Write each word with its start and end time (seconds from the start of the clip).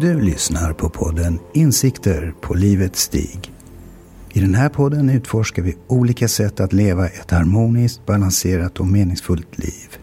Du 0.00 0.20
lyssnar 0.20 0.72
på 0.72 0.88
podden 0.88 1.38
Insikter 1.54 2.34
på 2.40 2.54
livets 2.54 3.00
stig. 3.00 3.52
I 4.32 4.40
den 4.40 4.54
här 4.54 4.68
podden 4.68 5.10
utforskar 5.10 5.62
vi 5.62 5.76
olika 5.86 6.28
sätt 6.28 6.60
att 6.60 6.72
leva 6.72 7.06
ett 7.06 7.30
harmoniskt, 7.30 8.06
balanserat 8.06 8.80
och 8.80 8.86
meningsfullt 8.86 9.58
liv. 9.58 9.96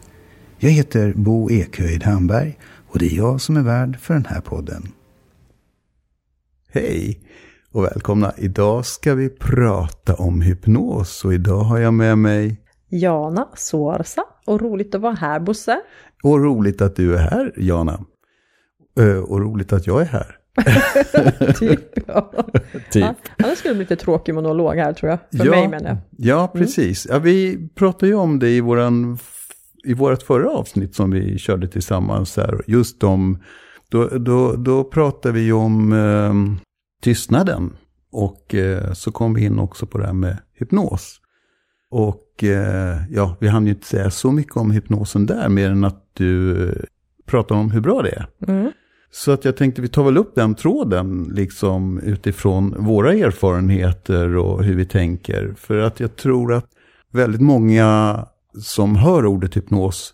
Jag 0.57 0.69
heter 0.69 1.13
Bo 1.15 1.51
Ekhöjd 1.51 2.03
Hamberg 2.03 2.59
och 2.87 2.99
det 2.99 3.05
är 3.05 3.17
jag 3.17 3.41
som 3.41 3.57
är 3.57 3.61
värd 3.61 3.99
för 3.99 4.13
den 4.13 4.25
här 4.25 4.41
podden. 4.41 4.87
Hej 6.71 7.19
och 7.71 7.83
välkomna. 7.83 8.33
Idag 8.37 8.85
ska 8.85 9.15
vi 9.15 9.29
prata 9.29 10.15
om 10.15 10.41
hypnos 10.41 11.25
och 11.25 11.33
idag 11.33 11.59
har 11.59 11.79
jag 11.79 11.93
med 11.93 12.17
mig 12.17 12.61
Jana 12.89 13.47
Suorsa 13.55 14.23
och 14.45 14.61
roligt 14.61 14.95
att 14.95 15.01
vara 15.01 15.13
här 15.13 15.39
Bosse. 15.39 15.81
Och 16.23 16.43
roligt 16.43 16.81
att 16.81 16.95
du 16.95 17.15
är 17.15 17.17
här 17.17 17.53
Jana. 17.57 18.05
Och 19.27 19.41
roligt 19.41 19.73
att 19.73 19.87
jag 19.87 20.01
är 20.01 20.05
här. 20.05 20.37
typ, 21.59 22.07
ja. 22.07 22.31
typ. 22.91 23.03
Ja, 23.03 23.15
annars 23.37 23.57
skulle 23.57 23.73
det 23.73 23.77
bli 23.77 23.83
lite 23.83 23.95
tråkig 23.95 24.35
monolog 24.35 24.75
här 24.75 24.93
tror 24.93 25.09
jag. 25.09 25.19
För 25.37 25.45
ja, 25.45 25.51
mig 25.51 25.67
menar 25.67 25.89
jag. 25.89 25.97
Ja, 26.17 26.51
precis. 26.53 27.07
Ja, 27.09 27.19
vi 27.19 27.69
pratade 27.75 28.07
ju 28.07 28.15
om 28.15 28.39
det 28.39 28.49
i, 28.49 28.61
våran, 28.61 29.17
i 29.83 29.93
vårt 29.93 30.23
förra 30.23 30.49
avsnitt 30.49 30.95
som 30.95 31.11
vi 31.11 31.37
körde 31.37 31.67
tillsammans. 31.67 32.37
Här. 32.37 32.61
Just 32.67 33.03
om, 33.03 33.43
då, 33.89 34.07
då, 34.07 34.55
då 34.55 34.83
pratade 34.83 35.33
vi 35.33 35.51
om 35.51 35.93
eh, 35.93 36.63
tystnaden. 37.03 37.73
Och 38.11 38.55
eh, 38.55 38.93
så 38.93 39.11
kom 39.11 39.33
vi 39.33 39.45
in 39.45 39.59
också 39.59 39.85
på 39.85 39.97
det 39.97 40.05
här 40.05 40.13
med 40.13 40.37
hypnos. 40.53 41.19
Och 41.89 42.43
eh, 42.43 42.97
ja, 43.09 43.37
vi 43.39 43.47
hann 43.47 43.65
ju 43.65 43.71
inte 43.71 43.87
säga 43.87 44.11
så 44.11 44.31
mycket 44.31 44.57
om 44.57 44.71
hypnosen 44.71 45.25
där, 45.25 45.49
mer 45.49 45.69
än 45.69 45.83
att 45.83 46.09
du 46.13 46.63
eh, 46.69 46.75
pratar 47.25 47.55
om 47.55 47.71
hur 47.71 47.81
bra 47.81 48.01
det 48.01 48.09
är. 48.09 48.27
Mm. 48.47 48.71
Så 49.15 49.31
att 49.31 49.45
jag 49.45 49.57
tänkte 49.57 49.81
vi 49.81 49.87
tar 49.87 50.03
väl 50.03 50.17
upp 50.17 50.35
den 50.35 50.55
tråden 50.55 51.31
liksom 51.33 51.99
utifrån 51.99 52.75
våra 52.77 53.13
erfarenheter 53.13 54.37
och 54.37 54.63
hur 54.63 54.75
vi 54.75 54.85
tänker. 54.85 55.53
För 55.57 55.77
att 55.77 55.99
jag 55.99 56.15
tror 56.15 56.53
att 56.53 56.65
väldigt 57.11 57.41
många 57.41 58.19
som 58.61 58.95
hör 58.95 59.25
ordet 59.25 59.57
hypnos 59.57 60.13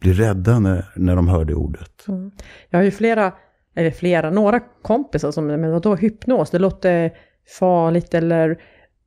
blir 0.00 0.14
rädda 0.14 0.58
när, 0.58 0.84
när 0.96 1.16
de 1.16 1.28
hör 1.28 1.44
det 1.44 1.54
ordet. 1.54 2.08
Mm. 2.08 2.30
Jag 2.70 2.78
har 2.78 2.84
ju 2.84 2.90
flera, 2.90 3.32
eller 3.76 3.90
flera, 3.90 4.30
några 4.30 4.60
kompisar 4.82 5.30
som, 5.30 5.46
men 5.46 5.72
vadå 5.72 5.94
hypnos, 5.94 6.50
det 6.50 6.58
låter 6.58 7.12
farligt 7.58 8.14
eller 8.14 8.58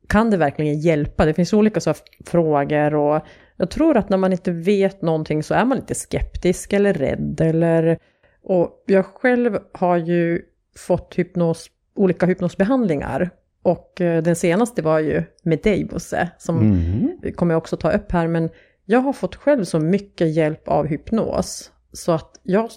kan 0.08 0.30
det 0.30 0.36
verkligen 0.36 0.80
hjälpa? 0.80 1.24
Det 1.24 1.34
finns 1.34 1.52
olika 1.52 1.80
så 1.80 1.94
frågor 2.26 2.94
och 2.94 3.24
jag 3.56 3.70
tror 3.70 3.96
att 3.96 4.08
när 4.08 4.16
man 4.16 4.32
inte 4.32 4.52
vet 4.52 5.02
någonting 5.02 5.42
så 5.42 5.54
är 5.54 5.64
man 5.64 5.78
lite 5.78 5.94
skeptisk 5.94 6.72
eller 6.72 6.94
rädd 6.94 7.40
eller 7.40 7.98
och 8.44 8.84
jag 8.86 9.06
själv 9.06 9.58
har 9.72 9.96
ju 9.96 10.42
fått 10.76 11.14
hypnos, 11.14 11.70
olika 11.94 12.26
hypnosbehandlingar. 12.26 13.30
Och 13.62 14.00
eh, 14.00 14.22
den 14.22 14.36
senaste 14.36 14.82
var 14.82 14.98
ju 14.98 15.22
med 15.42 15.60
dig 15.62 15.84
Bosse, 15.84 16.30
som 16.38 16.58
mm. 16.58 17.32
kommer 17.34 17.54
jag 17.54 17.58
också 17.58 17.76
ta 17.76 17.92
upp 17.92 18.12
här. 18.12 18.28
Men 18.28 18.50
jag 18.84 19.00
har 19.00 19.12
fått 19.12 19.36
själv 19.36 19.64
så 19.64 19.80
mycket 19.80 20.34
hjälp 20.34 20.68
av 20.68 20.86
hypnos. 20.86 21.72
Så 21.92 22.12
att 22.12 22.40
jag 22.42 22.70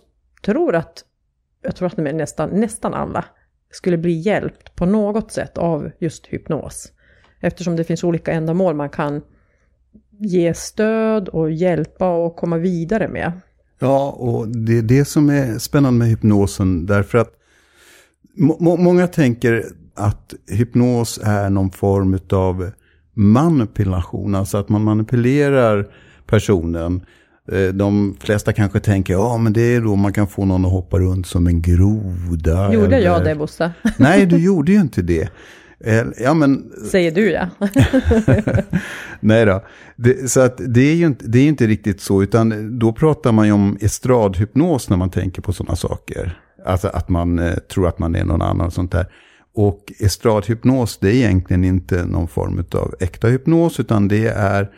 tror 0.44 0.76
att, 0.76 1.04
jag 1.62 1.76
tror 1.76 1.88
att 1.88 1.98
nästan, 1.98 2.50
nästan 2.50 2.94
alla 2.94 3.26
skulle 3.72 3.98
bli 3.98 4.12
hjälpt 4.12 4.76
på 4.76 4.86
något 4.86 5.32
sätt 5.32 5.58
av 5.58 5.92
just 6.00 6.28
hypnos. 6.28 6.92
Eftersom 7.40 7.76
det 7.76 7.84
finns 7.84 8.04
olika 8.04 8.32
ändamål 8.32 8.76
man 8.76 8.90
kan 8.90 9.22
ge 10.20 10.54
stöd 10.54 11.30
och 11.30 11.52
hjälpa 11.52 12.10
och 12.10 12.36
komma 12.36 12.58
vidare 12.58 13.08
med. 13.08 13.32
Ja, 13.80 14.10
och 14.10 14.48
det 14.48 14.78
är 14.78 14.82
det 14.82 15.06
som 15.06 15.30
är 15.30 15.60
spännande 15.60 16.00
med 16.00 16.08
hypnosen. 16.08 16.86
Därför 16.86 17.18
att 17.18 17.34
må 18.38 18.78
många 18.78 19.08
tänker 19.08 19.66
att 19.96 20.34
hypnos 20.48 21.20
är 21.24 21.50
någon 21.50 21.72
form 21.72 22.20
av 22.32 22.72
manipulation. 23.14 24.36
Alltså 24.36 24.58
att 24.58 24.70
man 24.70 24.84
manipulerar 24.84 25.88
personen. 26.26 27.02
Eh, 27.52 27.68
de 27.74 28.18
flesta 28.20 28.54
kanske 28.54 28.80
tänker, 28.80 29.14
ja 29.14 29.38
men 29.38 29.54
det 29.54 29.62
är 29.62 29.82
då 29.82 29.96
man 29.96 30.14
kan 30.14 30.28
få 30.28 30.46
någon 30.46 30.66
att 30.66 30.72
hoppa 30.72 31.00
runt 31.00 31.28
som 31.28 31.48
en 31.48 31.62
groda. 31.62 32.74
Gjorde 32.74 32.96
eller... 32.96 33.06
jag 33.06 33.24
det 33.24 33.36
Bosse? 33.36 33.72
Nej, 33.98 34.26
du 34.26 34.38
gjorde 34.38 34.72
ju 34.72 34.82
inte 34.82 35.02
det. 35.02 35.30
Ja, 36.18 36.34
men... 36.34 36.72
Säger 36.92 37.12
du 37.12 37.32
ja. 37.32 37.50
Nej 39.20 39.46
då. 39.46 39.64
Det, 39.96 40.32
så 40.32 40.40
att 40.40 40.62
det 40.68 40.82
är 40.82 40.96
ju 40.96 41.06
inte, 41.06 41.28
det 41.28 41.40
är 41.40 41.48
inte 41.48 41.68
riktigt 41.68 42.02
så, 42.02 42.24
utan 42.24 42.80
då 42.80 42.94
pratar 42.94 43.32
man 43.32 43.46
ju 43.46 43.52
om 43.52 43.78
estradhypnos 43.82 44.90
när 44.90 44.98
man 44.98 45.10
tänker 45.10 45.42
på 45.42 45.54
sådana 45.54 45.76
saker. 45.76 46.40
Alltså 46.66 46.88
att 46.88 47.10
man 47.10 47.40
eh, 47.40 47.56
tror 47.56 47.88
att 47.88 48.00
man 48.00 48.16
är 48.16 48.26
någon 48.26 48.42
annan 48.42 48.68
och 48.68 48.74
sånt 48.74 48.92
där. 48.92 49.06
Och 49.56 49.94
estradhypnos, 50.00 50.98
det 50.98 51.10
är 51.10 51.14
egentligen 51.14 51.64
inte 51.64 52.06
någon 52.06 52.28
form 52.28 52.64
av 52.72 52.96
äkta 53.00 53.28
hypnos, 53.28 53.80
utan 53.80 54.08
det 54.08 54.28
är 54.28 54.72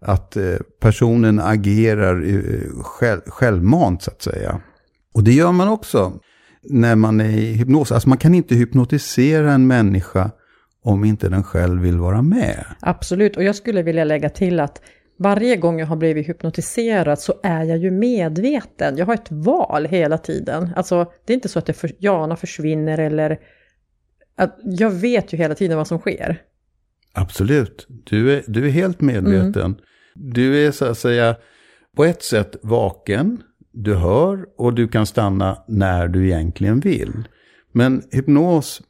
att 0.00 0.36
eh, 0.36 0.56
personen 0.80 1.40
agerar 1.40 2.28
eh, 2.28 2.82
själv, 2.82 3.20
självmant 3.26 4.02
så 4.02 4.10
att 4.10 4.22
säga. 4.22 4.60
Och 5.14 5.24
det 5.24 5.32
gör 5.32 5.52
man 5.52 5.68
också 5.68 6.12
när 6.62 6.96
man 6.96 7.20
är 7.20 7.28
i 7.28 7.52
hypnos. 7.52 7.92
Alltså 7.92 8.08
man 8.08 8.18
kan 8.18 8.34
inte 8.34 8.54
hypnotisera 8.54 9.52
en 9.52 9.66
människa 9.66 10.30
om 10.86 11.04
inte 11.04 11.28
den 11.28 11.42
själv 11.42 11.82
vill 11.82 11.98
vara 11.98 12.22
med. 12.22 12.64
Absolut, 12.80 13.36
och 13.36 13.42
jag 13.42 13.56
skulle 13.56 13.82
vilja 13.82 14.04
lägga 14.04 14.28
till 14.28 14.60
att 14.60 14.82
varje 15.18 15.56
gång 15.56 15.78
jag 15.80 15.86
har 15.86 15.96
blivit 15.96 16.28
hypnotiserad 16.28 17.18
så 17.18 17.34
är 17.42 17.64
jag 17.64 17.78
ju 17.78 17.90
medveten. 17.90 18.96
Jag 18.96 19.06
har 19.06 19.14
ett 19.14 19.30
val 19.30 19.86
hela 19.86 20.18
tiden. 20.18 20.70
Alltså, 20.76 21.12
det 21.24 21.32
är 21.32 21.34
inte 21.34 21.48
så 21.48 21.58
att 21.58 21.66
det 21.66 21.72
för, 21.72 21.92
Jana 21.98 22.36
försvinner 22.36 22.98
eller... 22.98 23.38
Att 24.36 24.58
jag 24.62 24.90
vet 24.90 25.32
ju 25.32 25.36
hela 25.36 25.54
tiden 25.54 25.76
vad 25.76 25.86
som 25.86 25.98
sker. 25.98 26.42
Absolut, 27.12 27.86
du 27.88 28.32
är, 28.32 28.42
du 28.46 28.66
är 28.66 28.70
helt 28.70 29.00
medveten. 29.00 29.62
Mm. 29.64 29.76
Du 30.14 30.66
är 30.66 30.70
så 30.70 30.84
att 30.84 30.98
säga 30.98 31.36
på 31.96 32.04
ett 32.04 32.22
sätt 32.22 32.56
vaken, 32.62 33.42
du 33.72 33.94
hör 33.94 34.46
och 34.56 34.74
du 34.74 34.88
kan 34.88 35.06
stanna 35.06 35.64
när 35.68 36.08
du 36.08 36.26
egentligen 36.26 36.80
vill. 36.80 37.28
Men 37.72 38.02
hypnos 38.10 38.82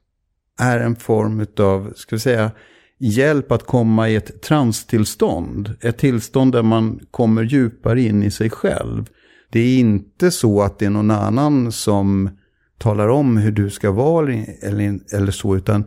är 0.58 0.80
en 0.80 0.96
form 0.96 1.46
av, 1.58 1.92
ska 1.96 2.16
vi 2.16 2.20
säga, 2.20 2.50
hjälp 2.98 3.52
att 3.52 3.66
komma 3.66 4.08
i 4.08 4.16
ett 4.16 4.42
transtillstånd. 4.42 5.74
Ett 5.80 5.98
tillstånd 5.98 6.52
där 6.52 6.62
man 6.62 7.00
kommer 7.10 7.42
djupare 7.42 8.00
in 8.00 8.22
i 8.22 8.30
sig 8.30 8.50
själv. 8.50 9.06
Det 9.50 9.60
är 9.60 9.78
inte 9.78 10.30
så 10.30 10.62
att 10.62 10.78
det 10.78 10.86
är 10.86 10.90
någon 10.90 11.10
annan 11.10 11.72
som 11.72 12.30
talar 12.78 13.08
om 13.08 13.36
hur 13.36 13.52
du 13.52 13.70
ska 13.70 13.90
vara 13.90 14.32
eller, 14.62 14.98
eller 15.12 15.32
så, 15.32 15.56
utan 15.56 15.84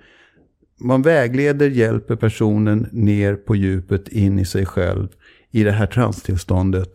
man 0.80 1.02
vägleder, 1.02 1.70
hjälper 1.70 2.16
personen 2.16 2.90
ner 2.92 3.36
på 3.36 3.56
djupet 3.56 4.08
in 4.08 4.40
i 4.40 4.46
sig 4.46 4.66
själv 4.66 5.08
i 5.52 5.64
det 5.64 5.72
här 5.72 5.88
transtillståndet. 5.88 6.90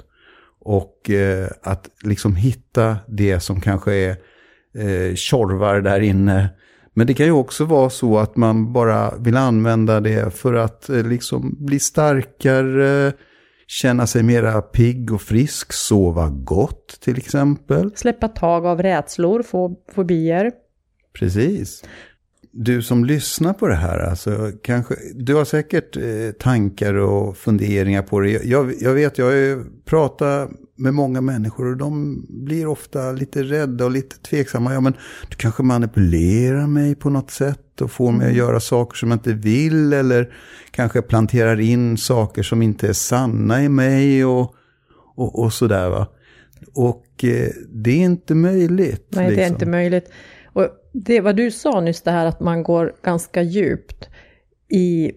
Och 0.60 1.10
eh, 1.10 1.48
att 1.62 1.90
liksom 2.02 2.36
hitta 2.36 2.96
det 3.08 3.40
som 3.40 3.60
kanske 3.60 3.94
är 3.94 4.16
eh, 4.74 5.14
tjorvar 5.14 5.80
där 5.80 6.00
inne 6.00 6.48
men 6.94 7.06
det 7.06 7.14
kan 7.14 7.26
ju 7.26 7.32
också 7.32 7.64
vara 7.64 7.90
så 7.90 8.18
att 8.18 8.36
man 8.36 8.72
bara 8.72 9.16
vill 9.18 9.36
använda 9.36 10.00
det 10.00 10.34
för 10.34 10.54
att 10.54 10.88
eh, 10.88 11.06
liksom 11.06 11.56
bli 11.58 11.78
starkare, 11.78 13.12
känna 13.66 14.06
sig 14.06 14.22
mera 14.22 14.62
pigg 14.62 15.12
och 15.12 15.22
frisk, 15.22 15.72
sova 15.72 16.28
gott 16.28 17.00
till 17.00 17.18
exempel. 17.18 17.90
Släppa 17.96 18.28
tag 18.28 18.66
av 18.66 18.82
rädslor, 18.82 19.42
få 19.42 19.76
fobier. 19.94 20.52
Precis. 21.18 21.84
Du 22.52 22.82
som 22.82 23.04
lyssnar 23.04 23.52
på 23.52 23.66
det 23.66 23.74
här, 23.74 23.98
alltså, 23.98 24.52
kanske, 24.62 24.94
du 25.14 25.34
har 25.34 25.44
säkert 25.44 25.96
eh, 25.96 26.30
tankar 26.38 26.94
och 26.94 27.36
funderingar 27.36 28.02
på 28.02 28.20
det. 28.20 28.44
Jag, 28.44 28.74
jag 28.80 28.94
vet, 28.94 29.18
jag 29.18 29.26
har 29.26 29.64
pratat 29.84 30.50
med 30.76 30.94
många 30.94 31.20
människor 31.20 31.66
och 31.66 31.76
de 31.76 32.24
blir 32.28 32.66
ofta 32.66 33.12
lite 33.12 33.42
rädda 33.42 33.84
och 33.84 33.90
lite 33.90 34.18
tveksamma. 34.18 34.74
Ja, 34.74 34.80
men 34.80 34.94
du 35.28 35.36
kanske 35.36 35.62
manipulerar 35.62 36.66
mig 36.66 36.94
på 36.94 37.10
något 37.10 37.30
sätt 37.30 37.80
och 37.80 37.90
får 37.90 38.12
mig 38.12 38.28
att 38.28 38.36
göra 38.36 38.60
saker 38.60 38.96
som 38.96 39.10
jag 39.10 39.16
inte 39.16 39.32
vill 39.32 39.92
eller 39.92 40.34
kanske 40.70 41.02
planterar 41.02 41.60
in 41.60 41.98
saker 41.98 42.42
som 42.42 42.62
inte 42.62 42.88
är 42.88 42.92
sanna 42.92 43.62
i 43.62 43.68
mig 43.68 44.24
och, 44.24 44.54
och, 45.14 45.38
och 45.38 45.52
sådär 45.52 45.88
va. 45.88 46.06
Och 46.74 47.24
eh, 47.24 47.48
det 47.72 47.90
är 47.90 48.04
inte 48.04 48.34
möjligt. 48.34 49.06
Nej, 49.08 49.20
liksom. 49.20 49.20
det 49.20 49.24
är 49.24 49.28
liksom. 49.30 49.54
inte 49.54 49.66
möjligt. 49.66 50.10
Och 50.52 50.68
det 50.92 51.20
vad 51.20 51.36
du 51.36 51.50
sa 51.50 51.80
nyss, 51.80 52.02
det 52.02 52.10
här 52.10 52.26
att 52.26 52.40
man 52.40 52.62
går 52.62 52.94
ganska 53.02 53.42
djupt 53.42 54.08
i 54.68 55.12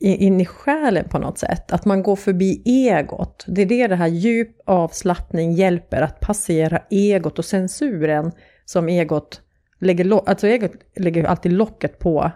in 0.00 0.40
i 0.40 0.46
själen 0.46 1.08
på 1.08 1.18
något 1.18 1.38
sätt. 1.38 1.72
Att 1.72 1.84
man 1.84 2.02
går 2.02 2.16
förbi 2.16 2.62
egot. 2.64 3.44
Det 3.48 3.62
är 3.62 3.66
det 3.66 3.86
det 3.86 3.96
här 3.96 4.06
djup 4.06 4.60
avslappning 4.64 5.52
hjälper 5.52 6.02
att 6.02 6.20
passera 6.20 6.82
egot 6.90 7.38
och 7.38 7.44
censuren 7.44 8.32
som 8.64 8.88
egot 8.88 9.40
lägger, 9.78 10.28
alltså 10.28 10.46
egot 10.46 10.72
lägger 10.96 11.24
alltid 11.24 11.52
locket 11.52 11.98
på 11.98 12.30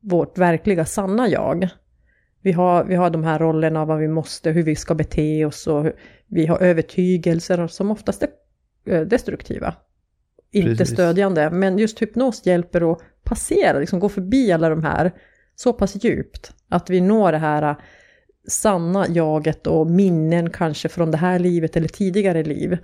vårt 0.00 0.38
verkliga 0.38 0.84
sanna 0.84 1.28
jag. 1.28 1.68
Vi 2.42 2.52
har, 2.52 2.84
vi 2.84 2.94
har 2.94 3.10
de 3.10 3.24
här 3.24 3.38
rollerna 3.38 3.80
av 3.80 3.88
vad 3.88 3.98
vi 3.98 4.08
måste, 4.08 4.50
hur 4.50 4.62
vi 4.62 4.76
ska 4.76 4.94
bete 4.94 5.44
oss 5.44 5.66
och 5.66 5.86
vi 6.26 6.46
har 6.46 6.62
övertygelser 6.62 7.66
som 7.66 7.90
oftast 7.90 8.22
är 8.22 8.28
eh, 8.86 9.00
destruktiva. 9.00 9.74
inte 10.50 10.68
Precis. 10.68 10.94
stödjande. 10.94 11.50
Men 11.50 11.78
just 11.78 12.02
hypnos 12.02 12.46
hjälper 12.46 12.92
att 12.92 12.98
passera, 13.24 13.78
liksom 13.78 13.98
gå 13.98 14.08
förbi 14.08 14.52
alla 14.52 14.68
de 14.68 14.84
här 14.84 15.12
så 15.60 15.72
pass 15.72 16.04
djupt. 16.04 16.52
Att 16.68 16.90
vi 16.90 17.00
når 17.00 17.32
det 17.32 17.38
här 17.38 17.62
äh, 17.62 17.76
sanna 18.48 19.08
jaget 19.08 19.66
och 19.66 19.86
minnen 19.86 20.50
kanske 20.50 20.88
från 20.88 21.10
det 21.10 21.16
här 21.16 21.38
livet 21.38 21.76
eller 21.76 21.88
tidigare 21.88 22.44
liv. 22.44 22.78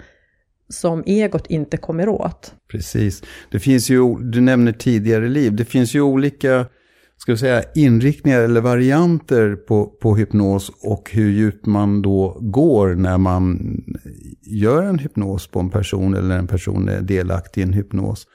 Som 0.69 1.03
egot 1.07 1.47
inte 1.47 1.77
kommer 1.77 2.09
åt. 2.09 2.55
Precis. 2.71 3.23
Det 3.51 3.59
finns 3.59 3.91
ju, 3.91 4.15
du 4.15 4.41
nämner 4.41 4.73
tidigare 4.73 5.29
liv, 5.29 5.55
det 5.55 5.65
finns 5.65 5.95
ju 5.95 6.01
olika 6.01 6.67
ska 7.17 7.33
vi 7.33 7.39
säga, 7.39 7.63
inriktningar 7.75 8.41
eller 8.41 8.61
varianter 8.61 9.57
på, 9.57 9.87
på 9.87 10.17
hypnos 10.17 10.73
och 10.83 11.11
hur 11.13 11.31
djupt 11.31 11.67
man 11.67 12.03
då 12.03 12.39
går 12.41 12.95
när 12.95 13.19
man 13.19 13.77
gör 14.43 14.83
en 14.83 14.99
hypnos 14.99 15.47
på 15.47 15.61
en 15.61 15.71
person 15.71 16.15
eller 16.15 16.39
en 16.39 16.47
person 16.47 16.89
är 16.89 17.01
delaktig 17.01 17.61
i 17.61 17.65
en 17.65 17.73
hypnos. 17.73 18.27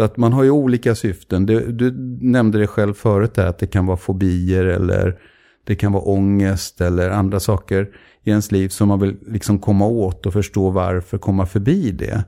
Så 0.00 0.04
att 0.04 0.16
man 0.16 0.32
har 0.32 0.42
ju 0.42 0.50
olika 0.50 0.94
syften. 0.94 1.46
Du, 1.46 1.72
du 1.72 1.90
nämnde 2.20 2.58
det 2.58 2.66
själv 2.66 2.94
förut 2.94 3.34
där, 3.34 3.46
att 3.46 3.58
det 3.58 3.66
kan 3.66 3.86
vara 3.86 3.96
fobier 3.96 4.64
eller 4.64 5.18
det 5.64 5.74
kan 5.74 5.92
vara 5.92 6.02
ångest 6.02 6.80
eller 6.80 7.10
andra 7.10 7.40
saker 7.40 7.88
i 8.24 8.30
ens 8.30 8.52
liv 8.52 8.68
som 8.68 8.88
man 8.88 9.00
vill 9.00 9.16
liksom 9.26 9.58
komma 9.58 9.86
åt 9.86 10.26
och 10.26 10.32
förstå 10.32 10.70
varför, 10.70 11.18
komma 11.18 11.46
förbi 11.46 11.90
det. 11.90 12.24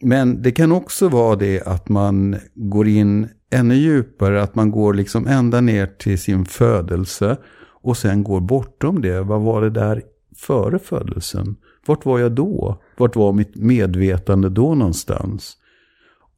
Men 0.00 0.42
det 0.42 0.52
kan 0.52 0.72
också 0.72 1.08
vara 1.08 1.36
det 1.36 1.62
att 1.66 1.88
man 1.88 2.36
går 2.54 2.88
in 2.88 3.28
ännu 3.50 3.74
djupare, 3.74 4.42
att 4.42 4.54
man 4.54 4.70
går 4.70 4.94
liksom 4.94 5.26
ända 5.26 5.60
ner 5.60 5.86
till 5.86 6.18
sin 6.18 6.44
födelse 6.44 7.36
och 7.82 7.96
sen 7.96 8.24
går 8.24 8.40
bortom 8.40 9.02
det. 9.02 9.20
Vad 9.20 9.40
var 9.40 9.62
det 9.62 9.70
där 9.70 10.02
före 10.36 10.78
födelsen? 10.78 11.56
Vart 11.86 12.04
var 12.04 12.18
jag 12.18 12.32
då? 12.32 12.82
Vart 12.96 13.16
var 13.16 13.32
mitt 13.32 13.56
medvetande 13.56 14.48
då 14.48 14.74
någonstans? 14.74 15.58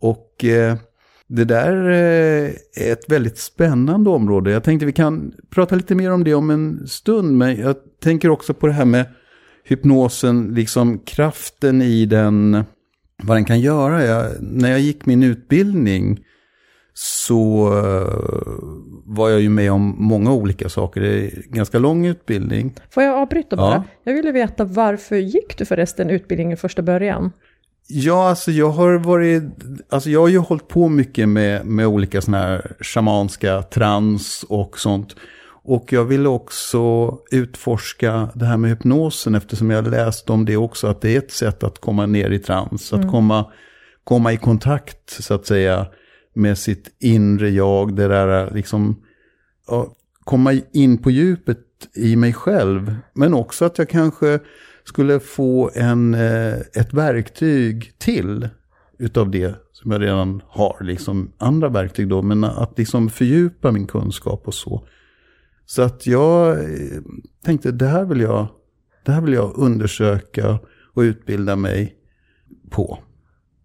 Och 0.05 0.45
eh, 0.45 0.77
det 1.27 1.45
där 1.45 1.91
eh, 1.91 2.51
är 2.87 2.93
ett 2.93 3.11
väldigt 3.11 3.39
spännande 3.39 4.11
område. 4.11 4.51
Jag 4.51 4.65
tänkte 4.65 4.87
vi 4.87 4.93
kan 4.93 5.33
prata 5.51 5.75
lite 5.75 5.95
mer 5.95 6.13
om 6.13 6.25
det 6.25 6.35
om 6.35 6.51
en 6.51 6.87
stund. 6.87 7.39
Men 7.39 7.57
jag 7.57 7.77
tänker 8.03 8.29
också 8.29 8.55
på 8.55 8.67
det 8.67 8.73
här 8.73 8.85
med 8.85 9.07
hypnosen, 9.65 10.55
liksom 10.55 10.99
kraften 10.99 11.83
i 11.83 12.07
den, 12.07 12.65
vad 13.23 13.37
den 13.37 13.45
kan 13.45 13.61
göra. 13.61 14.05
Jag, 14.05 14.27
när 14.41 14.71
jag 14.71 14.81
gick 14.81 15.07
min 15.07 15.23
utbildning 15.23 16.19
så 16.95 17.69
uh, 17.69 18.09
var 19.05 19.29
jag 19.29 19.41
ju 19.41 19.49
med 19.49 19.73
om 19.73 19.95
många 19.99 20.33
olika 20.33 20.69
saker. 20.69 21.01
Det 21.01 21.27
är 21.27 21.43
ganska 21.49 21.79
lång 21.79 22.07
utbildning. 22.07 22.75
Får 22.91 23.03
jag 23.03 23.19
avbryta 23.19 23.57
bara? 23.57 23.75
Ja. 23.75 23.85
Jag 24.05 24.15
ville 24.15 24.33
veta 24.33 24.65
varför 24.65 25.17
gick 25.17 25.59
du 25.59 25.65
förresten 25.65 26.11
utbildningen 26.11 26.57
första 26.57 26.83
början? 26.83 27.33
Ja, 27.87 28.29
alltså 28.29 28.51
jag 28.51 28.71
har 28.71 28.99
varit, 28.99 29.43
alltså 29.89 30.11
jag 30.11 30.21
har 30.21 30.29
ju 30.29 30.39
hållit 30.39 30.69
på 30.69 30.89
mycket 30.89 31.29
med, 31.29 31.67
med 31.67 31.87
olika 31.87 32.21
sådana 32.21 32.45
här 32.45 32.77
shamanska 32.81 33.63
trans 33.63 34.45
och 34.49 34.79
sånt. 34.79 35.17
Och 35.67 35.93
jag 35.93 36.05
ville 36.05 36.29
också 36.29 37.15
utforska 37.31 38.29
det 38.35 38.45
här 38.45 38.57
med 38.57 38.71
hypnosen 38.71 39.35
eftersom 39.35 39.71
jag 39.71 39.91
läst 39.91 40.31
om 40.31 40.45
det 40.45 40.57
också, 40.57 40.87
att 40.87 41.01
det 41.01 41.15
är 41.15 41.19
ett 41.19 41.31
sätt 41.31 41.65
att 41.65 41.81
komma 41.81 42.07
ner 42.07 42.31
i 42.31 42.39
trans, 42.39 42.93
att 42.93 43.11
komma, 43.11 43.53
komma 44.05 44.33
i 44.33 44.37
kontakt 44.37 45.11
så 45.23 45.35
att 45.35 45.47
säga 45.47 45.87
med 46.35 46.59
sitt 46.59 46.97
inre 47.01 47.51
jag, 47.51 47.97
det 47.97 48.09
där 48.09 48.51
liksom, 48.55 49.03
ja, 49.67 49.95
komma 50.25 50.53
in 50.73 50.99
på 50.99 51.11
djupet 51.11 51.59
i 51.95 52.17
mig 52.17 52.33
själv. 52.33 52.97
Men 53.13 53.35
också 53.35 53.65
att 53.65 53.79
jag 53.79 53.89
kanske 53.89 54.41
skulle 54.85 55.21
få 55.21 55.71
en, 55.75 56.15
eh, 56.15 56.55
ett 56.55 56.93
verktyg 56.93 57.93
till 57.99 58.49
utav 58.99 59.31
det 59.31 59.55
som 59.73 59.91
jag 59.91 60.03
redan 60.03 60.43
har, 60.47 60.77
liksom 60.81 61.33
andra 61.39 61.69
verktyg 61.69 62.09
då, 62.09 62.23
men 62.23 62.45
att 62.45 62.79
liksom 62.79 63.11
fördjupa 63.11 63.73
min 63.73 63.87
kunskap 63.87 64.43
och 64.49 64.55
så. 64.55 64.87
Så 65.67 65.83
att 65.83 66.07
jag 66.07 66.51
eh, 66.51 67.01
tänkte, 67.45 67.73
det 67.73 67.87
här 67.87 68.05
vill 68.05 68.21
jag, 68.21 68.47
det 69.05 69.13
här 69.13 69.21
vill 69.21 69.35
jag 69.35 69.53
undersöka 69.57 70.59
och 70.95 71.01
utbilda 71.01 71.57
mig 71.57 71.95
på. 72.71 72.99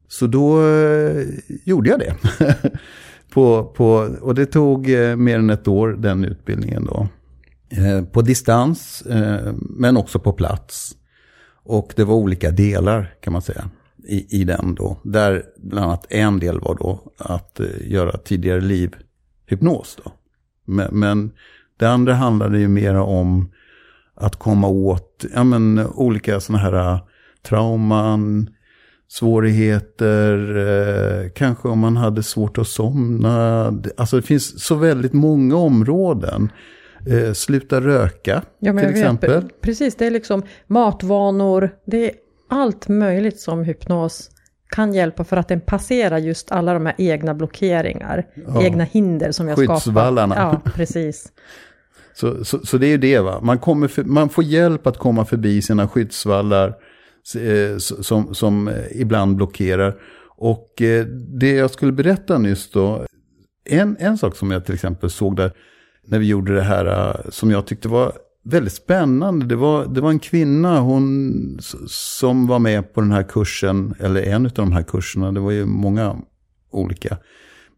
Så 0.07 0.27
då 0.27 0.67
eh, 0.67 1.25
gjorde 1.65 1.89
jag 1.89 1.99
det. 1.99 2.15
på, 3.33 3.63
på, 3.63 3.85
och 4.21 4.35
det 4.35 4.45
tog 4.45 4.87
mer 5.17 5.39
än 5.39 5.49
ett 5.49 5.67
år, 5.67 5.89
den 5.99 6.25
utbildningen 6.25 6.85
då. 6.85 7.07
På 8.11 8.21
distans, 8.21 9.03
men 9.59 9.97
också 9.97 10.19
på 10.19 10.33
plats. 10.33 10.95
Och 11.69 11.93
det 11.95 12.03
var 12.03 12.15
olika 12.15 12.51
delar 12.51 13.13
kan 13.21 13.33
man 13.33 13.41
säga 13.41 13.69
i, 14.07 14.41
i 14.41 14.43
den 14.43 14.75
då. 14.75 14.97
Där 15.03 15.43
bland 15.57 15.85
annat 15.85 16.05
en 16.09 16.39
del 16.39 16.59
var 16.59 16.75
då 16.75 16.99
att 17.17 17.59
eh, 17.59 17.65
göra 17.81 18.17
tidigare 18.17 18.61
liv 18.61 18.95
hypnos 19.45 19.97
då. 20.03 20.11
Men, 20.65 20.99
men 20.99 21.31
det 21.77 21.85
andra 21.85 22.13
handlade 22.13 22.59
ju 22.59 22.67
mera 22.67 23.03
om 23.03 23.51
att 24.15 24.35
komma 24.35 24.67
åt 24.67 25.25
ja, 25.33 25.43
men, 25.43 25.87
olika 25.87 26.39
sådana 26.39 26.63
här 26.63 26.93
eh, 26.93 26.99
trauman, 27.41 28.49
svårigheter, 29.07 30.57
eh, 30.57 31.29
kanske 31.35 31.67
om 31.67 31.79
man 31.79 31.97
hade 31.97 32.23
svårt 32.23 32.57
att 32.57 32.67
somna. 32.67 33.65
Alltså 33.97 34.15
det 34.15 34.21
finns 34.21 34.63
så 34.63 34.75
väldigt 34.75 35.13
många 35.13 35.55
områden. 35.55 36.49
Eh, 37.07 37.33
sluta 37.33 37.81
röka 37.81 38.41
Ja, 38.59 38.73
till 38.73 38.83
jag 38.83 38.91
exempel. 38.91 39.31
Vet, 39.43 39.61
precis, 39.61 39.95
det 39.95 40.05
är 40.05 40.11
liksom 40.11 40.43
matvanor, 40.67 41.69
det 41.85 42.05
är 42.05 42.11
allt 42.49 42.87
möjligt 42.87 43.39
som 43.39 43.63
hypnos 43.63 44.29
kan 44.69 44.93
hjälpa 44.93 45.23
för 45.23 45.37
att 45.37 45.47
den 45.47 45.61
passerar 45.61 46.17
just 46.17 46.51
alla 46.51 46.73
de 46.73 46.85
här 46.85 46.95
egna 46.97 47.33
blockeringar, 47.33 48.25
Ja. 48.47 48.63
egna 48.63 48.83
hinder 48.83 49.31
som 49.31 49.45
vi 49.45 49.51
har 49.51 49.63
skapat. 49.63 49.83
Skyddsvallarna. 49.83 50.35
Ja, 50.35 50.71
precis. 50.71 51.31
Så, 52.13 52.45
så, 52.45 52.59
så 52.65 52.77
det 52.77 52.87
är 52.87 52.89
ju 52.89 52.97
det 52.97 53.19
va. 53.19 53.39
Man, 53.41 53.59
kommer 53.59 53.87
för, 53.87 54.03
man 54.03 54.29
får 54.29 54.43
hjälp 54.43 54.87
att 54.87 54.97
komma 54.97 55.25
förbi 55.25 55.61
sina 55.61 55.87
skyddsvallar 55.87 56.67
eh, 57.35 57.77
som, 57.77 58.35
som 58.35 58.67
eh, 58.67 58.73
ibland 58.91 59.35
blockerar. 59.35 59.95
Och 60.37 60.81
eh, 60.81 61.05
det 61.39 61.51
jag 61.51 61.71
skulle 61.71 61.91
berätta 61.91 62.37
nyss 62.37 62.71
då. 62.71 63.05
En, 63.65 63.97
en 63.99 64.17
sak 64.17 64.35
som 64.35 64.51
jag 64.51 64.65
till 64.65 64.73
exempel 64.73 65.09
såg 65.09 65.35
där 65.35 65.51
när 66.09 66.19
vi 66.19 66.25
gjorde 66.25 66.55
det 66.55 66.61
här 66.61 66.85
äh, 66.85 67.29
som 67.29 67.51
jag 67.51 67.67
tyckte 67.67 67.87
var 67.87 68.13
väldigt 68.43 68.73
spännande. 68.73 69.45
Det 69.45 69.55
var, 69.55 69.85
det 69.85 70.01
var 70.01 70.09
en 70.09 70.19
kvinna 70.19 70.79
hon, 70.79 71.59
som 71.87 72.47
var 72.47 72.59
med 72.59 72.93
på 72.93 73.01
den 73.01 73.11
här 73.11 73.23
kursen, 73.23 73.95
eller 73.99 74.21
en 74.21 74.45
av 74.45 74.51
de 74.51 74.71
här 74.71 74.83
kurserna. 74.83 75.31
Det 75.31 75.39
var 75.39 75.51
ju 75.51 75.65
många 75.65 76.15
olika. 76.71 77.17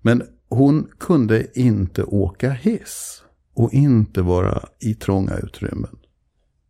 Men 0.01 0.23
hon 0.49 0.87
kunde 0.99 1.59
inte 1.59 2.03
åka 2.03 2.51
hiss 2.51 3.23
och 3.53 3.73
inte 3.73 4.21
vara 4.21 4.63
i 4.79 4.93
trånga 4.93 5.37
utrymmen. 5.37 5.97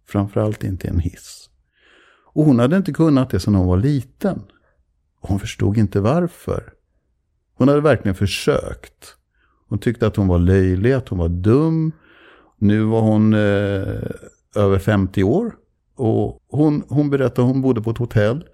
Framförallt 0.08 0.64
inte 0.64 0.88
i 0.88 0.90
en 0.90 1.00
hiss. 1.00 1.50
Och 2.34 2.46
hon 2.46 2.60
hade 2.60 2.78
inte 2.78 2.94
kunnat 2.94 3.30
det 3.30 3.40
sedan 3.40 3.56
hon 3.56 3.68
var 3.68 3.78
liten. 3.78 4.42
Hon 5.22 5.40
förstod 5.40 5.78
inte 5.78 6.00
varför. 6.00 6.74
Hon 7.54 7.68
hade 7.68 7.82
verkligen 7.82 8.16
försökt. 8.16 9.16
Hon 9.72 9.80
tyckte 9.80 10.08
att 10.08 10.16
hon 10.16 10.28
var 10.28 10.40
löjlig, 10.40 10.92
att 10.92 11.10
hon 11.10 11.20
var 11.20 11.30
dum. 11.30 11.92
Nu 12.58 12.84
var 12.84 13.02
hon 13.02 13.34
eh, 13.34 14.02
över 14.56 14.80
50 14.80 15.24
år. 15.24 15.56
Och 15.96 16.40
hon, 16.50 16.84
hon 16.90 17.10
berättade 17.10 17.42
att 17.42 17.54
hon 17.54 17.62
bodde 17.62 17.82
på 17.82 17.92
ett 17.92 17.98
hotell 17.98 18.46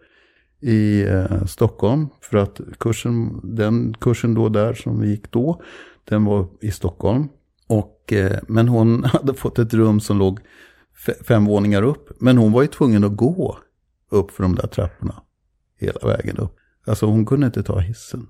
i 0.61 1.03
eh, 1.03 1.45
Stockholm. 1.45 2.07
För 2.21 2.37
att 2.37 2.61
kursen, 2.79 3.39
den 3.43 3.93
kursen 3.99 4.33
då 4.33 4.49
där 4.49 4.73
som 4.73 5.01
vi 5.01 5.09
gick 5.09 5.31
då, 5.31 5.61
den 6.03 6.25
var 6.25 6.47
i 6.61 6.71
Stockholm. 6.71 7.27
Och, 7.67 8.13
eh, 8.13 8.39
men 8.47 8.67
hon 8.67 9.03
hade 9.03 9.33
fått 9.33 9.59
ett 9.59 9.73
rum 9.73 9.99
som 9.99 10.17
låg 10.17 10.39
fem 11.27 11.45
våningar 11.45 11.83
upp. 11.83 12.21
Men 12.21 12.37
hon 12.37 12.51
var 12.51 12.61
ju 12.61 12.67
tvungen 12.67 13.03
att 13.03 13.15
gå 13.15 13.57
upp 14.11 14.31
för 14.31 14.43
de 14.43 14.55
där 14.55 14.67
trapporna. 14.67 15.21
Hela 15.79 16.07
vägen 16.07 16.37
upp. 16.37 16.55
Alltså 16.87 17.05
hon 17.05 17.25
kunde 17.25 17.45
inte 17.45 17.63
ta 17.63 17.79
hissen. 17.79 18.27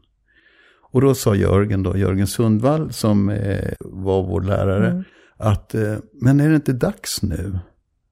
Och 0.91 1.01
då 1.01 1.15
sa 1.15 1.35
Jörgen 1.35 1.83
då, 1.83 1.97
Jörgen 1.97 2.27
Sundvall 2.27 2.93
som 2.93 3.29
eh, 3.29 3.73
var 3.79 4.23
vår 4.23 4.41
lärare. 4.41 4.89
Mm. 4.89 5.03
Att, 5.37 5.75
eh, 5.75 5.95
men 6.21 6.39
är 6.39 6.49
det 6.49 6.55
inte 6.55 6.73
dags 6.73 7.21
nu? 7.21 7.59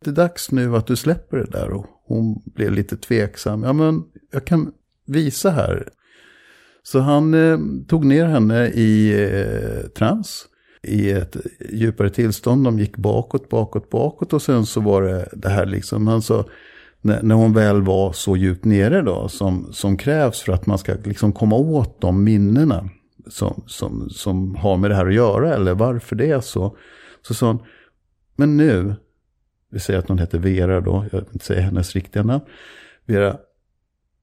Det 0.03 0.09
är 0.09 0.13
dags 0.13 0.51
nu 0.51 0.75
att 0.75 0.87
du 0.87 0.95
släpper 0.95 1.37
det 1.37 1.51
där. 1.51 1.69
Och 1.69 1.85
hon 2.07 2.41
blev 2.45 2.71
lite 2.71 2.97
tveksam. 2.97 3.63
Ja 3.63 3.73
men 3.73 4.03
jag 4.31 4.45
kan 4.45 4.71
visa 5.05 5.49
här. 5.49 5.89
Så 6.83 6.99
han 6.99 7.33
eh, 7.33 7.59
tog 7.87 8.05
ner 8.05 8.25
henne 8.25 8.67
i 8.67 9.23
eh, 9.23 9.89
trans. 9.89 10.45
I 10.83 11.11
ett 11.11 11.37
djupare 11.71 12.09
tillstånd. 12.09 12.63
De 12.63 12.79
gick 12.79 12.97
bakåt, 12.97 13.49
bakåt, 13.49 13.89
bakåt. 13.89 14.33
Och 14.33 14.41
sen 14.41 14.65
så 14.65 14.81
var 14.81 15.01
det 15.01 15.29
det 15.33 15.49
här 15.49 15.65
liksom. 15.65 16.07
Han 16.07 16.21
sa, 16.21 16.45
när, 17.05 17.23
när 17.23 17.35
hon 17.35 17.53
väl 17.53 17.81
var 17.81 18.11
så 18.13 18.37
djupt 18.37 18.65
nere 18.65 19.01
då. 19.01 19.27
Som, 19.27 19.73
som 19.73 19.97
krävs 19.97 20.41
för 20.41 20.53
att 20.53 20.65
man 20.65 20.77
ska 20.77 20.93
liksom 21.03 21.33
komma 21.33 21.55
åt 21.55 22.01
de 22.01 22.23
minnena. 22.23 22.89
Som, 23.27 23.63
som, 23.67 24.09
som 24.09 24.55
har 24.55 24.77
med 24.77 24.91
det 24.91 24.95
här 24.95 25.07
att 25.07 25.13
göra. 25.13 25.53
Eller 25.53 25.73
varför 25.73 26.15
det 26.15 26.31
är 26.31 26.41
så. 26.41 26.77
Så 27.21 27.33
sa 27.33 27.47
hon, 27.47 27.59
men 28.35 28.57
nu. 28.57 28.95
Vi 29.71 29.79
säger 29.79 29.99
att 29.99 30.07
hon 30.07 30.19
heter 30.19 30.39
Vera 30.39 30.81
då. 30.81 31.05
Jag 31.11 31.19
vill 31.19 31.29
inte 31.33 31.45
säga 31.45 31.61
hennes 31.61 31.95
riktiga 31.95 32.23
namn. 32.23 32.43
Vera, 33.05 33.37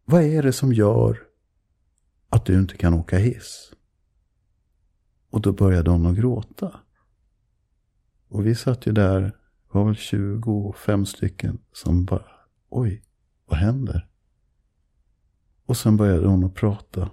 vad 0.04 0.22
är 0.22 0.42
det 0.42 0.52
som 0.52 0.72
gör 0.72 1.18
att 2.32 2.44
du 2.44 2.58
inte 2.58 2.76
kan 2.76 2.94
åka 2.94 3.18
hiss. 3.18 3.72
Och 5.30 5.40
då 5.40 5.52
började 5.52 5.90
hon 5.90 6.06
att 6.06 6.16
gråta. 6.16 6.80
Och 8.28 8.46
vi 8.46 8.54
satt 8.54 8.86
ju 8.86 8.92
där, 8.92 9.20
det 9.20 9.32
var 9.72 9.84
väl 9.84 9.94
25 9.94 11.06
stycken 11.06 11.58
som 11.72 12.04
bara, 12.04 12.24
oj, 12.72 13.02
vad 13.46 13.58
händer? 13.58 14.08
Och 15.66 15.76
sen 15.76 15.96
började 15.96 16.26
hon 16.26 16.44
att 16.44 16.54
prata. 16.54 17.10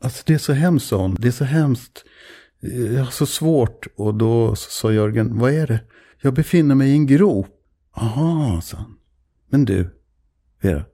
Alltså 0.00 0.22
det 0.26 0.34
är 0.34 0.38
så 0.38 0.52
hemskt, 0.52 0.86
sa 0.86 1.02
hon. 1.02 1.16
Det 1.18 1.28
är 1.28 1.32
så 1.32 1.44
hemskt. 1.44 2.04
Jag 2.60 3.04
har 3.04 3.10
så 3.10 3.26
svårt. 3.26 3.86
Och 3.96 4.14
då 4.14 4.56
sa 4.56 4.92
Jörgen, 4.92 5.38
vad 5.38 5.52
är 5.52 5.66
det? 5.66 5.80
Jag 6.22 6.34
befinner 6.34 6.74
mig 6.74 6.90
i 6.90 6.92
en 6.92 7.06
grop. 7.06 7.46
Aha, 7.92 8.60
sa 8.60 8.76
han. 8.76 8.98
Men 9.48 9.64
du, 9.64 9.96
Vera. 10.60 10.84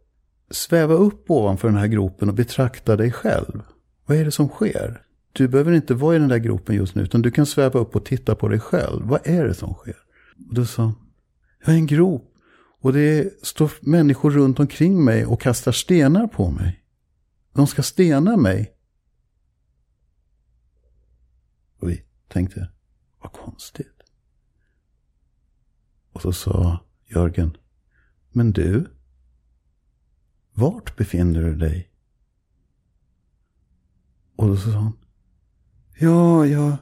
Sväva 0.51 0.95
upp 0.95 1.31
ovanför 1.31 1.69
den 1.69 1.77
här 1.77 1.87
gropen 1.87 2.29
och 2.29 2.35
betrakta 2.35 2.97
dig 2.97 3.13
själv. 3.13 3.63
Vad 4.07 4.19
är 4.19 4.25
det 4.25 4.31
som 4.31 4.49
sker? 4.49 5.03
Du 5.33 5.49
behöver 5.49 5.73
inte 5.73 5.95
vara 5.95 6.17
i 6.17 6.19
den 6.19 6.29
där 6.29 6.39
gropen 6.39 6.77
just 6.77 6.95
nu, 6.95 7.03
utan 7.03 7.23
du 7.23 7.31
kan 7.31 7.47
sväva 7.47 7.81
upp 7.81 7.97
och 7.97 8.05
titta 8.05 8.35
på 8.35 8.49
dig 8.49 8.61
själv. 8.61 9.03
Vad 9.03 9.21
är 9.25 9.45
det 9.45 9.55
som 9.55 9.75
sker? 9.75 9.97
Och 10.49 10.55
då 10.55 10.67
sa 10.67 10.83
han, 10.83 10.95
jag 11.65 11.75
är 11.75 11.79
en 11.79 11.87
grop. 11.87 12.32
Och 12.83 12.93
det 12.93 13.45
står 13.47 13.71
människor 13.81 14.31
runt 14.31 14.61
omkring 14.61 15.05
mig 15.05 15.27
och 15.27 15.41
kastar 15.41 15.73
stenar 15.73 16.27
på 16.27 16.51
mig. 16.51 16.85
De 17.53 17.67
ska 17.67 17.83
stena 17.83 18.37
mig. 18.37 18.77
Och 21.79 21.91
vi 21.91 22.05
tänkte, 22.29 22.69
vad 23.21 23.33
konstigt. 23.33 24.03
Och 26.13 26.23
så 26.23 26.33
sa 26.33 26.85
Jörgen, 27.07 27.57
men 28.31 28.53
du, 28.53 28.87
vart 30.53 30.97
befinner 30.97 31.43
du 31.43 31.55
dig? 31.55 31.91
Och 34.37 34.49
då 34.49 34.57
sa 34.57 34.71
han, 34.71 34.99
ja, 35.99 36.47
ja, 36.47 36.77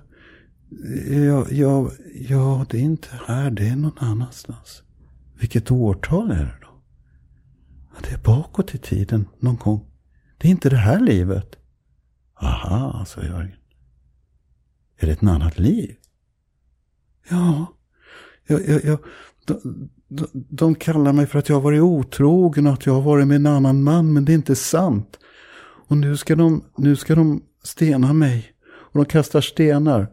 ja, 1.10 1.46
ja, 1.50 1.90
ja, 2.14 2.66
det 2.70 2.76
är 2.76 2.82
inte 2.82 3.20
här, 3.26 3.50
det 3.50 3.68
är 3.68 3.76
någon 3.76 3.98
annanstans. 3.98 4.82
Vilket 5.40 5.70
årtal 5.70 6.30
är 6.30 6.44
det 6.44 6.54
då? 6.60 6.82
Ja, 7.94 8.00
det 8.02 8.14
är 8.14 8.18
bakåt 8.18 8.74
i 8.74 8.78
tiden, 8.78 9.28
någon 9.38 9.56
gång. 9.56 9.86
Det 10.38 10.48
är 10.48 10.50
inte 10.50 10.68
det 10.68 10.76
här 10.76 11.00
livet. 11.00 11.56
Aha, 12.34 13.04
sa 13.04 13.22
Jörgen. 13.22 13.56
Är 14.98 15.06
det 15.06 15.12
ett 15.12 15.22
annat 15.22 15.58
liv? 15.58 15.96
Ja, 17.28 17.66
jag, 18.46 18.68
jag, 18.68 18.84
jag, 18.84 18.98
de, 19.46 19.88
de, 20.08 20.26
de 20.32 20.74
kallar 20.74 21.12
mig 21.12 21.26
för 21.26 21.38
att 21.38 21.48
jag 21.48 21.56
har 21.56 21.62
varit 21.62 21.82
otrogen 21.82 22.66
och 22.66 22.72
att 22.72 22.86
jag 22.86 22.92
har 22.92 23.02
varit 23.02 23.26
med 23.26 23.36
en 23.36 23.46
annan 23.46 23.82
man, 23.82 24.12
men 24.12 24.24
det 24.24 24.32
är 24.32 24.34
inte 24.34 24.56
sant. 24.56 25.18
Och 25.88 25.96
nu 25.96 26.16
ska 26.16 26.36
de, 26.36 26.64
nu 26.76 26.96
ska 26.96 27.14
de 27.14 27.42
stena 27.62 28.12
mig. 28.12 28.52
Och 28.62 28.98
de 28.98 29.04
kastar 29.04 29.40
stenar. 29.40 30.08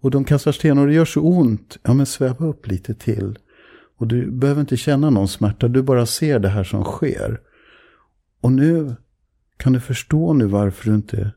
Och 0.00 0.10
de 0.10 0.24
kastar 0.24 0.52
stenar 0.52 0.82
och 0.82 0.88
det 0.88 0.94
gör 0.94 1.04
så 1.04 1.20
ont. 1.20 1.78
Ja, 1.82 1.94
men 1.94 2.06
sväva 2.06 2.46
upp 2.46 2.66
lite 2.66 2.94
till. 2.94 3.38
Och 4.02 4.08
du 4.08 4.30
behöver 4.30 4.60
inte 4.60 4.76
känna 4.76 5.10
någon 5.10 5.28
smärta, 5.28 5.68
du 5.68 5.82
bara 5.82 6.06
ser 6.06 6.38
det 6.38 6.48
här 6.48 6.64
som 6.64 6.84
sker. 6.84 7.40
Och 8.40 8.52
nu 8.52 8.96
kan 9.56 9.72
du 9.72 9.80
förstå 9.80 10.32
nu 10.32 10.46
varför 10.46 10.90
du 10.90 10.94
inte 10.94 11.32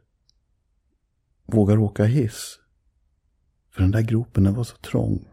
vågar 1.45 1.77
åka 1.77 2.05
hiss. 2.05 2.59
För 3.71 3.81
den 3.81 3.91
där 3.91 4.01
gropen 4.01 4.43
den 4.43 4.53
var 4.53 4.63
så 4.63 4.75
trång. 4.77 5.27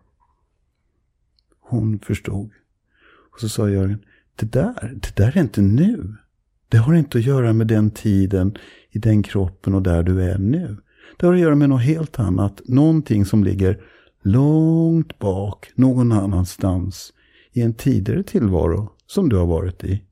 Hon 1.61 1.99
förstod. 1.99 2.51
Och 3.33 3.41
så 3.41 3.49
sa 3.49 3.69
Jörgen, 3.69 4.05
det 4.37 4.53
där, 4.53 4.93
det 4.95 5.17
där 5.17 5.37
är 5.37 5.41
inte 5.41 5.61
nu. 5.61 6.17
Det 6.69 6.77
har 6.77 6.95
inte 6.95 7.19
att 7.19 7.25
göra 7.25 7.53
med 7.53 7.67
den 7.67 7.91
tiden, 7.91 8.59
i 8.91 8.99
den 8.99 9.23
kroppen 9.23 9.75
och 9.75 9.83
där 9.83 10.03
du 10.03 10.23
är 10.23 10.39
nu. 10.39 10.77
Det 11.19 11.27
har 11.27 11.35
att 11.35 11.41
göra 11.41 11.55
med 11.55 11.69
något 11.69 11.83
helt 11.83 12.19
annat. 12.19 12.61
Någonting 12.65 13.25
som 13.25 13.45
ligger 13.45 13.83
långt 14.23 15.19
bak, 15.19 15.73
någon 15.75 16.13
annanstans. 16.13 17.13
I 17.53 17.63
en 17.63 17.75
tidigare 17.75 18.23
tillvaro 18.23 18.93
som 19.07 19.29
du 19.29 19.37
har 19.37 19.47
varit 19.47 19.85
i. 19.85 20.05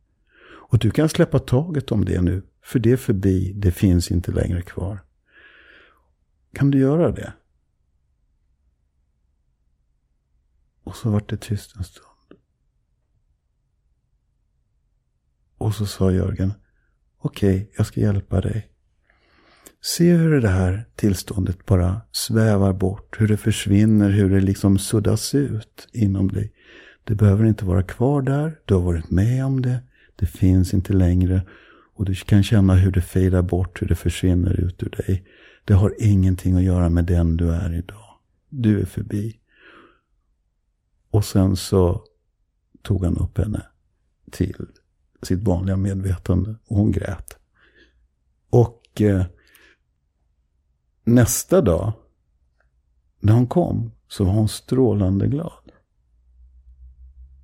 Och 0.42 0.78
du 0.78 0.90
kan 0.90 1.09
släppa 1.09 1.38
taget 1.38 1.92
om 1.92 2.04
det 2.04 2.20
nu. 2.20 2.42
För 2.62 2.78
det 2.78 2.92
är 2.92 2.97
förbi, 2.97 3.52
det 3.56 3.73
finns 3.73 4.11
inte 4.11 4.32
längre 4.32 4.62
kvar. 4.62 5.04
Kan 6.52 6.70
du 6.70 6.78
göra 6.78 7.11
det? 7.11 7.32
Och 10.85 10.97
så 10.97 11.11
vart 11.11 11.30
det 11.30 11.37
tyst 11.37 11.76
en 11.76 11.85
stund. 11.85 12.06
Och 15.59 15.75
så 15.75 15.87
sa 15.87 16.12
Jörgen, 16.12 16.52
okej, 17.18 17.56
okay, 17.56 17.66
jag 17.76 17.87
ska 17.87 18.00
hjälpa 18.00 18.40
dig. 18.40 18.70
Se 19.80 20.12
hur 20.12 20.40
det 20.40 20.49
här 20.49 20.88
tillståndet 20.94 21.66
bara 21.66 22.00
svävar 22.12 22.73
bort, 22.73 23.20
hur 23.20 23.28
det 23.28 23.37
försvinner, 23.37 24.11
hur 24.11 24.30
det 24.30 24.40
liksom 24.40 24.78
suddas 24.78 25.35
ut 25.35 25.88
inom 25.92 26.28
dig. 26.28 26.52
Det 27.04 27.14
behöver 27.14 27.45
inte 27.45 27.64
vara 27.64 27.83
kvar 27.83 28.23
där, 28.23 28.61
du 28.64 28.75
har 28.75 28.80
varit 28.80 29.11
med 29.11 29.45
om 29.45 29.62
det, 29.62 29.83
det 30.16 30.26
finns 30.26 30.75
inte 30.75 30.92
längre. 30.92 31.42
Och 31.95 32.04
du 32.04 32.14
kan 32.14 32.42
känna 32.42 32.75
hur 32.75 32.92
det 32.92 33.02
fejdar 33.02 33.42
bort, 33.42 33.83
hur 33.83 33.87
det 33.87 33.95
försvinner 33.95 34.61
ut 34.61 34.83
ur 34.83 34.90
dig. 34.90 35.25
Det 35.64 35.75
har 35.75 35.95
ingenting 35.99 36.57
att 36.57 36.62
göra 36.62 36.88
med 36.88 37.04
den 37.04 37.37
du 37.37 37.50
är 37.50 37.75
idag. 37.75 38.19
Du 38.49 38.80
är 38.80 38.87
förbi. 38.87 39.40
Och 41.11 41.25
sen 41.25 41.57
så 41.57 42.04
tog 42.83 43.04
han 43.04 43.16
upp 43.16 43.38
henne 43.38 43.66
till 44.30 44.66
sitt 45.23 45.42
vanliga 45.42 45.76
medvetande 45.76 46.54
och 46.66 46.76
hon 46.76 46.92
grät. 46.92 47.38
Och 48.50 49.00
eh, 49.00 49.25
nästa 51.04 51.61
dag, 51.61 51.92
när 53.21 53.33
hon 53.33 53.47
kom, 53.47 53.92
så 54.09 54.25
var 54.25 54.33
hon 54.33 54.49
strålande 54.49 55.26
glad. 55.26 55.52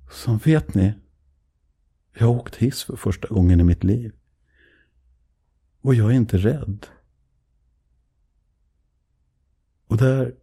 Som 0.09 0.37
vet 0.37 0.73
ni, 0.73 0.93
jag 2.17 2.27
har 2.27 2.35
åkt 2.35 2.55
hiss 2.55 2.83
för 2.83 2.95
första 2.95 3.27
gången 3.27 3.59
i 3.59 3.63
mitt 3.63 3.83
liv. 3.83 4.13
Och 5.81 5.95
jag 5.95 6.11
är 6.11 6.15
inte 6.15 6.37
rädd. 6.37 6.85
Och 9.87 9.97
där, 9.97 10.33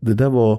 det 0.00 0.14
där 0.14 0.30
var 0.30 0.52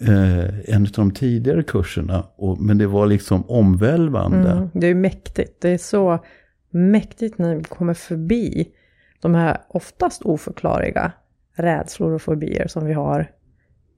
eh, 0.00 0.74
en 0.74 0.82
av 0.82 0.92
de 0.92 1.10
tidigare 1.10 1.62
kurserna. 1.62 2.26
Och, 2.36 2.60
men 2.60 2.78
det 2.78 2.86
var 2.86 3.06
liksom 3.06 3.50
omvälvande. 3.50 4.50
Mm, 4.50 4.68
det 4.74 4.86
är 4.86 4.94
mäktigt. 4.94 5.60
Det 5.60 5.68
är 5.68 5.78
så 5.78 6.24
mäktigt 6.70 7.38
när 7.38 7.56
vi 7.56 7.64
kommer 7.64 7.94
förbi 7.94 8.72
de 9.20 9.34
här 9.34 9.58
oftast 9.68 10.22
oförklarliga 10.22 11.12
rädslor 11.54 12.12
och 12.12 12.22
fobier 12.22 12.66
som 12.68 12.84
vi 12.84 12.92
har. 12.92 13.30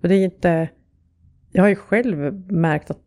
För 0.01 0.09
det 0.09 0.15
är 0.15 0.25
inte... 0.25 0.69
Jag 1.53 1.63
har 1.63 1.69
ju 1.69 1.77
själv 1.77 2.19
märkt 2.53 2.91
att 2.91 2.99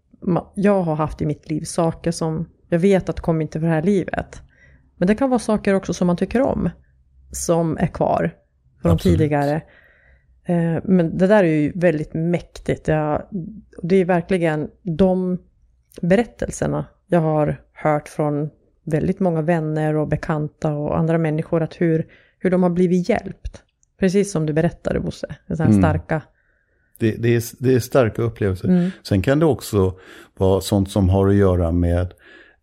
jag 0.55 0.81
har 0.81 0.95
haft 0.95 1.21
i 1.21 1.25
mitt 1.25 1.49
liv 1.49 1.63
saker 1.63 2.11
som 2.11 2.49
jag 2.69 2.79
vet 2.79 3.09
att 3.09 3.19
kommer 3.19 3.41
inte 3.41 3.59
för 3.59 3.67
det 3.67 3.73
här 3.73 3.81
livet. 3.81 4.41
Men 4.97 5.07
det 5.07 5.15
kan 5.15 5.29
vara 5.29 5.39
saker 5.39 5.73
också 5.73 5.93
som 5.93 6.07
man 6.07 6.17
tycker 6.17 6.41
om. 6.41 6.69
Som 7.31 7.77
är 7.77 7.87
kvar 7.87 8.31
från 8.81 8.91
Absolut. 8.91 9.17
tidigare. 9.17 9.61
Eh, 10.45 10.77
men 10.83 11.17
det 11.17 11.27
där 11.27 11.43
är 11.43 11.47
ju 11.47 11.71
väldigt 11.75 12.13
mäktigt. 12.13 12.87
Jag, 12.87 13.21
det 13.83 13.95
är 13.95 14.05
verkligen 14.05 14.69
de 14.81 15.37
berättelserna 16.01 16.85
jag 17.07 17.21
har 17.21 17.61
hört 17.73 18.09
från 18.09 18.49
väldigt 18.83 19.19
många 19.19 19.41
vänner 19.41 19.95
och 19.95 20.07
bekanta 20.07 20.73
och 20.73 20.97
andra 20.97 21.17
människor. 21.17 21.63
Att 21.63 21.81
hur, 21.81 22.07
hur 22.39 22.49
de 22.49 22.63
har 22.63 22.69
blivit 22.69 23.09
hjälpt. 23.09 23.63
Precis 23.99 24.31
som 24.31 24.45
du 24.45 24.53
berättade 24.53 24.99
Bosse. 24.99 25.35
Så 25.47 25.63
här 25.63 25.65
mm. 25.65 25.81
starka. 25.81 26.21
Det, 26.99 27.11
det, 27.11 27.35
är, 27.35 27.43
det 27.59 27.73
är 27.73 27.79
starka 27.79 28.21
upplevelser. 28.21 28.67
Mm. 28.67 28.91
Sen 29.03 29.21
kan 29.21 29.39
det 29.39 29.45
också 29.45 29.93
vara 30.37 30.61
sånt 30.61 30.91
som 30.91 31.09
har 31.09 31.27
att 31.27 31.35
göra 31.35 31.71
med 31.71 32.13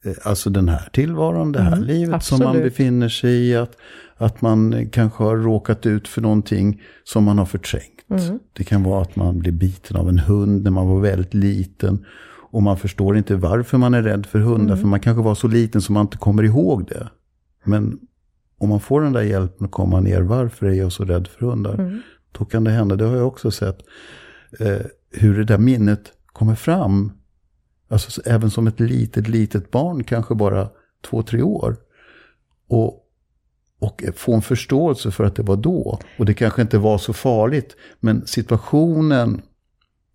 eh, 0.04 0.12
alltså 0.22 0.50
den 0.50 0.68
här 0.68 0.88
tillvaron, 0.92 1.52
det 1.52 1.60
här 1.60 1.72
mm, 1.72 1.84
livet 1.84 2.14
absolut. 2.14 2.42
som 2.42 2.52
man 2.52 2.62
befinner 2.62 3.08
sig 3.08 3.30
i. 3.30 3.56
Att, 3.56 3.76
att 4.16 4.40
man 4.40 4.88
kanske 4.92 5.24
har 5.24 5.36
råkat 5.36 5.86
ut 5.86 6.08
för 6.08 6.20
någonting 6.20 6.82
som 7.04 7.24
man 7.24 7.38
har 7.38 7.46
förträngt. 7.46 7.92
Mm. 8.10 8.38
Det 8.52 8.64
kan 8.64 8.82
vara 8.82 9.02
att 9.02 9.16
man 9.16 9.38
blir 9.38 9.52
biten 9.52 9.96
av 9.96 10.08
en 10.08 10.18
hund 10.18 10.64
när 10.64 10.70
man 10.70 10.88
var 10.88 11.00
väldigt 11.00 11.34
liten. 11.34 12.04
Och 12.50 12.62
man 12.62 12.76
förstår 12.76 13.16
inte 13.16 13.36
varför 13.36 13.78
man 13.78 13.94
är 13.94 14.02
rädd 14.02 14.26
för 14.26 14.38
hundar. 14.38 14.74
Mm. 14.74 14.78
För 14.78 14.86
man 14.86 15.00
kanske 15.00 15.22
var 15.22 15.34
så 15.34 15.48
liten 15.48 15.82
som 15.82 15.94
man 15.94 16.06
inte 16.06 16.16
kommer 16.16 16.42
ihåg 16.42 16.86
det. 16.88 17.08
Men 17.64 17.98
om 18.58 18.68
man 18.68 18.80
får 18.80 19.00
den 19.00 19.12
där 19.12 19.22
hjälpen 19.22 19.64
att 19.64 19.72
komma 19.72 20.00
ner, 20.00 20.20
varför 20.20 20.66
är 20.66 20.72
jag 20.72 20.92
så 20.92 21.04
rädd 21.04 21.28
för 21.28 21.46
hundar? 21.46 21.74
Mm. 21.74 22.00
Då 22.38 22.44
kan 22.44 22.64
det 22.64 22.70
hända, 22.70 22.96
det 22.96 23.04
har 23.04 23.16
jag 23.16 23.26
också 23.26 23.50
sett, 23.50 23.78
eh, 24.60 24.86
hur 25.10 25.38
det 25.38 25.44
där 25.44 25.58
minnet 25.58 26.12
kommer 26.26 26.54
fram. 26.54 27.12
Alltså 27.88 28.22
även 28.24 28.50
som 28.50 28.66
ett 28.66 28.80
litet, 28.80 29.28
litet 29.28 29.70
barn, 29.70 30.04
kanske 30.04 30.34
bara 30.34 30.68
två, 31.10 31.22
tre 31.22 31.42
år. 31.42 31.76
Och 32.68 32.98
och 33.78 34.02
få 34.16 34.34
en 34.34 34.42
förståelse 34.42 35.10
för 35.10 35.24
att 35.24 35.36
det 35.36 35.42
var 35.42 35.56
då. 35.56 35.98
Och 36.18 36.26
det 36.26 36.34
kanske 36.34 36.62
inte 36.62 36.78
var 36.78 36.98
så 36.98 37.12
farligt, 37.12 37.76
men 38.00 38.26
situationen 38.26 39.42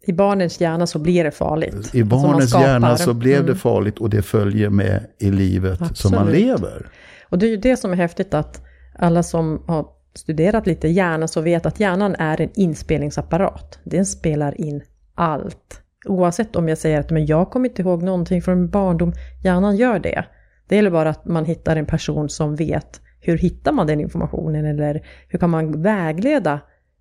i 0.03 0.13
barnens 0.13 0.61
hjärna 0.61 0.87
så 0.87 0.99
blir 0.99 1.23
det 1.23 1.31
farligt. 1.31 1.73
I 1.73 1.77
Alltså, 1.77 2.05
barnens 2.05 2.53
hjärna 2.53 2.97
så 2.97 3.13
blev 3.13 3.37
det 3.41 3.51
Mm. 3.51 3.57
farligt 3.57 3.97
och 3.99 4.09
det 4.09 4.21
följer 4.21 4.69
med 4.69 5.07
i 5.19 5.31
livet 5.31 5.97
som 5.97 6.11
man 6.11 6.21
Absolut. 6.21 6.41
lever. 6.41 6.89
Och 7.29 7.37
det 7.39 7.45
är 7.45 7.49
ju 7.49 7.57
det 7.57 7.77
som 7.77 7.91
är 7.91 7.95
häftigt 7.95 8.33
att 8.33 8.61
alla 8.99 9.23
som 9.23 9.63
har 9.67 9.87
studerat 10.17 10.67
lite 10.67 10.87
hjärna 10.87 11.27
så 11.27 11.41
vet 11.41 11.65
att 11.65 11.79
hjärnan 11.79 12.15
är 12.19 12.41
en 12.41 12.49
inspelningsapparat. 12.55 13.79
Den 13.83 14.05
spelar 14.05 14.61
in 14.61 14.83
allt. 15.15 15.81
Oavsett 16.05 16.55
om 16.55 16.69
jag 16.69 16.77
säger 16.77 16.99
att 16.99 17.09
men 17.09 17.25
jag 17.25 17.51
kommer 17.51 17.69
inte 17.69 17.81
ihåg 17.81 18.03
någonting 18.03 18.41
från 18.41 18.59
min 18.59 18.69
barndom, 18.69 19.13
hjärnan 19.43 19.75
gör 19.75 19.99
det. 19.99 20.25
Det 20.67 20.75
gäller 20.75 20.91
bara 20.91 21.09
att 21.09 21.25
man 21.25 21.45
hittar 21.45 21.75
en 21.75 21.85
person 21.85 22.29
som 22.29 22.55
vet 22.55 23.01
hur 23.19 23.37
hittar 23.37 23.71
man 23.71 23.87
den 23.87 24.01
informationen 24.01 24.65
eller 24.65 25.05
hur 25.27 25.39
kan 25.39 25.49
man 25.49 25.81
vägleda 25.81 26.59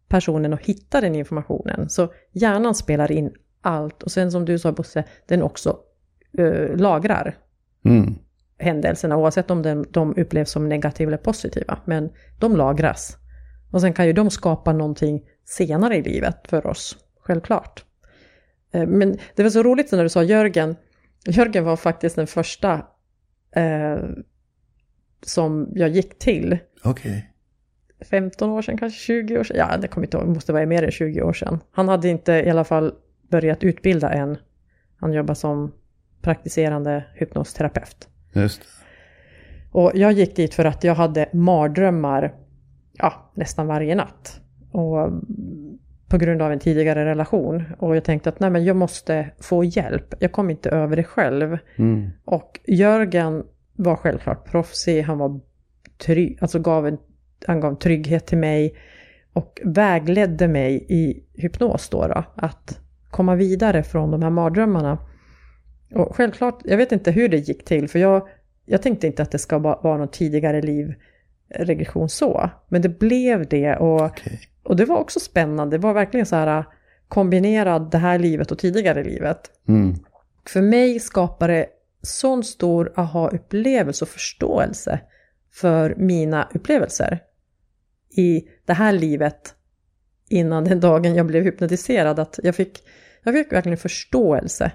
personen 0.09 0.53
att 0.53 0.61
hitta 0.61 1.01
den 1.01 1.15
informationen. 1.15 1.89
Så 1.89 2.13
hjärnan 2.33 2.75
spelar 2.75 3.13
in 3.13 3.33
allt 3.61 4.03
och 4.03 4.11
sen 4.11 4.33
som 4.33 4.45
du 4.45 4.59
sa 4.59 4.73
Bosse, 4.73 5.05
den 5.27 5.43
också 5.43 5.77
eh, 6.39 6.77
lagrar 6.77 7.37
Mm 7.87 8.15
händelserna 8.59 9.17
oavsett 9.17 9.51
om 9.51 9.63
de, 9.63 9.87
de 9.91 10.15
upplevs 10.17 10.51
som 10.51 10.69
negativa 10.69 11.09
eller 11.09 11.19
positiva. 11.19 11.79
Men 11.85 12.11
de 12.39 12.57
lagras. 12.57 13.17
Och 13.71 13.81
sen 13.81 13.93
kan 13.93 14.07
ju 14.07 14.13
de 14.13 14.31
skapa 14.31 14.73
någonting 14.73 15.23
senare 15.45 15.97
i 15.97 16.03
livet 16.03 16.37
för 16.49 16.67
oss, 16.67 16.97
självklart. 17.21 17.85
Eh, 18.73 18.87
Men 18.87 19.19
det 19.35 19.43
var 19.43 19.51
så 19.51 19.63
roligt 19.63 19.93
när 19.93 20.03
du 20.03 20.09
sa 20.09 20.23
Jörgen. 20.23 20.77
Jörgen 21.27 21.65
var 21.65 21.77
faktiskt 21.77 22.17
den 22.17 22.27
första 22.27 22.87
eh, 23.57 23.99
som 25.23 25.69
jag 25.75 25.89
gick 25.89 26.19
till. 26.19 26.59
Okej. 26.85 27.33
15 28.11 28.51
år 28.51 28.63
sedan, 28.63 28.79
kanske 28.79 28.99
20 28.99 29.39
år 29.39 29.45
sedan. 29.45 29.57
Ja, 29.57 29.77
det 29.77 29.89
kommer 29.89 30.07
inte 30.07 30.17
ihåg, 30.17 30.27
det 30.27 30.35
måste 30.35 30.53
vara 30.53 30.67
mer 30.67 30.83
än 30.83 30.91
20 30.91 31.23
år 31.23 31.33
sedan. 31.33 31.61
Han 31.71 31.89
hade 31.89 32.09
inte 32.09 32.33
i 32.33 32.51
alla 32.51 32.65
fall 32.65 32.95
börjat 33.31 33.65
utbilda 33.65 34.13
än. 34.13 34.39
Han 35.01 35.13
jobbar 35.13 35.35
som 35.35 35.73
praktiserande 36.23 37.05
hypnosterapeut. 37.15 38.09
Just. 38.37 38.63
Och 39.73 39.93
jag 39.95 40.13
gick 40.13 40.37
dit 40.37 40.55
för 40.55 40.65
att 40.65 40.85
jag 40.85 40.95
hade 40.95 41.29
mardrömmar 41.33 42.35
ja, 42.93 43.31
nästan 43.35 43.67
varje 43.67 43.95
natt. 43.95 44.41
Och 44.71 45.03
mm, 45.03 45.79
på 46.09 46.19
grund 46.19 46.43
av 46.43 46.53
en 46.53 46.59
tidigare 46.59 47.05
relation. 47.05 47.65
Och 47.79 47.97
jag 47.97 48.05
tänkte 48.05 48.29
att 48.29 48.41
nej, 48.41 48.51
men 48.51 48.65
jag 48.65 48.77
måste 48.77 49.31
få 49.41 49.65
hjälp. 49.65 50.15
Jag 50.19 50.33
kom 50.33 50.51
inte 50.51 50.71
över 50.71 50.97
det 50.97 51.05
själv. 51.05 51.59
Mm. 51.77 52.11
Och 52.25 52.61
Jörgen 52.67 53.45
var 53.77 53.97
självklart 53.97 54.51
proffsig. 54.51 55.03
Han 55.03 55.19
var 55.19 55.41
trygg, 55.99 56.39
alltså 56.41 56.59
gav 56.59 56.87
en, 56.87 56.99
han 57.47 57.61
gav 57.61 57.75
trygghet 57.75 58.27
till 58.27 58.39
mig. 58.39 58.77
Och 59.33 59.61
vägledde 59.65 60.49
mig 60.49 60.87
i 60.89 61.25
hypnos 61.35 61.89
då, 61.89 62.07
då. 62.09 62.25
Att 62.35 62.81
komma 63.11 63.35
vidare 63.35 63.83
från 63.83 64.11
de 64.11 64.23
här 64.23 64.31
mardrömmarna. 64.31 64.99
Och 65.95 66.17
självklart, 66.17 66.61
jag 66.65 66.77
vet 66.77 66.93
inte 66.93 67.11
hur 67.11 67.29
det 67.29 67.37
gick 67.37 67.65
till. 67.65 67.89
För 67.89 67.99
jag, 67.99 68.29
jag 68.65 68.83
tänkte 68.83 69.07
inte 69.07 69.23
att 69.23 69.31
det 69.31 69.39
ska 69.39 69.59
va- 69.59 69.81
vara 69.83 69.99
någon 69.99 70.09
tidigare 70.09 70.63
liv 70.63 70.95
regression 71.49 72.09
så. 72.09 72.51
Men 72.69 72.83
det 72.83 72.89
blev 72.89 73.49
det. 73.49 73.77
Och 73.77 74.05
Okej. 74.05 74.41
och 74.63 74.77
det 74.77 74.85
var 74.85 74.97
också 74.97 75.21
spännande. 75.21 75.77
Det 75.77 75.83
var 75.83 75.95
verkligen 75.95 76.27
så 76.27 76.37
här 76.37 76.65
kombinerad 77.09 77.91
det 77.91 77.99
här 77.99 78.19
livet 78.19 78.53
och 78.53 78.59
tidigare 78.59 79.05
livet. 79.05 79.51
Mm. 79.69 79.95
För 80.47 80.63
mig 80.63 81.01
skapade 81.01 81.53
det 81.53 81.67
sån 82.03 82.45
stor 82.45 82.93
aha-upplevelse 82.97 84.05
och 84.05 84.09
förståelse 84.09 85.01
för 85.53 85.95
mina 85.97 86.49
upplevelser 86.55 87.19
i 88.17 88.49
det 88.65 88.73
här 88.73 88.93
livet 88.93 89.55
innan 90.29 90.65
den 90.65 90.81
dagen 90.81 91.15
jag 91.15 91.27
blev 91.27 91.45
hypnotiserad. 91.45 92.19
Att 92.19 92.41
jag 92.43 92.55
fick, 92.55 92.83
jag 93.23 93.35
fick 93.35 93.53
verkligen 93.53 93.79
förståelse. 93.79 94.73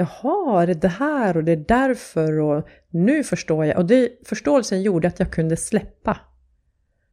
Jaha, 0.00 0.66
det 0.66 0.72
är 0.72 0.74
det 0.74 0.88
här 0.88 1.36
och 1.36 1.44
det 1.44 1.52
är 1.52 1.64
därför 1.68 2.40
och 2.40 2.68
nu 2.90 3.24
förstår 3.24 3.64
jag. 3.66 3.78
Och 3.78 3.86
det, 3.86 4.10
förståelsen 4.24 4.82
gjorde 4.82 5.08
att 5.08 5.18
jag 5.18 5.32
kunde 5.32 5.56
släppa 5.56 6.16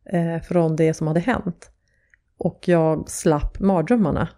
eh, 0.09 0.41
från 0.41 0.75
det 0.75 0.93
som 0.93 1.07
hade 1.07 1.19
hänt. 1.19 1.71
Och 2.37 2.67
jag 2.67 3.09
slapp 3.09 3.59
mardrömmarna. 3.59 4.29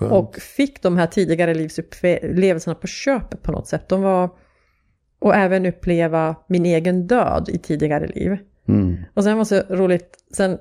Och 0.00 0.36
fick 0.36 0.82
de 0.82 0.96
här 0.96 1.06
tidigare 1.06 1.54
livsupplevelserna 1.54 2.74
på 2.74 2.86
köpet 2.86 3.42
på 3.42 3.52
något 3.52 3.68
sätt. 3.68 3.88
De 3.88 4.02
var... 4.02 4.30
Och 5.18 5.34
även 5.34 5.66
uppleva 5.66 6.36
min 6.46 6.66
egen 6.66 7.06
död 7.06 7.48
i 7.48 7.58
tidigare 7.58 8.06
liv. 8.06 8.38
Mm. 8.68 8.96
Och 9.14 9.24
sen 9.24 9.36
var 9.36 9.44
det 9.44 9.46
så 9.46 9.74
roligt, 9.74 10.24
sen 10.32 10.58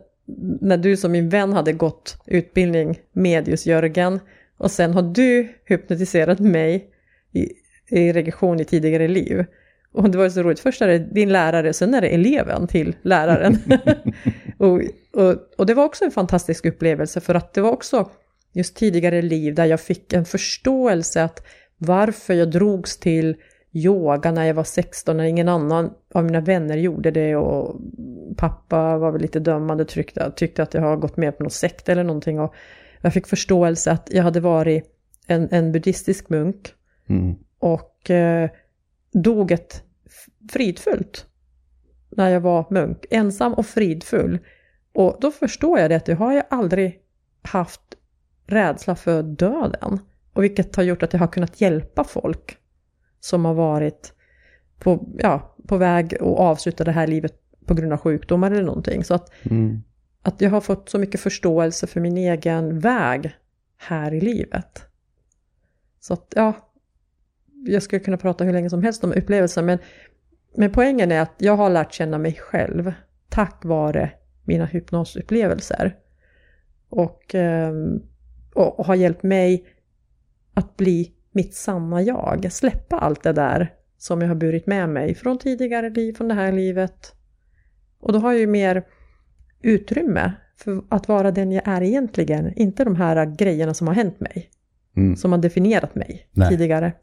när 0.61 0.77
du 0.77 0.97
som 0.97 1.11
min 1.11 1.29
vän 1.29 1.53
hade 1.53 1.73
gått 1.73 2.17
utbildning 2.25 2.99
med 3.11 3.47
just 3.47 3.65
Jörgen. 3.65 4.19
Och 4.57 4.71
sen 4.71 4.93
har 4.93 5.01
du 5.01 5.47
hypnotiserat 5.65 6.39
mig 6.39 6.89
i, 7.33 7.49
i 7.89 8.13
regression 8.13 8.59
i 8.59 8.65
tidigare 8.65 9.07
liv. 9.07 9.45
Och 9.91 10.09
det 10.09 10.17
var 10.17 10.29
så 10.29 10.43
roligt, 10.43 10.59
först 10.59 10.81
är 10.81 10.87
det 10.87 10.99
din 10.99 11.31
lärare, 11.31 11.73
sen 11.73 11.93
är 11.93 12.01
det 12.01 12.07
eleven 12.07 12.67
till 12.67 12.95
läraren. 13.01 13.57
och, 14.57 14.81
och, 15.13 15.35
och 15.57 15.65
det 15.65 15.73
var 15.73 15.85
också 15.85 16.05
en 16.05 16.11
fantastisk 16.11 16.65
upplevelse 16.65 17.21
för 17.21 17.35
att 17.35 17.53
det 17.53 17.61
var 17.61 17.71
också 17.71 18.09
just 18.53 18.75
tidigare 18.75 19.21
liv 19.21 19.55
där 19.55 19.65
jag 19.65 19.79
fick 19.79 20.13
en 20.13 20.25
förståelse 20.25 21.23
att 21.23 21.45
varför 21.77 22.33
jag 22.33 22.51
drogs 22.51 22.97
till 22.97 23.35
yoga 23.71 24.31
när 24.31 24.45
jag 24.45 24.53
var 24.53 24.63
16 24.63 25.17
när 25.17 25.23
ingen 25.23 25.49
annan 25.49 25.93
av 26.13 26.25
mina 26.25 26.41
vänner 26.41 26.77
gjorde 26.77 27.11
det 27.11 27.35
och 27.35 27.81
pappa 28.37 28.97
var 28.97 29.11
väl 29.11 29.21
lite 29.21 29.39
dömande 29.39 29.85
tyckte, 29.85 30.31
tyckte 30.35 30.63
att 30.63 30.73
jag 30.73 30.81
har 30.81 30.97
gått 30.97 31.17
med 31.17 31.37
på 31.37 31.43
någon 31.43 31.51
sekt 31.51 31.89
eller 31.89 32.03
någonting 32.03 32.39
och 32.39 32.53
jag 33.05 33.13
fick 33.13 33.27
förståelse 33.27 33.91
att 33.91 34.09
jag 34.11 34.23
hade 34.23 34.39
varit 34.39 34.83
en, 35.27 35.47
en 35.51 35.71
buddhistisk 35.71 36.29
munk 36.29 36.73
Mm. 37.07 37.35
och 37.59 38.09
eh, 38.09 38.49
dog 39.13 39.51
ett 39.51 39.83
fridfullt 40.51 41.25
när 42.09 42.29
jag 42.29 42.41
var 42.41 42.65
munk, 42.69 43.05
ensam 43.11 43.53
och 43.53 43.65
fridfull. 43.65 44.39
Och 44.93 45.17
då 45.21 45.31
förstår 45.31 45.79
jag 45.79 45.91
det 45.91 45.95
att 45.95 46.07
jag 46.07 46.15
har 46.15 46.43
aldrig 46.49 46.99
haft 47.41 47.81
rädsla 48.47 48.95
för 48.95 49.23
döden. 49.23 49.99
Och 50.33 50.43
vilket 50.43 50.75
har 50.75 50.83
gjort 50.83 51.03
att 51.03 51.13
jag 51.13 51.19
har 51.19 51.27
kunnat 51.27 51.61
hjälpa 51.61 52.03
folk 52.03 52.57
som 53.19 53.45
har 53.45 53.53
varit 53.53 54.13
på, 54.79 55.09
ja, 55.17 55.55
på 55.67 55.77
väg 55.77 56.15
att 56.15 56.21
avsluta 56.21 56.83
det 56.83 56.91
här 56.91 57.07
livet 57.07 57.33
på 57.65 57.73
grund 57.73 57.93
av 57.93 57.99
sjukdomar 57.99 58.51
eller 58.51 58.63
någonting. 58.63 59.03
Så 59.03 59.13
att, 59.13 59.31
Mm 59.43 59.81
att 60.25 60.41
jag 60.41 60.49
har 60.49 60.61
fått 60.61 60.89
så 60.89 60.99
mycket 60.99 61.21
förståelse 61.21 61.87
för 61.87 61.99
min 61.99 62.17
egen 62.17 62.79
väg 62.79 63.35
här 63.77 64.13
i 64.13 64.21
livet. 64.21 64.85
Så 65.99 66.13
att, 66.13 66.33
ja, 66.35 66.53
jag 67.65 67.83
skulle 67.83 67.99
kunna 67.99 68.17
prata 68.17 68.43
hur 68.43 68.53
länge 68.53 68.69
som 68.69 68.83
helst 68.83 69.03
om 69.03 69.13
upplevelsen, 69.13 69.65
men, 69.65 69.79
men 70.55 70.71
poängen 70.71 71.11
är 71.11 71.21
att 71.21 71.33
jag 71.37 71.57
har 71.57 71.69
lärt 71.69 71.93
känna 71.93 72.17
mig 72.17 72.33
själv 72.33 72.93
tack 73.29 73.65
vare 73.65 74.11
mina 74.43 74.65
hypnosupplevelser. 74.65 75.95
Och, 76.89 77.35
ehm, 77.35 78.01
och, 78.53 78.79
och 78.79 78.85
har 78.85 78.95
hjälpt 78.95 79.23
mig 79.23 79.67
att 80.53 80.77
bli 80.77 81.13
mitt 81.31 81.53
sanna 81.53 82.01
jag, 82.01 82.51
släppa 82.51 82.99
allt 82.99 83.23
det 83.23 83.33
där 83.33 83.73
som 83.97 84.21
jag 84.21 84.27
har 84.27 84.35
burit 84.35 84.67
med 84.67 84.89
mig 84.89 85.15
från 85.15 85.37
tidigare 85.37 85.89
liv, 85.89 86.13
från 86.13 86.27
det 86.27 86.33
här 86.33 86.51
livet. 86.51 87.15
Och 87.99 88.13
då 88.13 88.19
har 88.19 88.31
jag 88.31 88.39
ju 88.39 88.47
mer 88.47 88.83
utrymme 89.65 90.33
för 90.57 90.81
att 90.89 91.07
vara 91.07 91.31
den 91.31 91.51
jag 91.51 91.67
är 91.67 91.81
egentligen, 91.81 92.53
inte 92.55 92.83
de 92.83 92.95
här 92.95 93.35
grejerna 93.37 93.73
som 93.73 93.87
har 93.87 93.93
hänt 93.93 94.19
mig, 94.19 94.49
Mm. 94.97 95.15
som 95.15 95.31
har 95.31 95.39
definierat 95.39 95.95
mig 95.95 96.27
Nej. 96.31 96.49
tidigare. 96.49 96.93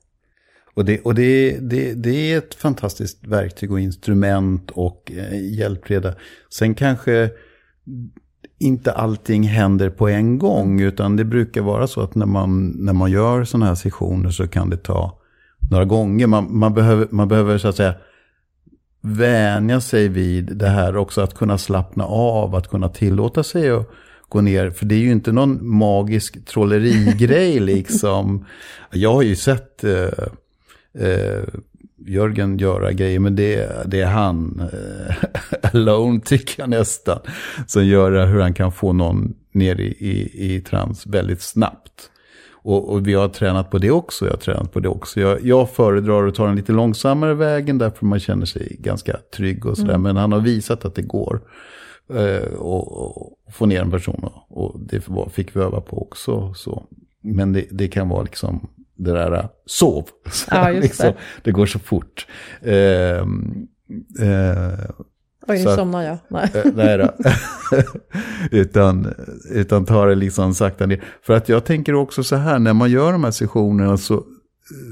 Och, 0.75 0.85
det, 0.85 1.01
och 1.01 1.15
det, 1.15 1.59
det, 1.61 1.95
det 1.95 2.33
är 2.33 2.39
ett 2.39 2.55
fantastiskt 2.55 3.27
verktyg 3.27 3.73
och 3.73 3.81
instrument 3.81 4.71
och 4.71 5.13
eh, 5.17 5.53
hjälpreda. 5.59 6.15
Sen 6.51 6.75
kanske 6.75 7.31
inte 8.59 8.93
allting 8.93 9.43
händer 9.43 9.91
på 9.91 10.09
en 10.09 10.39
gång, 10.39 10.81
utan 10.81 11.17
det 11.17 11.25
brukar 11.25 11.61
vara 11.61 11.87
så 11.87 12.01
att 12.01 12.15
när 12.15 12.27
man, 12.27 12.69
när 12.69 12.93
man 12.93 13.11
gör 13.11 13.45
sådana 13.45 13.67
här 13.67 13.75
sessioner 13.75 14.31
så 14.31 14.49
kan 14.49 14.71
det 14.71 14.77
ta 14.77 15.19
några 15.71 15.85
gånger. 15.85 16.27
Man, 16.27 16.59
man, 16.59 16.75
behöver, 16.75 17.07
man 17.11 17.29
behöver 17.29 17.59
så 17.59 17.69
att 17.69 17.77
säga 17.77 17.95
vänja 19.03 19.81
sig 19.81 20.09
vid 20.09 20.57
det 20.57 20.69
här 20.69 20.97
också, 20.97 21.21
att 21.21 21.35
kunna 21.35 21.59
slappna 21.59 22.05
av, 22.05 22.55
att 22.55 22.69
kunna 22.69 22.89
tillåta 22.89 23.43
sig 23.43 23.71
att 23.71 23.91
gå 24.29 24.41
ner. 24.41 24.71
För 24.71 24.87
det 24.87 24.95
är 24.95 24.99
ju 24.99 25.13
inte 25.13 25.33
någon 25.33 25.69
magisk 25.69 26.45
trollerigrej 26.45 27.61
liksom. 27.61 28.47
Jag 28.91 29.15
har 29.15 29.23
ju 29.23 29.37
sett 29.37 29.85
eh, 29.85 30.09
eh, 30.99 31.43
Jörgen 32.07 32.59
göra 32.59 32.93
grejer, 32.93 33.19
men 33.19 33.37
det, 33.37 33.83
det 33.87 34.01
är 34.01 34.07
han, 34.07 34.63
eh, 34.73 35.15
alone 35.73 36.21
tycker 36.21 36.63
jag 36.63 36.71
nästan, 36.71 37.19
som 37.67 37.87
gör 37.87 38.27
hur 38.27 38.41
han 38.41 38.55
kan 38.55 38.73
få 38.73 38.93
någon 38.93 39.35
ner 39.53 39.81
i, 39.81 39.97
i, 39.99 40.55
i 40.55 40.61
trans 40.61 41.07
väldigt 41.07 41.43
snabbt. 41.43 42.11
Och, 42.63 42.89
och 42.93 43.07
vi 43.07 43.15
har 43.15 43.29
tränat 43.29 43.71
på 43.71 43.79
det 43.79 43.91
också, 43.91 44.25
jag 44.25 44.33
har 44.33 44.39
tränat 44.39 44.73
på 44.73 44.81
det 44.81 44.89
också. 44.89 45.21
Jag, 45.21 45.47
jag 45.47 45.71
föredrar 45.71 46.27
att 46.27 46.35
ta 46.35 46.47
den 46.47 46.57
lite 46.57 46.73
långsammare 46.73 47.35
vägen, 47.35 47.79
därför 47.79 48.07
man 48.07 48.21
känner 48.21 48.47
sig 48.47 48.77
ganska 48.81 49.17
trygg 49.37 49.67
och 49.67 49.77
sådär. 49.79 49.99
Men 49.99 50.17
han 50.17 50.33
har 50.33 50.41
visat 50.41 50.85
att 50.85 50.95
det 50.95 51.03
går. 51.03 51.41
Eh, 52.15 52.53
och, 52.55 52.93
och 52.93 53.39
få 53.53 53.67
ner 53.67 53.81
en 53.81 53.91
person, 53.91 54.29
och, 54.49 54.81
det 54.81 55.09
var- 55.09 55.29
fick 55.29 55.57
vi 55.57 55.61
öva 55.61 55.81
på 55.81 56.03
också. 56.03 56.55
Så. 56.55 56.83
Men 57.21 57.53
det, 57.53 57.67
det 57.71 57.89
kan 57.89 58.09
vara 58.09 58.23
liksom 58.23 58.69
det 58.97 59.13
där 59.13 59.33
uh, 59.33 59.45
sov. 59.67 60.05
Ja, 60.51 60.71
just 60.71 60.83
liksom, 60.83 61.07
det. 61.07 61.15
det 61.45 61.51
går 61.53 61.67
så 61.67 61.79
fort. 61.79 62.27
Eh, 62.61 63.19
eh, 64.27 64.79
Oj, 65.49 65.65
nu 65.65 65.77
somnar 65.77 66.03
jag. 66.03 66.19
Nej. 66.29 66.51
Eh, 66.55 66.73
Nej 66.75 66.99
då. 66.99 67.11
utan, 68.51 69.15
utan 69.51 69.85
ta 69.85 70.07
det 70.07 70.15
liksom 70.15 70.55
sakta 70.55 70.87
ner. 70.87 71.05
För 71.23 71.35
att 71.35 71.49
jag 71.49 71.65
tänker 71.65 71.95
också 71.95 72.25
så 72.25 72.37
här, 72.37 72.59
när 72.59 72.73
man 72.73 72.91
gör 72.91 73.13
de 73.13 73.25
här 73.25 73.31
sessionerna 73.31 73.97
så, 73.97 74.25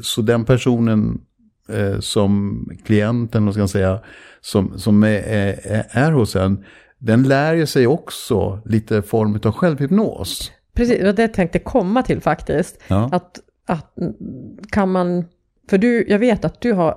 så 0.03 0.23
den 0.23 0.45
personen 0.45 1.21
eh, 1.69 2.01
som 2.01 2.65
klienten, 2.85 3.45
vad 3.45 3.55
ska 3.55 3.63
jag 3.63 3.71
säga, 3.71 4.01
som, 4.41 4.79
som 4.79 5.03
är, 5.03 5.23
är, 5.65 5.87
är 5.91 6.13
hos 6.13 6.37
en, 6.37 6.65
den 6.99 7.23
lär 7.23 7.55
ju 7.55 7.67
sig 7.67 7.87
också 7.87 8.63
lite 8.65 9.03
form 9.03 9.41
av 9.45 9.53
självhypnos. 9.53 10.53
Precis, 10.75 10.99
det 10.99 11.05
var 11.05 11.13
det 11.13 11.29
tänkte 11.29 11.59
komma 11.59 12.03
till 12.03 12.21
faktiskt. 12.21 12.79
Ja. 12.89 13.09
Att, 13.13 13.39
att 13.67 13.95
kan 14.71 14.93
man, 14.93 15.25
för 15.71 15.79
du, 15.79 16.07
jag 16.09 16.19
vet 16.19 16.45
att 16.45 16.61
du 16.61 16.73
har 16.73 16.97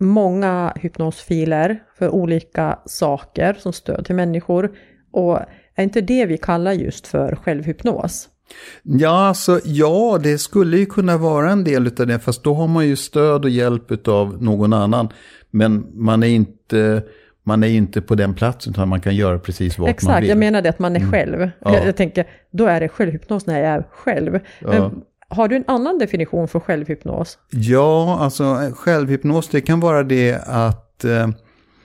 många 0.00 0.72
hypnosfiler 0.76 1.82
för 1.98 2.08
olika 2.08 2.78
saker 2.84 3.56
som 3.58 3.72
stöd 3.72 4.04
till 4.06 4.14
människor. 4.14 4.70
Och 5.12 5.38
är 5.74 5.82
inte 5.82 6.00
det 6.00 6.26
vi 6.26 6.38
kallar 6.38 6.72
just 6.72 7.06
för 7.06 7.36
självhypnos? 7.36 8.28
Ja, 8.82 9.28
alltså, 9.28 9.60
ja, 9.64 10.18
det 10.22 10.38
skulle 10.38 10.76
ju 10.78 10.86
kunna 10.86 11.16
vara 11.16 11.50
en 11.50 11.64
del 11.64 11.86
av 11.86 12.06
det, 12.06 12.18
fast 12.18 12.44
då 12.44 12.54
har 12.54 12.68
man 12.68 12.86
ju 12.86 12.96
stöd 12.96 13.44
och 13.44 13.50
hjälp 13.50 14.08
av 14.08 14.42
någon 14.42 14.72
annan. 14.72 15.08
Men 15.50 15.86
man 15.92 16.22
är 16.22 16.26
inte, 16.26 17.02
man 17.44 17.64
är 17.64 17.68
inte 17.68 18.00
på 18.00 18.14
den 18.14 18.34
platsen, 18.34 18.72
utan 18.72 18.88
man 18.88 19.00
kan 19.00 19.16
göra 19.16 19.38
precis 19.38 19.78
vad 19.78 19.86
man 19.86 19.90
Exakt, 19.90 20.22
vill. 20.22 20.28
jag 20.28 20.38
menar 20.38 20.62
det 20.62 20.68
att 20.68 20.78
man 20.78 20.96
är 20.96 21.10
själv. 21.10 21.34
Mm. 21.34 21.50
Ja. 21.60 21.74
Jag, 21.74 21.86
jag 21.86 21.96
tänker, 21.96 22.26
då 22.50 22.66
är 22.66 22.80
det 22.80 22.88
självhypnos 22.88 23.46
när 23.46 23.60
jag 23.60 23.70
är 23.70 23.82
själv. 23.90 24.38
Ja. 24.60 24.68
Men 24.68 25.02
har 25.28 25.48
du 25.48 25.56
en 25.56 25.64
annan 25.66 25.98
definition 25.98 26.48
för 26.48 26.60
självhypnos? 26.60 27.38
Ja, 27.50 28.18
alltså 28.20 28.44
eh, 28.44 28.72
självhypnos, 28.72 29.48
det 29.48 29.60
kan 29.60 29.80
vara 29.80 30.02
det 30.02 30.40
att, 30.46 31.04
eh, 31.04 31.28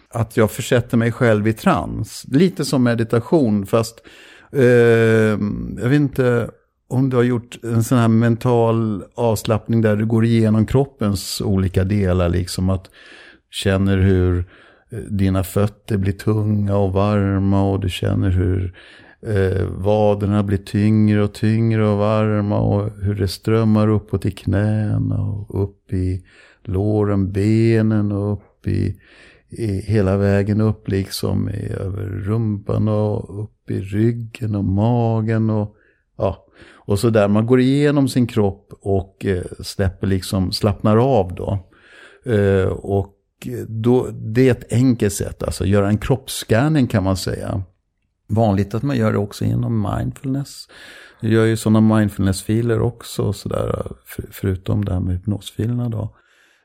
att 0.09 0.37
jag 0.37 0.51
försätter 0.51 0.97
mig 0.97 1.11
själv 1.11 1.47
i 1.47 1.53
trans. 1.53 2.25
Lite 2.31 2.65
som 2.65 2.83
meditation, 2.83 3.65
fast 3.65 4.01
eh, 4.51 4.63
jag 5.81 5.89
vet 5.89 5.93
inte 5.93 6.49
om 6.87 7.09
du 7.09 7.15
har 7.15 7.23
gjort 7.23 7.63
en 7.63 7.83
sån 7.83 7.97
här 7.97 8.07
mental 8.07 9.03
avslappning 9.15 9.81
där 9.81 9.95
du 9.95 10.05
går 10.05 10.25
igenom 10.25 10.65
kroppens 10.65 11.41
olika 11.41 11.83
delar, 11.83 12.29
liksom 12.29 12.69
att 12.69 12.89
känner 13.51 13.97
hur 13.97 14.45
eh, 14.91 14.97
dina 14.97 15.43
fötter 15.43 15.97
blir 15.97 16.13
tunga 16.13 16.77
och 16.77 16.93
varma 16.93 17.63
och 17.63 17.79
du 17.79 17.89
känner 17.89 18.29
hur 18.29 18.75
eh, 19.25 19.65
vaderna 19.67 20.43
blir 20.43 20.57
tyngre 20.57 21.23
och 21.23 21.33
tyngre 21.33 21.87
och 21.87 21.97
varma 21.97 22.59
och 22.59 22.91
hur 23.01 23.15
det 23.15 23.27
strömmar 23.27 23.87
uppåt 23.87 24.25
i 24.25 24.31
knäna 24.31 25.21
och 25.21 25.63
upp 25.63 25.93
i 25.93 26.23
låren, 26.63 27.31
benen 27.31 28.11
och 28.11 28.33
upp 28.33 28.67
i, 28.67 28.99
i 29.49 29.67
hela 29.67 30.17
vägen 30.17 30.61
upp 30.61 30.87
liksom 30.87 31.49
i, 31.49 31.69
över 31.69 32.05
rumpan 32.05 32.87
och 32.87 33.43
upp 33.43 33.71
i 33.71 33.81
ryggen 33.81 34.55
och 34.55 34.65
magen 34.65 35.49
och 35.49 35.75
ja, 36.17 36.45
och 36.85 36.99
så 36.99 37.09
där. 37.09 37.27
Man 37.27 37.45
går 37.45 37.59
igenom 37.59 38.07
sin 38.07 38.27
kropp 38.27 38.73
och 38.81 39.25
eh, 39.25 39.43
släpper 39.59 40.07
liksom, 40.07 40.51
slappnar 40.51 40.97
av 40.97 41.35
då. 41.35 41.69
Eh, 42.33 42.67
och 42.67 43.17
då, 43.67 44.07
det 44.11 44.47
är 44.47 44.51
ett 44.51 44.73
enkelt 44.73 45.13
sätt, 45.13 45.43
alltså 45.43 45.65
göra 45.65 45.89
en 45.89 45.97
kroppsscanning 45.97 46.87
kan 46.87 47.03
man 47.03 47.17
säga. 47.17 47.63
Vanligt 48.33 48.73
att 48.73 48.83
man 48.83 48.97
gör 48.97 49.11
det 49.11 49.17
också 49.17 49.45
genom 49.45 49.95
mindfulness. 49.97 50.67
Jag 51.19 51.31
gör 51.31 51.45
ju 51.45 51.57
sådana 51.57 51.95
mindfulness-filer 51.95 52.81
också, 52.81 53.33
så 53.33 53.49
där, 53.49 53.91
för, 54.05 54.25
förutom 54.31 54.85
det 54.85 54.93
här 54.93 54.99
med 54.99 55.13
hypnosfilerna 55.13 55.89
då. 55.89 56.15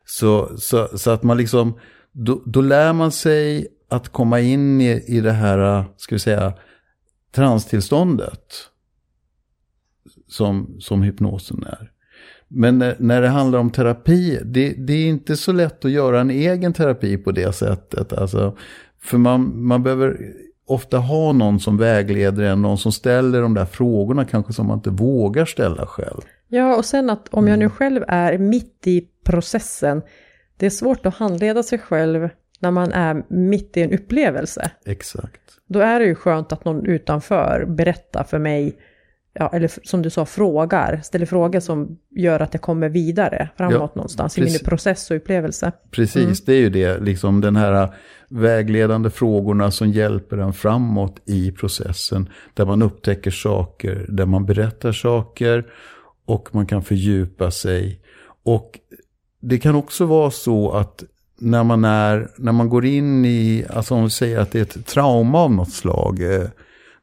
Så, 0.05 0.59
så, 0.59 0.99
så 0.99 1.11
att 1.11 1.23
man 1.23 1.37
liksom, 1.37 1.79
då, 2.13 2.43
då 2.47 2.61
lär 2.61 2.93
man 2.93 3.13
sig 3.13 3.67
att 3.89 4.09
komma 4.09 4.41
in 4.41 4.81
i, 4.81 5.05
i 5.07 5.21
det 5.21 5.33
här, 5.33 5.85
ska 5.97 6.15
vi 6.15 6.19
säga, 6.19 6.53
transtillståndet. 7.35 8.55
Som, 10.29 10.77
som 10.81 11.03
hypnosen 11.03 11.65
är. 11.67 11.91
Men 12.49 12.79
när, 12.79 12.97
när 12.99 13.23
det 13.23 13.29
handlar 13.29 13.59
om 13.59 13.71
terapi, 13.71 14.41
det, 14.45 14.71
det 14.71 14.93
är 14.93 15.07
inte 15.07 15.37
så 15.37 15.53
lätt 15.53 15.85
att 15.85 15.91
göra 15.91 16.21
en 16.21 16.31
egen 16.31 16.73
terapi 16.73 17.17
på 17.17 17.33
det 17.33 17.53
sättet. 17.53 18.13
Alltså, 18.13 18.57
för 19.01 19.19
man, 19.19 19.63
man 19.63 19.83
behöver 19.83 20.19
ofta 20.69 20.99
ha 20.99 21.33
någon 21.33 21.61
som 21.61 21.77
vägleder 21.77 22.43
en, 22.45 22.63
någon 22.63 22.79
som 22.79 22.93
ställer 22.93 23.43
de 23.43 23.55
där 23.55 23.65
frågorna 23.65 24.25
kanske 24.25 24.53
som 24.53 24.67
man 24.67 24.79
inte 24.79 24.91
vågar 24.91 25.45
ställa 25.45 25.87
själv. 25.87 26.21
Ja, 26.49 26.77
och 26.77 26.85
sen 26.85 27.11
att 27.11 27.29
om 27.29 27.47
jag 27.49 27.55
Mm. 27.55 27.67
nu 27.69 27.71
själv 27.71 28.05
är 28.09 28.39
mitt 28.39 28.87
i 28.87 29.09
processen, 29.25 30.03
det 30.57 30.67
är 30.67 30.71
svårt 30.71 31.07
att 31.07 31.15
handleda 31.15 31.63
sig 31.63 31.79
själv 31.79 32.29
när 32.61 32.71
man 32.71 32.93
är 32.93 33.25
mitt 33.29 33.77
i 33.77 33.83
en 33.83 33.93
upplevelse. 33.93 34.71
Exakt. 34.87 35.41
Då 35.69 35.81
är 35.81 36.01
det 36.01 36.07
ju 36.07 36.15
skönt 36.15 36.53
att 36.53 36.65
någon 36.65 36.87
utanför 36.87 37.65
berättar 37.69 38.25
för 38.25 38.39
mig, 38.39 38.79
ja, 39.39 39.51
eller 39.53 39.71
som 39.83 40.03
du 40.03 40.11
sa, 40.11 40.27
frågar, 40.27 41.01
ställer 41.05 41.27
frågor 41.27 41.61
som 41.61 41.99
gör 42.11 42.41
att 42.41 42.55
jag 42.55 42.61
kommer 42.63 42.89
vidare 42.89 43.49
framåt 43.57 43.75
Ja, 43.75 43.91
någonstans 43.95 44.39
i 44.39 44.41
min 44.41 44.47
precis. 44.47 44.63
process 44.63 45.11
och 45.11 45.17
upplevelse. 45.17 45.73
Precis, 45.91 46.45
det 46.45 46.53
är 46.53 46.61
ju 46.61 46.71
det, 46.71 46.99
liksom 46.99 47.41
den 47.41 47.57
här 47.57 47.95
vägledande 48.29 49.11
frågorna 49.11 49.71
som 49.71 49.91
hjälper 49.91 50.39
en 50.39 50.53
framåt 50.53 51.21
i 51.25 51.53
processen. 51.53 52.29
Där 52.55 52.67
man 52.67 52.83
upptäcker 52.83 53.31
saker, 53.31 54.07
där 54.09 54.27
man 54.27 54.47
berättar 54.47 54.93
saker 54.93 55.67
och 56.27 56.55
man 56.55 56.67
kan 56.67 56.83
fördjupa 56.83 57.51
sig. 57.51 58.01
Och 58.45 58.79
det 59.41 59.59
kan 59.59 59.75
också 59.75 60.07
vara 60.07 60.31
så 60.31 60.71
att 60.73 61.05
när 61.41 61.65
man, 61.65 61.85
är, 61.85 62.31
när 62.37 62.53
man 62.53 62.69
går 62.69 62.85
in 62.85 63.25
i, 63.25 63.65
alltså 63.71 63.95
om 63.95 64.05
vi 64.05 64.11
säger 64.11 64.39
att 64.39 64.53
det 64.53 64.59
är 64.59 64.63
ett 64.63 64.87
trauma 64.87 65.39
av 65.39 65.53
något 65.53 65.73
slag, 65.73 66.35
eh, 66.35 66.49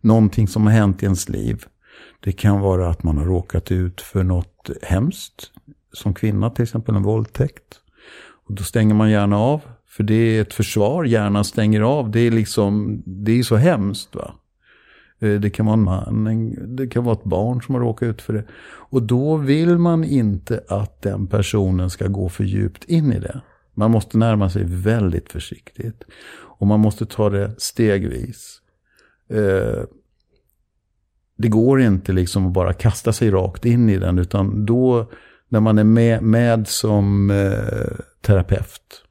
någonting 0.02 0.48
som 0.48 0.66
har 0.66 0.74
hänt 0.74 1.04
i 1.04 1.06
ens 1.06 1.30
liv. 1.30 1.66
Det 2.26 2.32
kan 2.32 2.62
vara 2.62 2.90
att 2.90 3.04
man 3.04 3.18
har 3.18 3.26
råkat 3.26 3.72
ut 3.72 4.02
för 4.02 4.24
något 4.24 4.70
hemskt, 4.82 5.52
som 5.94 6.14
kvinna 6.14 6.50
till 6.50 6.64
exempel 6.64 6.96
en 6.96 7.04
våldtäkt. 7.04 7.80
Och 8.48 8.54
då 8.56 8.64
stänger 8.64 8.96
man 8.96 9.12
gärna 9.12 9.38
av. 9.38 9.62
För 9.88 10.04
det 10.04 10.14
är 10.16 10.42
ett 10.42 10.54
försvar, 10.54 11.04
hjärnan 11.04 11.46
stänger 11.46 11.82
av. 11.82 12.12
Det 12.12 12.20
är 12.20 12.32
liksom, 12.32 13.02
det 13.06 13.40
är 13.40 13.44
så 13.44 13.56
hemskt 13.56 14.16
va. 14.16 14.36
Eh, 15.20 15.40
det 15.40 15.50
kan 15.50 15.66
vara 15.66 16.06
en 16.08 16.24
man, 16.24 16.76
det 16.76 16.88
kan 16.88 17.04
vara 17.04 17.16
ett 17.16 17.24
barn 17.24 17.62
som 17.62 17.76
har 17.76 17.82
råkat 17.82 18.08
ut 18.08 18.22
för 18.22 18.34
det. 18.34 18.44
Och 18.66 19.04
då 19.04 19.38
vill 19.38 19.78
man 19.78 20.04
inte 20.04 20.64
att 20.68 21.02
den 21.02 21.28
personen 21.28 21.90
ska 21.90 22.08
gå 22.08 22.30
för 22.30 22.44
djupt 22.44 22.84
in 22.84 23.14
i 23.14 23.20
det. 23.20 23.42
Man 23.74 23.92
måste 23.92 24.18
närma 24.18 24.50
sig 24.50 24.64
väldigt 24.66 25.32
försiktigt. 25.32 26.04
Och 26.60 26.68
man 26.68 26.80
måste 26.80 27.06
ta 27.06 27.30
det 27.30 27.56
stegvis. 27.58 28.62
Eh, 29.30 29.84
det 31.38 31.48
går 31.48 31.82
inte 31.82 32.14
liksom 32.14 32.48
att 32.48 32.54
bara 32.54 32.74
kasta 32.74 33.14
sig 33.14 33.32
rakt 33.32 33.66
in 33.66 33.90
i 33.90 33.98
den, 33.98 34.20
utan 34.20 34.66
då 34.66 35.12
när 35.50 35.60
man 35.60 35.78
är 35.78 35.84
med, 35.84 36.24
med 36.24 36.68
som 36.68 37.30
eh, 37.30 37.98
terapeut, 38.22 39.04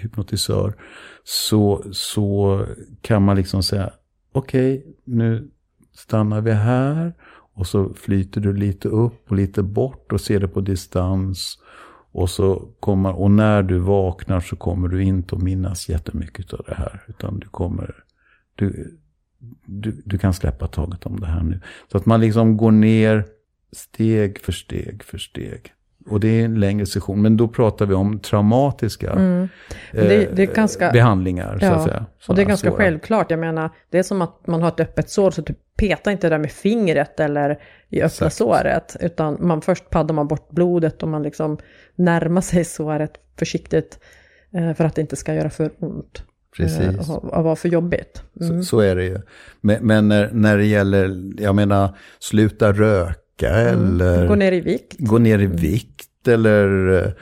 hypnotisör, 0.00 0.74
så, 1.24 1.84
så 1.92 2.64
kan 3.00 3.22
man 3.22 3.36
liksom 3.36 3.62
säga, 3.62 3.90
okej, 4.32 4.96
nu 5.04 5.50
stannar 5.94 6.40
vi 6.40 6.52
här. 6.52 7.14
Och 7.54 7.66
så 7.66 7.94
flyter 7.94 8.40
du 8.40 8.52
lite 8.52 8.88
upp 8.88 9.30
och 9.30 9.36
lite 9.36 9.62
bort 9.62 10.12
och 10.12 10.20
ser 10.20 10.40
det 10.40 10.48
på 10.48 10.60
distans. 10.60 11.58
Och, 12.12 12.30
så 12.30 12.68
kommer, 12.80 13.20
och 13.20 13.30
när 13.30 13.62
du 13.62 13.78
vaknar 13.78 14.40
så 14.40 14.56
kommer 14.56 14.88
du 14.88 15.02
inte 15.02 15.36
att 15.36 15.42
minnas 15.42 15.88
jättemycket 15.88 16.52
av 16.52 16.64
det 16.66 16.74
här. 16.74 17.04
Utan 17.08 17.38
du 17.38 17.48
kommer, 17.48 17.94
du, 18.54 18.98
du, 19.66 20.02
du 20.04 20.18
kan 20.18 20.34
släppa 20.34 20.66
taget 20.66 21.06
om 21.06 21.20
det 21.20 21.26
här 21.26 21.42
nu. 21.42 21.60
Så 21.92 21.96
att 21.98 22.06
man 22.06 22.20
liksom 22.20 22.56
går 22.56 22.70
ner 22.70 23.24
steg 23.72 24.38
för 24.38 24.52
steg 24.52 25.02
för 25.02 25.18
steg. 25.18 25.72
Och 26.10 26.20
det 26.20 26.28
är 26.28 26.44
en 26.44 26.60
längre 26.60 26.86
session, 26.86 27.22
men 27.22 27.36
då 27.36 27.48
pratar 27.48 27.86
vi 27.86 27.94
om 27.94 28.18
traumatiska 28.20 29.10
Mm. 29.12 29.48
Det- 29.92 30.36
det 30.36 30.42
är 30.42 30.48
eh, 30.48 30.54
ganska- 30.54 30.90
behandlingar. 30.92 31.58
Så 31.58 31.64
Ja, 31.64 31.70
att 31.74 31.82
säga. 31.84 32.06
Och 32.28 32.34
det 32.34 32.42
är 32.42 32.46
ganska 32.46 32.68
svåra. 32.70 32.78
självklart, 32.78 33.30
jag 33.30 33.40
menar, 33.40 33.70
det 33.90 33.98
är 33.98 34.02
som 34.02 34.22
att 34.22 34.46
man 34.46 34.62
har 34.62 34.68
ett 34.68 34.80
öppet 34.80 35.10
sår, 35.10 35.30
så 35.30 35.42
du 35.42 35.54
petar 35.76 36.10
inte 36.10 36.28
där 36.28 36.38
med 36.38 36.50
fingret 36.50 37.20
eller 37.20 37.50
i 37.88 37.96
öppna 37.96 38.06
Exakt. 38.06 38.34
såret, 38.36 38.96
utan 39.00 39.36
man 39.40 39.62
först 39.62 39.90
paddar 39.90 40.14
man 40.14 40.28
bort 40.28 40.50
blodet 40.50 41.02
och 41.02 41.08
man 41.08 41.22
liksom 41.22 41.58
närmar 41.94 42.40
sig 42.40 42.64
såret 42.64 43.12
försiktigt 43.38 43.98
eh, 44.54 44.74
för 44.74 44.84
att 44.84 44.94
det 44.94 45.00
inte 45.00 45.16
ska 45.16 45.34
göra 45.34 45.50
för 45.50 45.70
ont. 45.78 46.22
Precis. 46.64 46.80
eh, 47.08 47.10
Och, 47.10 47.24
och 47.24 47.44
vara 47.44 47.56
för 47.56 47.68
jobbigt. 47.68 48.22
Mm. 48.40 48.62
Så, 48.62 48.66
så 48.68 48.80
är 48.80 48.96
det 48.96 49.04
ju. 49.04 49.18
Men, 49.60 49.86
men 49.86 50.08
när, 50.08 50.30
när 50.32 50.56
det 50.58 50.64
gäller, 50.66 51.22
jag 51.42 51.54
menar, 51.54 51.96
sluta 52.18 52.72
röka 52.72 53.48
eller 53.48 54.14
Mm. 54.16 54.28
Gå 54.28 54.34
ner 54.34 54.52
i 54.52 54.60
vikt. 54.60 54.96
gå 54.98 55.18
ner 55.18 55.38
i 55.38 55.46
vikt 55.46 56.28
eller 56.28 56.96
eh, 56.98 57.12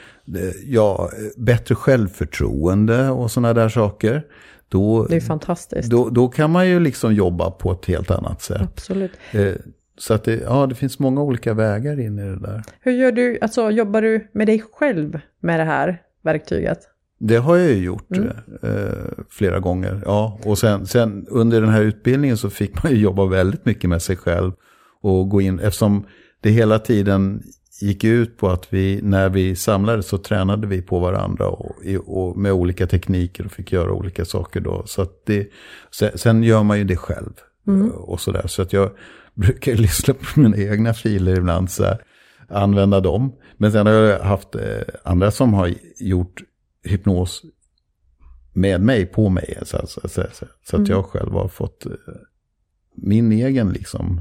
ja, 0.66 1.11
bättre 1.37 1.75
självförtroende 1.75 3.11
och 3.11 3.31
sådana 3.31 3.55
där 3.55 3.68
saker. 3.68 4.22
Då, 4.68 5.07
Det 5.07 5.16
är 5.16 5.20
fantastiskt. 5.20 5.90
då, 5.90 6.09
då 6.09 6.29
kan 6.29 6.51
man 6.51 6.68
ju 6.68 6.81
liksom 6.81 7.14
jobba 7.14 7.51
på 7.51 7.72
ett 7.72 7.87
helt 7.87 8.11
annat 8.11 8.42
sätt. 8.42 8.61
Absolut. 8.62 9.12
Eh, 9.33 9.53
Så 9.99 10.14
att 10.14 10.25
det, 10.25 10.35
ja, 10.35 10.66
det 10.66 10.75
finns 10.75 10.99
många 10.99 11.22
olika 11.22 11.55
vägar 11.55 12.01
in 12.01 12.18
i 12.18 12.22
det 12.22 12.38
där. 12.38 12.62
Hur 12.81 12.92
gör 12.92 13.12
du, 13.12 13.38
alltså 13.40 13.70
jobbar 13.70 14.03
du 14.03 14.29
med 14.33 14.46
dig 14.46 14.62
själv 14.72 15.20
med 15.40 15.61
det 15.61 15.64
här 15.64 16.03
verktyget? 16.22 16.79
Det 17.18 17.37
har 17.37 17.57
jag 17.57 17.68
ju 17.68 17.85
gjort 17.85 18.16
mm. 18.16 18.29
eh, 18.62 19.24
flera 19.31 19.61
gånger. 19.61 20.02
Ja, 20.05 20.38
och 20.44 20.59
sen, 20.59 20.87
sen 20.87 21.26
under 21.29 21.61
den 21.61 21.70
här 21.70 21.83
utbildningen 21.83 22.37
så 22.37 22.50
fick 22.50 22.83
man 22.83 22.92
ju 22.92 22.98
jobba 23.02 23.26
väldigt 23.26 23.64
mycket 23.64 23.90
med 23.90 24.02
sig 24.02 24.16
själv. 24.16 24.52
Och 25.00 25.29
gå 25.29 25.40
in, 25.40 25.59
eftersom 25.59 26.07
det 26.40 26.50
hela 26.50 26.79
tiden 26.79 27.42
gick 27.81 28.05
ut 28.05 28.37
på 28.37 28.48
att 28.48 28.72
vi, 28.72 29.00
när 29.02 29.29
vi 29.29 29.57
samlades 29.57 30.07
så 30.07 30.18
tränade 30.18 30.66
vi 30.66 30.83
på 30.83 30.98
varandra 30.98 31.48
och, 31.48 31.74
och 32.07 32.37
med 32.37 32.52
olika 32.52 32.87
tekniker 32.87 33.44
och 33.44 33.52
fick 33.52 33.72
göra 33.72 33.92
olika 33.92 34.24
saker 34.24 34.61
då. 34.61 34.83
Så 34.87 35.07
det, 35.26 35.48
sen, 35.90 36.11
sen 36.14 36.42
gör 36.42 36.62
man 36.62 36.79
ju 36.79 36.85
det 36.85 36.96
själv. 36.96 37.33
Mm. 37.66 37.90
Och 37.90 38.20
sådär. 38.20 38.46
Så 38.46 38.62
att 38.62 38.72
jag 38.72 38.90
brukar 39.35 39.74
lyssna 39.74 40.14
på 40.14 40.40
mina 40.40 40.57
egna 40.57 40.94
filer 40.94 41.38
ibland, 41.38 41.70
så 41.70 41.85
här, 41.85 41.98
använda 42.48 43.00
dem. 43.00 43.33
Men 43.57 43.72
sen 43.72 43.87
har 43.87 43.92
jag 43.92 44.20
haft 44.20 44.55
eh, 44.55 44.62
andra 45.05 45.31
som 45.31 45.55
har 45.55 45.70
gjort 45.98 46.42
hypnos 46.87 47.42
med 48.53 48.81
mig, 48.81 49.07
på 49.07 49.29
mig. 49.29 49.59
Så, 49.62 49.87
så, 49.87 50.01
så, 50.09 50.09
så, 50.09 50.46
så 50.64 50.77
att 50.77 50.79
mm. 50.79 50.90
jag 50.90 51.05
själv 51.05 51.33
har 51.33 51.49
fått 51.49 51.87
eh, 51.87 51.92
min 52.94 53.33
egen 53.33 53.70
liksom 53.70 54.20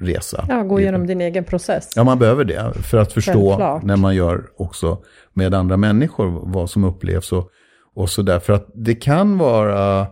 resa. 0.00 0.46
Ja, 0.48 0.62
gå 0.62 0.80
igenom 0.80 1.06
din 1.06 1.20
egen 1.20 1.44
process. 1.44 1.90
Ja, 1.96 2.04
man 2.04 2.18
behöver 2.18 2.44
det 2.44 2.72
för 2.82 2.98
att 2.98 3.12
förstå 3.12 3.48
Självklart. 3.48 3.82
när 3.82 3.96
man 3.96 4.14
gör 4.14 4.46
också 4.56 4.98
med 5.32 5.54
andra 5.54 5.76
människor 5.76 6.40
vad 6.52 6.70
som 6.70 6.84
upplevs 6.84 7.32
och, 7.32 7.50
och 7.94 8.10
sådär. 8.10 8.38
För 8.38 8.52
att 8.52 8.66
det 8.74 8.94
kan 8.94 9.38
vara, 9.38 10.06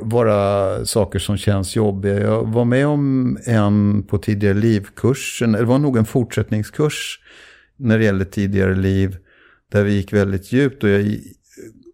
vara 0.00 0.84
saker 0.84 1.18
som 1.18 1.36
känns 1.36 1.76
jobbiga. 1.76 2.20
Jag 2.20 2.52
var 2.52 2.64
med 2.64 2.86
om 2.86 3.38
en 3.46 4.02
på 4.02 4.18
tidigare 4.18 4.54
livkursen, 4.54 5.52
det 5.52 5.64
var 5.64 5.78
nog 5.78 5.96
en 5.96 6.04
fortsättningskurs 6.04 7.20
när 7.76 7.98
det 7.98 8.04
gäller 8.04 8.24
tidigare 8.24 8.74
liv, 8.74 9.16
där 9.72 9.84
vi 9.84 9.92
gick 9.92 10.12
väldigt 10.12 10.52
djupt 10.52 10.84
och 10.84 10.90
jag 10.90 11.18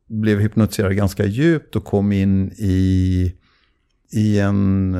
blev 0.06 0.38
hypnotiserad 0.38 0.96
ganska 0.96 1.26
djupt 1.26 1.76
och 1.76 1.84
kom 1.84 2.12
in 2.12 2.52
i, 2.52 3.34
i 4.12 4.38
en 4.38 4.96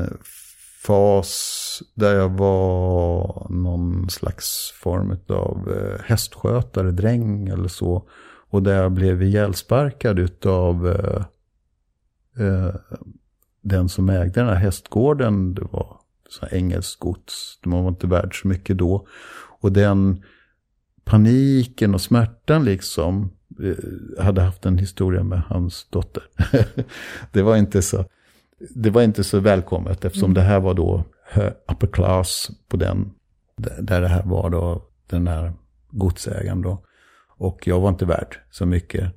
fas 0.85 1.83
där 1.95 2.15
jag 2.15 2.29
var 2.29 3.47
någon 3.49 4.09
slags 4.09 4.73
form 4.81 5.17
av 5.27 5.71
eh, 5.71 6.01
hästskötare, 6.05 6.91
dräng 6.91 7.47
eller 7.47 7.67
så. 7.67 8.09
Och 8.49 8.63
där 8.63 8.81
jag 8.83 8.91
blev 8.91 9.23
ihjälsparkad 9.23 10.19
utav 10.19 10.87
eh, 10.87 11.25
eh, 12.45 12.75
den 13.61 13.89
som 13.89 14.09
ägde 14.09 14.39
den 14.39 14.47
här 14.47 14.55
hästgården. 14.55 15.53
Det 15.53 15.67
var 15.71 15.97
så 16.29 16.45
engelskt 16.51 16.99
gods, 16.99 17.59
man 17.65 17.83
var 17.83 17.89
inte 17.89 18.07
värd 18.07 18.41
så 18.41 18.47
mycket 18.47 18.77
då. 18.77 19.07
Och 19.59 19.71
den 19.71 20.23
paniken 21.05 21.93
och 21.93 22.01
smärtan 22.01 22.65
liksom, 22.65 23.31
eh, 23.63 24.23
hade 24.23 24.41
haft 24.41 24.65
en 24.65 24.77
historia 24.77 25.23
med 25.23 25.41
hans 25.41 25.87
dotter. 25.89 26.23
det 27.31 27.41
var 27.41 27.57
inte 27.57 27.81
så 27.81 28.05
det 28.75 28.89
var 28.89 29.01
inte 29.01 29.23
så 29.23 29.39
välkommet 29.39 30.05
eftersom 30.05 30.31
mm. 30.31 30.33
det 30.33 30.41
här 30.41 30.59
var 30.59 30.73
då 30.73 31.03
upper 31.71 31.87
class 31.87 32.51
på 32.67 32.77
den, 32.77 33.11
där 33.79 34.01
det 34.01 34.07
här 34.07 34.23
var 34.23 34.49
då 34.49 34.89
den 35.09 35.27
här 35.27 35.53
godsägaren 35.89 36.61
då. 36.61 36.85
Och 37.37 37.67
jag 37.67 37.79
var 37.79 37.89
inte 37.89 38.05
värd 38.05 38.39
så 38.51 38.65
mycket. 38.65 39.13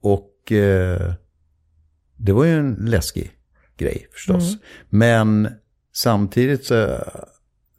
Och 0.00 0.52
eh, 0.52 1.12
det 2.16 2.32
var 2.32 2.44
ju 2.44 2.58
en 2.58 2.74
läskig 2.74 3.32
grej 3.76 4.06
förstås. 4.12 4.52
Mm. 4.52 4.60
Men 4.88 5.48
samtidigt 5.92 6.64
så, 6.64 6.98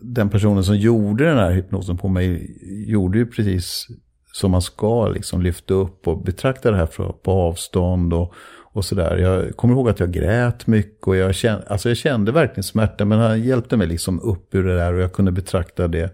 den 0.01 0.29
personen 0.29 0.63
som 0.63 0.77
gjorde 0.77 1.25
den 1.25 1.37
här 1.37 1.51
hypnosen 1.51 1.97
på 1.97 2.07
mig 2.07 2.57
gjorde 2.87 3.17
ju 3.17 3.25
precis 3.25 3.87
som 4.33 4.51
man 4.51 4.61
ska 4.61 5.07
liksom 5.07 5.41
lyfta 5.41 5.73
upp 5.73 6.07
och 6.07 6.23
betrakta 6.23 6.71
det 6.71 6.77
här 6.77 7.13
på 7.23 7.31
avstånd 7.31 8.13
och, 8.13 8.33
och 8.73 8.85
sådär. 8.85 9.17
Jag 9.17 9.57
kommer 9.57 9.73
ihåg 9.73 9.89
att 9.89 9.99
jag 9.99 10.11
grät 10.11 10.67
mycket 10.67 11.07
och 11.07 11.15
jag 11.15 11.35
kände, 11.35 11.67
alltså 11.67 11.89
jag 11.89 11.97
kände 11.97 12.31
verkligen 12.31 12.63
smärta. 12.63 13.05
Men 13.05 13.19
han 13.19 13.43
hjälpte 13.43 13.77
mig 13.77 13.87
liksom 13.87 14.19
upp 14.19 14.55
ur 14.55 14.63
det 14.63 14.75
där 14.75 14.93
och 14.93 15.01
jag 15.01 15.13
kunde 15.13 15.31
betrakta 15.31 15.87
det. 15.87 16.13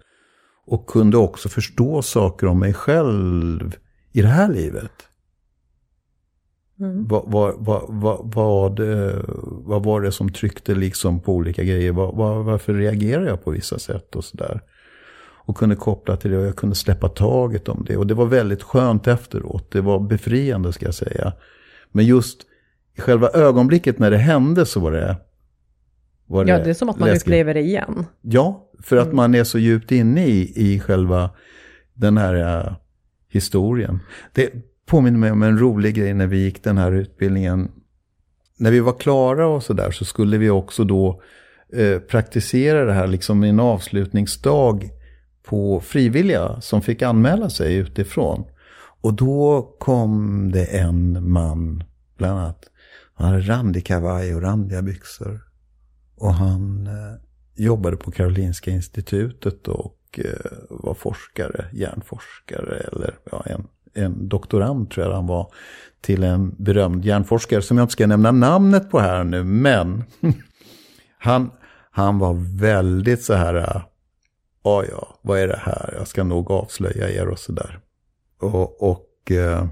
Och 0.65 0.87
kunde 0.87 1.17
också 1.17 1.49
förstå 1.49 2.01
saker 2.01 2.47
om 2.47 2.59
mig 2.59 2.73
själv 2.73 3.75
i 4.13 4.21
det 4.21 4.27
här 4.27 4.53
livet. 4.53 4.91
Mm. 6.79 7.07
Vad, 7.07 7.23
vad, 7.27 7.55
vad, 7.57 7.83
vad, 7.87 8.33
vad, 8.33 8.79
vad 9.65 9.83
var 9.83 10.01
det 10.01 10.11
som 10.11 10.31
tryckte 10.31 10.75
liksom 10.75 11.19
på 11.19 11.33
olika 11.33 11.63
grejer? 11.63 11.91
Var, 11.91 12.13
var, 12.13 12.43
varför 12.43 12.73
reagerade 12.73 13.27
jag 13.27 13.43
på 13.43 13.51
vissa 13.51 13.79
sätt 13.79 14.15
och 14.15 14.25
sådär? 14.25 14.61
Och 15.47 15.57
kunde 15.57 15.75
koppla 15.75 16.17
till 16.17 16.31
det 16.31 16.37
och 16.37 16.45
jag 16.45 16.55
kunde 16.55 16.75
släppa 16.75 17.09
taget 17.09 17.69
om 17.69 17.85
det. 17.87 17.97
Och 17.97 18.07
det 18.07 18.13
var 18.13 18.25
väldigt 18.25 18.63
skönt 18.63 19.07
efteråt. 19.07 19.71
Det 19.71 19.81
var 19.81 19.99
befriande 19.99 20.73
ska 20.73 20.85
jag 20.85 20.93
säga. 20.93 21.33
Men 21.91 22.05
just 22.05 22.41
i 22.97 23.01
själva 23.01 23.29
ögonblicket 23.29 23.99
när 23.99 24.11
det 24.11 24.17
hände 24.17 24.65
så 24.65 24.79
var 24.79 24.91
det... 24.91 25.17
Var 26.25 26.45
det 26.45 26.51
ja, 26.51 26.59
det 26.63 26.69
är 26.69 26.73
som 26.73 26.89
att 26.89 26.99
man 26.99 27.09
läskigt. 27.09 27.27
upplever 27.27 27.53
det 27.53 27.61
igen. 27.61 28.05
Ja, 28.21 28.69
för 28.83 28.97
att 28.97 29.05
mm. 29.05 29.15
man 29.15 29.35
är 29.35 29.43
så 29.43 29.59
djupt 29.59 29.91
inne 29.91 30.27
i, 30.27 30.53
i 30.55 30.79
själva 30.79 31.29
den 31.93 32.17
här 32.17 32.65
uh, 32.65 32.73
historien. 33.29 33.99
Det 34.33 34.51
påminner 34.87 35.19
mig 35.19 35.31
om 35.31 35.43
en 35.43 35.59
rolig 35.59 35.95
grej 35.95 36.13
när 36.13 36.27
vi 36.27 36.43
gick 36.43 36.63
den 36.63 36.77
här 36.77 36.91
utbildningen. 36.91 37.71
När 38.57 38.71
vi 38.71 38.79
var 38.79 38.93
klara 38.99 39.47
och 39.47 39.63
sådär 39.63 39.91
så 39.91 40.05
skulle 40.05 40.37
vi 40.37 40.49
också 40.49 40.83
då 40.83 41.21
eh, 41.73 41.99
praktisera 41.99 42.85
det 42.85 42.93
här 42.93 43.07
liksom 43.07 43.43
i 43.43 43.49
en 43.49 43.59
avslutningsdag 43.59 44.89
på 45.43 45.79
frivilliga 45.79 46.61
som 46.61 46.81
fick 46.81 47.01
anmäla 47.01 47.49
sig 47.49 47.75
utifrån. 47.75 48.45
Och 49.01 49.13
då 49.13 49.61
kom 49.79 50.51
det 50.51 50.65
en 50.65 51.29
man, 51.31 51.83
bland 52.17 52.39
annat. 52.39 52.69
Han 53.13 53.27
hade 53.27 53.41
randig 53.41 53.85
kavaj 53.85 54.35
och 54.35 54.41
randiga 54.41 54.81
byxor. 54.81 55.41
Och 56.15 56.33
han 56.33 56.87
eh, 56.87 57.21
jobbade 57.55 57.97
på 57.97 58.11
Karolinska 58.11 58.71
institutet 58.71 59.67
och 59.67 60.19
eh, 60.23 60.51
var 60.69 60.93
forskare, 60.93 61.65
hjärnforskare 61.73 62.77
eller 62.77 63.15
ja, 63.31 63.43
en, 63.45 63.67
en 63.97 64.27
doktorand 64.27 64.91
tror 64.91 65.05
jag 65.05 65.13
han 65.13 65.27
var. 65.27 65.51
Till 66.01 66.23
en 66.23 66.55
berömd 66.57 67.05
hjärnforskare 67.05 67.61
som 67.61 67.77
jag 67.77 67.83
inte 67.83 67.91
ska 67.91 68.07
nämna 68.07 68.31
namnet 68.31 68.91
på 68.91 68.99
här 68.99 69.23
nu, 69.23 69.43
men 69.43 70.03
han, 71.19 71.51
han 71.91 72.19
var 72.19 72.59
väldigt 72.59 73.23
så 73.23 73.33
här, 73.33 73.55
äh, 73.55 73.81
ja 74.63 74.83
ja, 74.91 75.19
vad 75.21 75.39
är 75.39 75.47
det 75.47 75.61
här, 75.63 75.93
jag 75.97 76.07
ska 76.07 76.23
nog 76.23 76.51
avslöja 76.51 77.09
er 77.09 77.27
och 77.27 77.39
sådär. 77.39 77.79
Och, 78.41 78.89
och, 78.89 79.31
eh, 79.31 79.67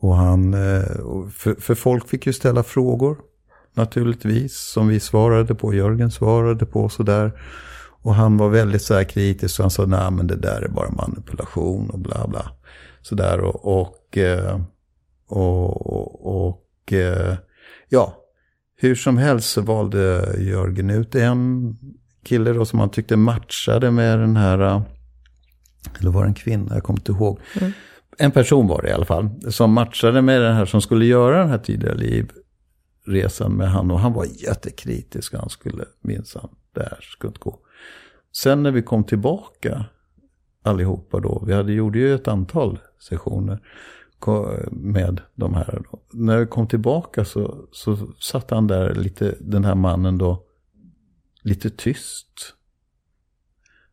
och 0.00 0.16
han, 0.16 0.54
eh, 0.54 0.84
för, 1.34 1.60
för 1.60 1.74
folk 1.74 2.08
fick 2.08 2.26
ju 2.26 2.32
ställa 2.32 2.62
frågor 2.62 3.16
naturligtvis, 3.74 4.56
som 4.56 4.88
vi 4.88 5.00
svarade 5.00 5.54
på, 5.54 5.74
Jörgen 5.74 6.10
svarade 6.10 6.66
på 6.66 6.84
och 6.84 6.92
sådär. 6.92 7.32
Och 8.02 8.14
han 8.14 8.36
var 8.36 8.48
väldigt 8.48 8.82
så 8.82 8.94
här 8.94 9.04
kritisk, 9.04 9.54
så 9.54 9.62
han 9.62 9.70
sa, 9.70 9.86
nej 9.86 10.10
men 10.10 10.26
det 10.26 10.36
där 10.36 10.62
är 10.62 10.68
bara 10.68 10.90
manipulation 10.90 11.90
och 11.90 11.98
bla 11.98 12.26
bla. 12.28 12.52
Sådär 13.02 13.40
och, 13.40 13.80
och, 13.80 14.18
eh, 14.18 14.60
och, 15.26 15.86
och, 15.86 16.46
och 16.46 16.92
ja, 17.88 18.16
hur 18.76 18.94
som 18.94 19.18
helst 19.18 19.50
så 19.50 19.60
valde 19.60 20.34
Jörgen 20.38 20.90
ut 20.90 21.14
en 21.14 21.76
kille 22.24 22.52
då 22.52 22.64
som 22.64 22.78
han 22.78 22.90
tyckte 22.90 23.16
matchade 23.16 23.90
med 23.90 24.18
den 24.18 24.36
här 24.36 24.82
eller 25.98 26.10
var 26.10 26.22
det 26.22 26.28
en 26.28 26.34
kvinna? 26.34 26.74
Jag 26.74 26.82
kommer 26.82 27.00
inte 27.00 27.12
ihåg. 27.12 27.40
Mm. 27.60 27.72
En 28.18 28.30
person 28.30 28.66
var 28.66 28.82
det 28.82 28.88
i 28.88 28.92
alla 28.92 29.04
fall. 29.04 29.28
Som 29.48 29.72
matchade 29.72 30.22
med 30.22 30.42
den 30.42 30.56
här 30.56 30.64
som 30.64 30.80
skulle 30.80 31.04
göra 31.04 31.38
den 31.38 31.48
här 31.48 31.58
tidiga 31.58 31.94
livresan 31.94 33.52
med 33.52 33.70
han. 33.70 33.90
Och 33.90 34.00
han 34.00 34.12
var 34.12 34.24
jättekritisk. 34.24 35.34
Han 35.34 35.50
skulle 35.50 35.84
minsann, 36.00 36.48
det 36.74 36.80
här 36.80 36.98
skulle 37.00 37.28
inte 37.28 37.40
gå. 37.40 37.58
Sen 38.32 38.62
när 38.62 38.70
vi 38.70 38.82
kom 38.82 39.04
tillbaka 39.04 39.84
allihopa 40.62 41.20
då. 41.20 41.42
Vi 41.46 41.52
hade, 41.52 41.72
gjorde 41.72 41.98
ju 41.98 42.14
ett 42.14 42.28
antal 42.28 42.78
sessioner 42.98 43.60
med 44.70 45.20
de 45.34 45.54
här. 45.54 45.82
Då. 45.90 46.02
När 46.12 46.38
vi 46.38 46.46
kom 46.46 46.68
tillbaka 46.68 47.24
så, 47.24 47.68
så 47.72 47.96
satt 48.18 48.50
han 48.50 48.66
där 48.66 48.94
lite, 48.94 49.36
den 49.40 49.64
här 49.64 49.74
mannen 49.74 50.18
då, 50.18 50.44
lite 51.42 51.70
tyst. 51.70 52.54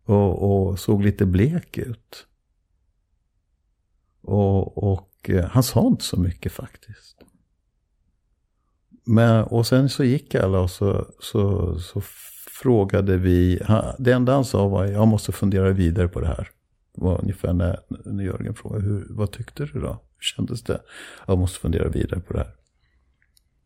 Och, 0.04 0.68
och 0.68 0.80
såg 0.80 1.04
lite 1.04 1.26
blek 1.26 1.78
ut. 1.78 2.28
Och, 4.22 4.94
och 4.94 5.30
eh, 5.30 5.46
han 5.46 5.64
sa 5.64 5.88
inte 5.88 6.04
så 6.04 6.20
mycket 6.20 6.52
faktiskt. 6.52 7.18
Men, 9.06 9.44
och 9.44 9.68
sen 9.68 9.90
så 9.90 10.04
gick 10.04 10.36
alla 10.36 10.60
och 10.60 10.72
så, 10.72 11.08
så, 11.20 11.76
så 11.80 12.02
frågade 12.62 13.18
vi. 13.18 13.62
det 14.00 14.12
enda 14.12 14.34
han 14.34 14.46
sa 14.46 14.68
var 14.68 14.86
jag 14.86 15.08
måste 15.08 15.32
fundera 15.32 15.72
vidare 15.72 16.08
på 16.08 16.20
det 16.20 16.28
här. 16.28 16.50
Det 16.98 17.04
var 17.04 17.22
ungefär 17.22 17.54
när, 17.54 17.80
när 18.06 18.24
Jörgen 18.24 18.54
frågade 18.54 18.84
hur, 18.84 19.08
vad 19.10 19.32
tyckte 19.32 19.66
du 19.66 19.80
då? 19.80 19.88
Hur 19.88 20.22
kändes 20.22 20.64
det? 20.64 20.82
Jag 21.28 21.38
måste 21.38 21.60
fundera 21.60 21.90
vidare 21.90 22.20
på 22.20 22.34
det 22.34 22.40
här. 22.40 22.56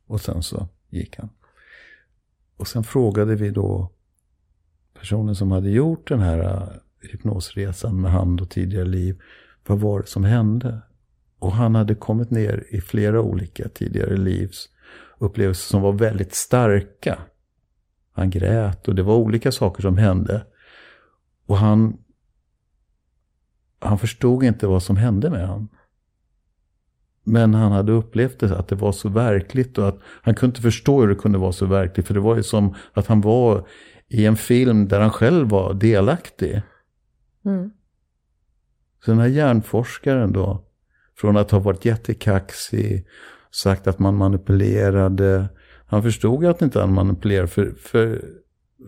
Och 0.07 0.21
sen 0.21 0.43
så 0.43 0.67
gick 0.89 1.17
han. 1.17 1.29
Och 2.57 2.67
sen 2.67 2.83
frågade 2.83 3.35
vi 3.35 3.49
då 3.49 3.91
personen 4.99 5.35
som 5.35 5.51
hade 5.51 5.69
gjort 5.69 6.07
den 6.07 6.19
här 6.19 6.39
äh, 6.39 6.67
hypnosresan 7.09 8.01
med 8.01 8.11
hand 8.11 8.41
och 8.41 8.49
tidigare 8.49 8.85
liv, 8.85 9.21
vad 9.67 9.79
var 9.79 9.99
det 9.99 10.07
som 10.07 10.23
hände? 10.23 10.81
Och 11.39 11.51
han 11.51 11.75
hade 11.75 11.95
kommit 11.95 12.31
ner 12.31 12.65
i 12.69 12.81
flera 12.81 13.21
olika 13.21 13.69
tidigare 13.69 14.17
livs 14.17 14.69
upplevelser 15.17 15.69
som 15.69 15.81
var 15.81 15.93
väldigt 15.93 16.35
starka. 16.35 17.19
Han 18.13 18.29
grät 18.29 18.87
och 18.87 18.95
det 18.95 19.03
var 19.03 19.15
olika 19.15 19.51
saker 19.51 19.81
som 19.81 19.97
hände. 19.97 20.45
Och 21.45 21.57
han, 21.57 22.00
han 23.81 23.99
förstod 23.99 24.43
inte 24.43 24.67
vad 24.67 24.83
som 24.83 24.97
hände 24.97 25.29
med 25.29 25.47
honom. 25.47 25.69
Men 27.23 27.53
han 27.53 27.71
hade 27.71 27.91
upplevt 27.91 28.39
det, 28.39 28.57
att 28.57 28.67
det 28.67 28.75
var 28.75 28.91
så 28.91 29.09
verkligt 29.09 29.77
och 29.77 29.87
att 29.87 29.99
han 30.21 30.35
kunde 30.35 30.51
inte 30.51 30.61
förstå 30.61 31.01
hur 31.01 31.07
det 31.07 31.15
kunde 31.15 31.37
vara 31.37 31.51
så 31.51 31.65
verkligt. 31.65 32.07
För 32.07 32.13
det 32.13 32.19
var 32.19 32.35
ju 32.35 32.43
som 32.43 32.75
att 32.93 33.07
han 33.07 33.21
var 33.21 33.67
i 34.07 34.25
en 34.25 34.37
film 34.37 34.87
där 34.87 34.99
han 34.99 35.09
själv 35.09 35.49
var 35.49 35.73
delaktig. 35.73 36.61
Mm. 37.45 37.71
Så 39.05 39.11
den 39.11 39.19
här 39.19 39.27
hjärnforskaren 39.27 40.33
då, 40.33 40.65
från 41.17 41.37
att 41.37 41.51
ha 41.51 41.59
varit 41.59 41.85
jättekaxig, 41.85 43.07
sagt 43.51 43.87
att 43.87 43.99
man 43.99 44.15
manipulerade. 44.15 45.49
Han 45.85 46.03
förstod 46.03 46.45
att 46.45 46.61
inte 46.61 46.79
han 46.79 46.93
manipulerade, 46.93 47.47
för, 47.47 47.71
för, 47.71 48.21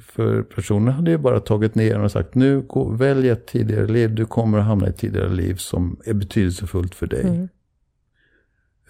för 0.01 0.43
personen 0.43 0.93
hade 0.93 1.12
ju 1.12 1.17
bara 1.17 1.39
tagit 1.39 1.75
ner 1.75 1.99
och 1.99 2.12
sagt 2.12 2.36
nu 2.36 2.63
välj 2.91 3.29
ett 3.29 3.47
tidigare 3.47 3.88
liv, 3.88 4.15
du 4.15 4.25
kommer 4.25 4.58
att 4.58 4.65
hamna 4.65 4.88
i 4.88 4.89
ett 4.89 4.97
tidigare 4.97 5.29
liv 5.29 5.56
som 5.56 5.99
är 6.06 6.13
betydelsefullt 6.13 6.95
för 6.95 7.08
dig. 7.08 7.23
Mm. 7.23 7.49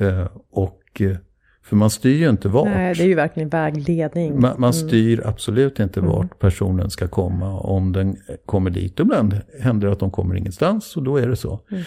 Uh, 0.02 0.28
och 0.50 1.02
eh, 1.02 1.18
för 1.64 1.76
man 1.76 1.90
styr 1.90 2.18
ju 2.18 2.30
inte 2.30 2.50
vart. 2.50 2.68
Nej, 2.68 2.96
det 2.96 3.04
är 3.04 3.08
ju 3.08 3.16
verkligen 3.16 3.50
vägledning. 3.50 4.32
Man, 4.34 4.42
man 4.42 4.74
mm. 4.74 4.74
styr 4.74 5.20
mm. 5.20 5.30
absolut 5.30 5.80
inte 5.80 6.02
vart 6.02 6.24
mm. 6.24 6.38
personen 6.40 6.90
ska 6.90 7.08
komma. 7.08 7.60
Om 7.60 7.92
den 7.92 8.18
kommer 8.46 8.70
dit, 8.70 9.00
ibland 9.00 9.42
händer 9.62 9.88
det 9.88 9.94
att 9.94 10.00
de 10.00 10.12
kommer 10.12 10.36
ingenstans 10.36 10.98
och 10.98 11.04
då 11.04 11.18
är 11.18 11.28
det 11.28 11.36
så. 11.36 11.60
Mm. 11.72 11.84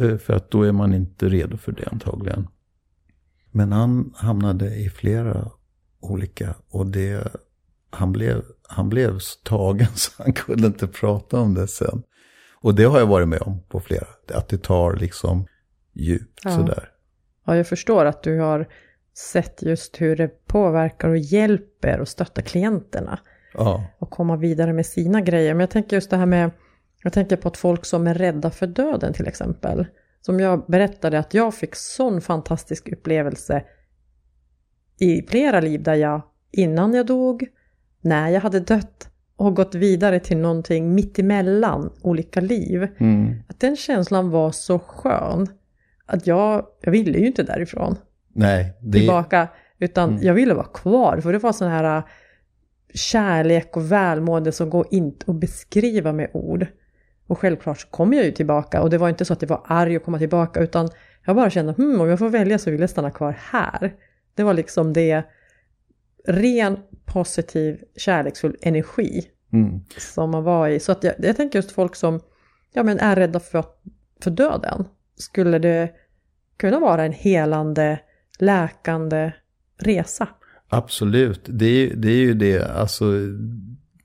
Uh, 0.00 0.18
för 0.18 0.34
att 0.34 0.50
då 0.50 0.62
är 0.62 0.72
man 0.72 0.94
inte 0.94 1.28
redo 1.28 1.56
för 1.56 1.72
det 1.72 1.88
antagligen. 1.92 2.48
Men 3.50 3.72
han 3.72 4.12
hamnade 4.16 4.74
i 4.74 4.88
flera 4.90 5.50
olika 6.00 6.54
och 6.68 6.86
det, 6.86 7.28
han, 7.94 8.12
blev, 8.12 8.42
han 8.68 8.88
blev 8.88 9.18
tagen 9.44 9.88
så 9.94 10.22
han 10.22 10.32
kunde 10.32 10.66
inte 10.66 10.86
prata 10.86 11.40
om 11.40 11.54
det 11.54 11.68
sen. 11.68 12.02
Och 12.54 12.74
det 12.74 12.84
har 12.84 12.98
jag 12.98 13.06
varit 13.06 13.28
med 13.28 13.42
om 13.42 13.62
på 13.68 13.80
flera, 13.80 14.06
att 14.34 14.48
det 14.48 14.62
tar 14.62 14.96
liksom 14.96 15.46
djupt 15.92 16.40
ja. 16.44 16.50
sådär. 16.50 16.90
Ja, 17.46 17.56
jag 17.56 17.66
förstår 17.66 18.04
att 18.04 18.22
du 18.22 18.38
har 18.38 18.68
sett 19.14 19.62
just 19.62 20.00
hur 20.00 20.16
det 20.16 20.46
påverkar 20.46 21.08
och 21.08 21.18
hjälper 21.18 22.00
och 22.00 22.08
stöttar 22.08 22.42
klienterna. 22.42 23.18
Ja. 23.54 23.84
Och 23.98 24.10
komma 24.10 24.36
vidare 24.36 24.72
med 24.72 24.86
sina 24.86 25.20
grejer. 25.20 25.54
Men 25.54 25.60
jag 25.60 25.70
tänker 25.70 25.96
just 25.96 26.10
det 26.10 26.16
här 26.16 26.26
med, 26.26 26.50
jag 27.02 27.12
tänker 27.12 27.36
på 27.36 27.48
att 27.48 27.56
folk 27.56 27.84
som 27.84 28.06
är 28.06 28.14
rädda 28.14 28.50
för 28.50 28.66
döden 28.66 29.12
till 29.12 29.26
exempel. 29.26 29.86
Som 30.20 30.40
jag 30.40 30.64
berättade 30.66 31.18
att 31.18 31.34
jag 31.34 31.54
fick 31.54 31.74
sån 31.74 32.20
fantastisk 32.20 32.92
upplevelse 32.92 33.64
i 34.98 35.22
flera 35.22 35.60
liv 35.60 35.82
där 35.82 35.94
jag 35.94 36.22
innan 36.50 36.94
jag 36.94 37.06
dog, 37.06 37.46
när 38.04 38.28
jag 38.28 38.40
hade 38.40 38.60
dött 38.60 39.08
och 39.36 39.56
gått 39.56 39.74
vidare 39.74 40.20
till 40.20 40.36
någonting 40.38 40.94
mittemellan 40.94 41.92
olika 42.02 42.40
liv. 42.40 42.88
Mm. 42.98 43.34
Att 43.48 43.60
den 43.60 43.76
känslan 43.76 44.30
var 44.30 44.50
så 44.50 44.78
skön 44.78 45.48
att 46.06 46.26
jag, 46.26 46.66
jag 46.80 46.92
ville 46.92 47.18
ju 47.18 47.26
inte 47.26 47.42
därifrån. 47.42 47.96
Nej. 48.32 48.72
Det... 48.80 48.98
Tillbaka. 48.98 49.48
Utan 49.78 50.10
mm. 50.10 50.22
jag 50.22 50.34
ville 50.34 50.54
vara 50.54 50.66
kvar. 50.66 51.20
För 51.20 51.32
det 51.32 51.38
var 51.38 51.52
sån 51.52 51.70
här 51.70 51.96
äh, 51.96 52.04
kärlek 52.94 53.76
och 53.76 53.92
välmående 53.92 54.52
som 54.52 54.70
går 54.70 54.86
inte 54.90 55.30
att 55.30 55.36
beskriva 55.36 56.12
med 56.12 56.30
ord. 56.32 56.66
Och 57.26 57.38
självklart 57.38 57.80
så 57.80 57.88
kom 57.88 58.12
jag 58.12 58.24
ju 58.24 58.32
tillbaka. 58.32 58.82
Och 58.82 58.90
det 58.90 58.98
var 58.98 59.08
inte 59.08 59.24
så 59.24 59.32
att 59.32 59.40
det 59.40 59.46
var 59.46 59.62
arg 59.64 59.96
att 59.96 60.04
komma 60.04 60.18
tillbaka. 60.18 60.60
Utan 60.60 60.88
jag 61.26 61.36
bara 61.36 61.50
kände, 61.50 61.72
hmm, 61.72 62.00
om 62.00 62.08
jag 62.08 62.18
får 62.18 62.28
välja 62.28 62.58
så 62.58 62.70
vill 62.70 62.80
jag 62.80 62.90
stanna 62.90 63.10
kvar 63.10 63.36
här. 63.50 63.94
Det 64.34 64.42
var 64.42 64.54
liksom 64.54 64.92
det 64.92 65.22
ren 66.26 66.78
positiv 67.06 67.80
kärleksfull 67.96 68.56
energi 68.60 69.22
mm. 69.52 69.80
som 69.98 70.30
man 70.30 70.44
var 70.44 70.68
i. 70.68 70.80
Så 70.80 70.92
att 70.92 71.04
jag, 71.04 71.14
jag 71.18 71.36
tänker 71.36 71.58
just 71.58 71.72
folk 71.72 71.96
som 71.96 72.20
ja, 72.72 72.82
men 72.82 72.98
är 72.98 73.16
rädda 73.16 73.40
för, 73.40 73.64
för 74.22 74.30
döden. 74.30 74.84
Skulle 75.16 75.58
det 75.58 75.90
kunna 76.56 76.80
vara 76.80 77.04
en 77.04 77.12
helande, 77.12 78.00
läkande 78.38 79.32
resa? 79.80 80.28
Absolut, 80.68 81.40
det 81.44 81.66
är, 81.66 81.94
det 81.94 82.08
är 82.08 82.22
ju 82.22 82.34
det. 82.34 82.64
Alltså, 82.64 83.04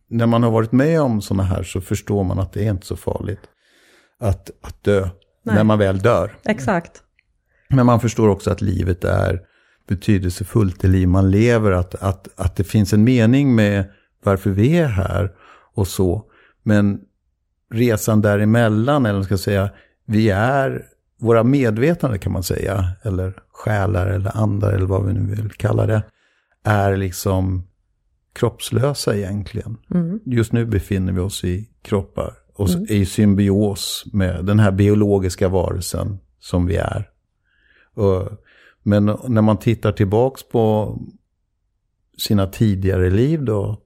när 0.07 0.25
man 0.25 0.43
har 0.43 0.51
varit 0.51 0.71
med 0.71 1.01
om 1.01 1.21
sådana 1.21 1.43
här 1.43 1.63
så 1.63 1.81
förstår 1.81 2.23
man 2.23 2.39
att 2.39 2.53
det 2.53 2.65
är 2.65 2.71
inte 2.71 2.85
så 2.85 2.95
farligt 2.95 3.41
att, 4.19 4.51
att 4.61 4.83
dö. 4.83 5.09
Nej. 5.43 5.55
När 5.55 5.63
man 5.63 5.79
väl 5.79 5.99
dör. 5.99 6.37
Exakt. 6.45 7.03
Men 7.69 7.85
man 7.85 7.99
förstår 7.99 8.29
också 8.29 8.51
att 8.51 8.61
livet 8.61 9.03
är 9.03 9.41
betydelsefullt, 9.89 10.81
det 10.81 10.87
liv 10.87 11.07
man 11.07 11.31
lever. 11.31 11.71
Att, 11.71 11.95
att, 11.95 12.27
att 12.35 12.55
det 12.55 12.63
finns 12.63 12.93
en 12.93 13.03
mening 13.03 13.55
med 13.55 13.85
varför 14.23 14.49
vi 14.49 14.77
är 14.77 14.87
här 14.87 15.31
och 15.73 15.87
så. 15.87 16.23
Men 16.63 16.99
resan 17.73 18.21
däremellan, 18.21 19.05
eller 19.05 19.23
ska 19.23 19.37
säga, 19.37 19.69
vi 20.05 20.29
är 20.29 20.85
våra 21.19 21.43
medvetande 21.43 22.17
kan 22.17 22.31
man 22.31 22.43
säga, 22.43 22.85
eller 23.03 23.33
själar 23.51 24.07
eller 24.07 24.37
andar 24.37 24.71
eller 24.71 24.85
vad 24.85 25.05
vi 25.05 25.13
nu 25.13 25.35
vill 25.35 25.51
kalla 25.51 25.85
det, 25.85 26.03
är 26.63 26.97
liksom 26.97 27.67
kroppslösa 28.33 29.15
egentligen. 29.15 29.77
Mm. 29.93 30.19
Just 30.25 30.51
nu 30.53 30.65
befinner 30.65 31.13
vi 31.13 31.19
oss 31.19 31.43
i 31.43 31.69
kroppar 31.81 32.33
och 32.55 32.69
mm. 32.69 32.85
i 32.89 33.05
symbios 33.05 34.05
med 34.13 34.45
den 34.45 34.59
här 34.59 34.71
biologiska 34.71 35.47
varelsen 35.49 36.19
som 36.39 36.65
vi 36.65 36.75
är. 36.75 37.09
Och, 37.93 38.29
men 38.89 39.05
när 39.27 39.41
man 39.41 39.57
tittar 39.57 39.91
tillbaks 39.91 40.43
på 40.43 40.95
sina 42.17 42.47
tidigare 42.47 43.09
liv 43.09 43.43
då, 43.43 43.77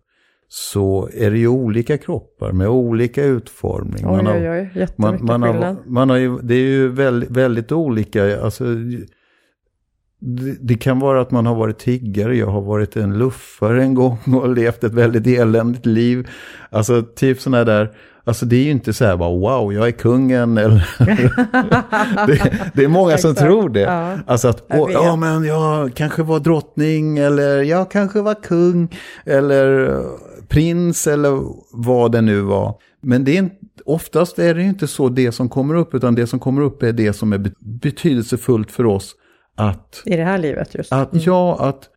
så 0.48 1.10
är 1.14 1.32
det 1.32 1.38
ju 1.38 1.48
olika 1.48 1.98
kroppar 1.98 2.52
med 2.52 2.68
olika 2.68 3.24
utformning. 3.24 4.06
Oj, 4.06 4.12
man 4.12 4.26
har, 4.26 4.36
oj, 4.36 4.50
oj, 4.50 4.72
jättemycket 4.76 5.22
man, 5.22 5.42
man 5.42 5.64
har, 5.64 5.78
man 5.86 6.10
har 6.10 6.18
ju, 6.18 6.38
Det 6.38 6.56
är 6.56 6.68
ju 6.68 6.88
väldigt, 6.88 7.30
väldigt 7.30 7.72
olika. 7.72 8.42
Alltså, 8.42 8.64
det, 10.20 10.58
det, 10.62 10.76
kan 10.76 11.00
vara 11.00 11.22
att 11.22 11.32
man 11.32 11.46
har 11.46 11.56
varit 11.56 11.80
tiggare, 11.80 12.38
jag 12.38 12.48
har 12.48 12.62
varit 12.62 12.96
en 12.96 13.18
luffare 13.18 13.84
en 13.84 13.94
gång 13.94 14.18
och 14.36 14.50
levt 14.56 14.84
ett 14.84 14.94
väldigt 14.94 15.40
eländigt 15.40 15.86
liv. 15.86 16.28
Alltså 16.70 17.04
typ 17.16 17.40
sådana 17.40 17.64
där, 17.64 17.96
alltså 18.26 18.46
det 18.46 18.56
är 18.56 18.64
ju 18.64 18.72
inte 18.72 18.94
så 18.94 19.06
här 19.06 19.18
bara 19.18 19.30
wow, 19.30 19.74
jag 19.74 19.88
är 19.88 19.92
kungen 19.92 20.58
eller... 20.58 20.90
det, 22.28 22.72
det, 22.74 22.84
är 22.84 22.88
många 22.88 23.18
som 23.18 23.36
tror 23.36 23.70
det. 23.70 23.80
Ja, 23.80 24.18
alltså 24.28 24.48
att, 24.48 24.66
åh, 24.70 24.92
ja 24.92 25.16
men 25.16 25.44
jag 25.44 25.96
kanske 25.96 26.24
var 26.24 26.40
drottning 26.40 27.18
eller 27.18 27.62
jag 27.62 27.92
kanske 27.92 28.22
var 28.22 28.44
kung 28.44 28.96
eller 29.26 30.00
prins 30.48 31.08
eller 31.08 31.40
vad 31.72 32.12
det 32.12 32.22
nu 32.22 32.42
var. 32.42 32.76
Men 33.02 33.24
det 33.24 33.38
är 33.38 33.50
oftast 33.86 34.40
är 34.40 34.56
det 34.56 34.64
inte 34.64 34.88
så 34.88 35.10
det 35.10 35.32
som 35.32 35.50
kommer 35.50 35.76
upp, 35.76 35.94
utan 35.94 36.16
det 36.16 36.28
som 36.28 36.40
kommer 36.40 36.62
upp 36.62 36.84
är 36.84 36.92
det 36.92 37.14
som 37.14 37.34
är 37.34 37.52
betydelsefullt 37.60 38.72
för 38.72 38.86
oss 38.86 39.16
att... 39.56 40.02
I 40.06 40.16
det 40.16 40.24
här 40.24 40.38
livet 40.38 40.76
just. 40.76 40.94
Att, 40.94 41.14
mm. 41.14 41.24
Ja, 41.26 41.58
att 41.60 41.90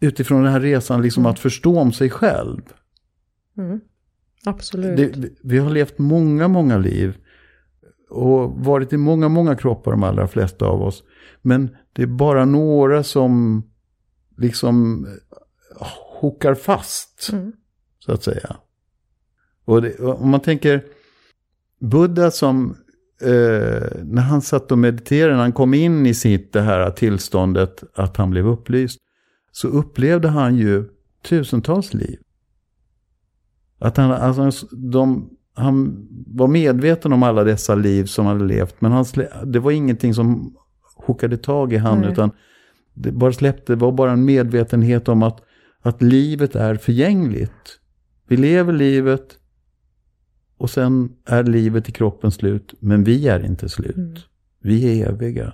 utifrån 0.00 0.42
den 0.42 0.52
här 0.52 0.60
resan, 0.60 1.02
liksom 1.02 1.22
mm. 1.22 1.32
att 1.32 1.38
förstå 1.38 1.78
om 1.78 1.92
sig 1.92 2.10
själv. 2.10 2.62
Mm. 3.58 3.80
Absolut. 4.44 5.14
Det, 5.14 5.28
vi 5.42 5.58
har 5.58 5.70
levt 5.70 5.98
många, 5.98 6.48
många 6.48 6.78
liv. 6.78 7.16
Och 8.10 8.64
varit 8.64 8.92
i 8.92 8.96
många, 8.96 9.28
många 9.28 9.56
kroppar, 9.56 9.90
de 9.90 10.02
allra 10.02 10.28
flesta 10.28 10.66
av 10.66 10.82
oss. 10.82 11.02
Men 11.42 11.76
det 11.92 12.02
är 12.02 12.06
bara 12.06 12.44
några 12.44 13.02
som 13.02 13.62
liksom 14.36 15.06
hookar 16.20 16.54
fast. 16.54 17.30
Mm. 17.32 17.52
Så 17.98 18.12
att 18.12 18.22
säga. 18.22 18.56
Och 19.64 19.82
det, 19.82 19.98
om 19.98 20.30
man 20.30 20.40
tänker 20.40 20.84
Buddha 21.80 22.30
som 22.30 22.76
eh, 23.20 24.02
när 24.04 24.22
han 24.22 24.42
satt 24.42 24.72
och 24.72 24.78
mediterade, 24.78 25.34
när 25.34 25.42
han 25.42 25.52
kom 25.52 25.74
in 25.74 26.06
i 26.06 26.14
sitt 26.14 26.52
det 26.52 26.60
här 26.60 26.90
tillståndet 26.90 27.84
att 27.94 28.16
han 28.16 28.30
blev 28.30 28.46
upplyst, 28.46 28.98
så 29.52 29.68
upplevde 29.68 30.28
han 30.28 30.56
ju 30.56 30.84
tusentals 31.22 31.94
liv. 31.94 32.18
Att 33.84 33.96
han, 33.96 34.10
alltså, 34.10 34.66
de, 34.76 35.30
han 35.54 36.06
var 36.26 36.48
medveten 36.48 37.12
om 37.12 37.22
alla 37.22 37.44
dessa 37.44 37.74
liv 37.74 38.04
som 38.04 38.26
han 38.26 38.36
hade 38.36 38.48
levt, 38.48 38.80
men 38.80 38.92
han, 38.92 39.04
det 39.44 39.58
var 39.58 39.70
ingenting 39.70 40.14
som 40.14 40.56
hookade 40.96 41.36
tag 41.36 41.72
i 41.72 41.76
han, 41.76 41.98
mm. 41.98 42.12
utan 42.12 42.30
det 42.94 43.12
bara 43.12 43.32
släppte, 43.32 43.72
det 43.72 43.76
var 43.76 43.92
bara 43.92 44.12
en 44.12 44.24
medvetenhet 44.24 45.08
om 45.08 45.22
att, 45.22 45.40
att 45.82 46.02
livet 46.02 46.56
är 46.56 46.74
förgängligt. 46.74 47.80
Vi 48.28 48.36
lever 48.36 48.72
livet 48.72 49.38
och 50.58 50.70
sen 50.70 51.12
är 51.26 51.44
livet 51.44 51.88
i 51.88 51.92
kroppen 51.92 52.30
slut, 52.30 52.74
men 52.80 53.04
vi 53.04 53.28
är 53.28 53.44
inte 53.44 53.68
slut. 53.68 53.96
Mm. 53.96 54.14
Vi 54.62 55.02
är 55.02 55.08
eviga. 55.08 55.52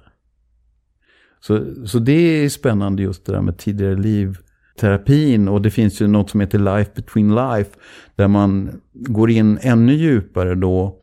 Så, 1.40 1.86
så 1.86 1.98
det 1.98 2.12
är 2.12 2.48
spännande 2.48 3.02
just 3.02 3.26
det 3.26 3.32
där 3.32 3.42
med 3.42 3.58
tidigare 3.58 3.96
liv 3.96 4.38
hypnoterapin 4.80 5.48
och 5.48 5.62
det 5.62 5.70
finns 5.70 6.02
ju 6.02 6.06
något 6.06 6.30
som 6.30 6.40
heter 6.40 6.58
Life 6.58 6.90
Between 6.94 7.34
Life. 7.34 7.70
Där 8.16 8.28
man 8.28 8.80
går 8.92 9.30
in 9.30 9.58
ännu 9.62 9.94
djupare 9.94 10.54
då. 10.54 10.96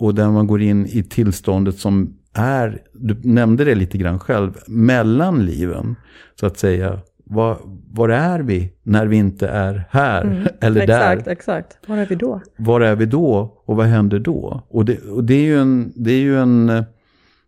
Och 0.00 0.14
där 0.14 0.28
man 0.28 0.46
går 0.46 0.62
in 0.62 0.86
i 0.86 1.02
tillståndet 1.02 1.78
som 1.78 2.14
är, 2.34 2.82
du 2.94 3.20
nämnde 3.22 3.64
det 3.64 3.74
lite 3.74 3.98
grann 3.98 4.18
själv, 4.18 4.58
mellan 4.66 5.46
liven. 5.46 5.96
Så 6.40 6.46
att 6.46 6.58
säga, 6.58 7.00
var, 7.24 7.58
var 7.90 8.08
är 8.08 8.40
vi 8.40 8.72
när 8.82 9.06
vi 9.06 9.16
inte 9.16 9.48
är 9.48 9.84
här 9.90 10.22
mm, 10.22 10.46
eller 10.60 10.80
exakt, 10.80 11.00
där? 11.00 11.12
Exakt, 11.12 11.28
exakt. 11.28 11.88
Var 11.88 11.96
är 11.96 12.06
vi 12.06 12.14
då? 12.14 12.40
Var 12.56 12.80
är 12.80 12.96
vi 12.96 13.06
då 13.06 13.62
och 13.64 13.76
vad 13.76 13.86
händer 13.86 14.18
då? 14.18 14.66
Och 14.68 14.84
det, 14.84 14.98
och 15.00 15.24
det 15.24 15.34
är 15.34 15.44
ju 15.44 15.60
en, 15.60 15.92
det 15.96 16.12
är 16.12 16.20
ju 16.20 16.38
en 16.38 16.68
eh, 16.68 16.84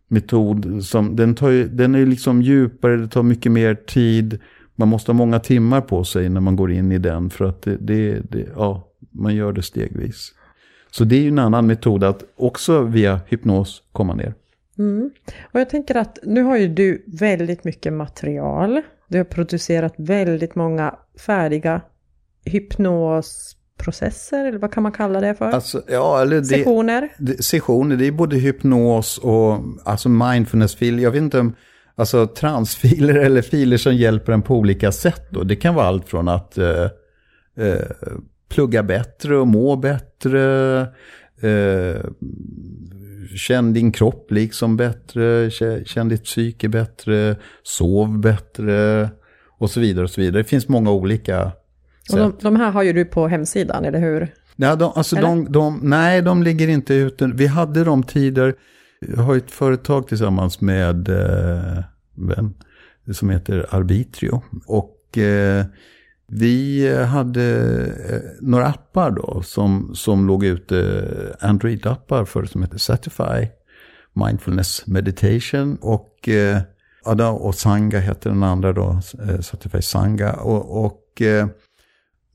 metod 0.07 0.83
som, 0.83 1.15
den, 1.15 1.35
tar 1.35 1.75
den 1.75 1.95
är 1.95 2.05
liksom 2.05 2.41
djupare, 2.41 2.97
det 2.97 3.07
tar 3.07 3.23
mycket 3.23 3.51
mer 3.51 3.75
tid. 3.75 4.39
Man 4.81 4.89
måste 4.89 5.11
ha 5.11 5.17
många 5.17 5.39
timmar 5.39 5.81
på 5.81 6.03
sig 6.03 6.29
när 6.29 6.41
man 6.41 6.55
går 6.55 6.71
in 6.71 6.91
i 6.91 6.97
den 6.97 7.29
för 7.29 7.45
att 7.45 7.61
det, 7.61 7.77
det, 7.77 8.31
det 8.31 8.47
ja, 8.55 8.87
man 9.11 9.35
gör 9.35 9.53
det 9.53 9.61
stegvis. 9.61 10.33
Så 10.91 11.03
det 11.03 11.15
är 11.15 11.21
ju 11.21 11.27
en 11.27 11.39
annan 11.39 11.67
metod 11.67 12.03
att 12.03 12.23
också 12.35 12.81
via 12.81 13.19
hypnos 13.27 13.83
komma 13.91 14.13
ner. 14.13 14.33
Mm. 14.77 15.11
Och 15.41 15.59
jag 15.59 15.69
tänker 15.69 15.95
att 15.95 16.19
nu 16.23 16.43
har 16.43 16.57
ju 16.57 16.67
du 16.67 17.05
väldigt 17.07 17.63
mycket 17.63 17.93
material. 17.93 18.81
Du 19.07 19.17
har 19.17 19.25
producerat 19.25 19.93
väldigt 19.97 20.55
många 20.55 20.95
färdiga 21.25 21.81
hypnosprocesser, 22.45 24.45
eller 24.45 24.59
vad 24.59 24.73
kan 24.73 24.83
man 24.83 24.91
kalla 24.91 25.21
det 25.21 25.35
för? 25.35 25.45
Alltså, 25.45 25.81
ja, 25.87 26.21
eller 26.21 26.39
det, 26.39 26.45
sessioner? 26.45 27.09
Det, 27.17 27.43
sessioner, 27.43 27.97
det 27.97 28.07
är 28.07 28.11
både 28.11 28.35
hypnos 28.35 29.17
och 29.17 29.59
alltså 29.83 30.09
mindfulness-filer. 30.09 31.03
Jag 31.03 31.11
vet 31.11 31.21
inte 31.21 31.39
om, 31.39 31.55
alltså 32.01 32.27
transfiler 32.27 33.15
eller 33.25 33.41
filer 33.41 33.77
som 33.77 33.95
hjälper 33.95 34.33
en 34.33 34.41
på 34.41 34.55
olika 34.55 34.91
sätt. 34.91 35.27
Då. 35.29 35.43
Det 35.43 35.55
kan 35.55 35.75
vara 35.75 35.87
allt 35.87 36.09
från 36.09 36.27
att 36.27 36.57
eh, 36.57 36.83
eh, 37.57 37.85
plugga 38.49 38.83
bättre 38.83 39.37
och 39.37 39.47
må 39.47 39.75
bättre. 39.75 40.81
Eh, 41.41 42.01
känn 43.35 43.73
din 43.73 43.91
kropp 43.91 44.31
liksom 44.31 44.77
bättre, 44.77 45.51
känn 45.85 46.09
ditt 46.09 46.23
psyke 46.23 46.69
bättre, 46.69 47.35
sov 47.63 48.19
bättre 48.19 49.09
och 49.59 49.69
så 49.69 49.79
vidare. 49.79 50.03
och 50.03 50.09
så 50.09 50.21
vidare. 50.21 50.41
Det 50.41 50.49
finns 50.49 50.67
många 50.67 50.91
olika 50.91 51.51
och 52.11 52.17
de, 52.17 52.37
de, 52.41 52.55
här 52.55 52.71
har 52.71 52.83
ju 52.83 52.93
du 52.93 53.05
på 53.05 53.27
hemsidan, 53.27 53.85
eller 53.85 53.99
hur? 53.99 54.33
Ja, 54.55 54.75
de, 54.75 54.91
alltså 54.95 55.15
de, 55.15 55.51
de, 55.51 55.79
nej, 55.83 56.21
de 56.21 56.43
ligger 56.43 56.67
inte 56.67 56.93
ute. 56.93 57.27
Vi 57.27 57.47
hade 57.47 57.83
de 57.83 58.03
tider, 58.03 58.55
jag 58.99 59.23
har 59.23 59.35
ett 59.35 59.51
företag 59.51 60.07
tillsammans 60.07 60.61
med 60.61 61.09
eh, 61.09 61.83
vän 62.27 62.53
som 63.11 63.29
heter 63.29 63.65
Arbitrio. 63.69 64.41
Och 64.65 65.17
eh, 65.17 65.65
vi 66.27 66.95
hade 67.05 67.43
eh, 68.09 68.21
några 68.41 68.67
appar 68.67 69.11
då 69.11 69.41
som, 69.41 69.95
som 69.95 70.27
låg 70.27 70.45
ute, 70.45 71.35
Android-appar 71.39 72.25
för 72.25 72.45
som 72.45 72.63
heter 72.63 72.77
Satify, 72.77 73.47
Mindfulness 74.13 74.87
Meditation 74.87 75.77
och, 75.81 76.29
eh, 76.29 76.61
och 77.31 77.55
Sanga 77.55 77.99
heter 77.99 78.29
den 78.29 78.43
andra 78.43 78.73
då, 78.73 78.99
eh, 79.27 79.39
Satisfy 79.39 79.81
Sanga. 79.81 80.33
Och, 80.33 80.85
och 80.85 81.21
eh, 81.21 81.47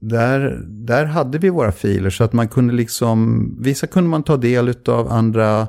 där, 0.01 0.61
där 0.67 1.05
hade 1.05 1.39
vi 1.39 1.49
våra 1.49 1.73
filer 1.73 2.11
så 2.11 2.25
att 2.25 2.33
man 2.33 2.49
kunde 2.49 2.75
liksom, 2.75 3.49
vissa 3.63 3.87
kunde 3.87 4.11
man 4.11 4.23
ta 4.23 4.37
del 4.37 4.75
av, 4.87 5.09
andra 5.09 5.69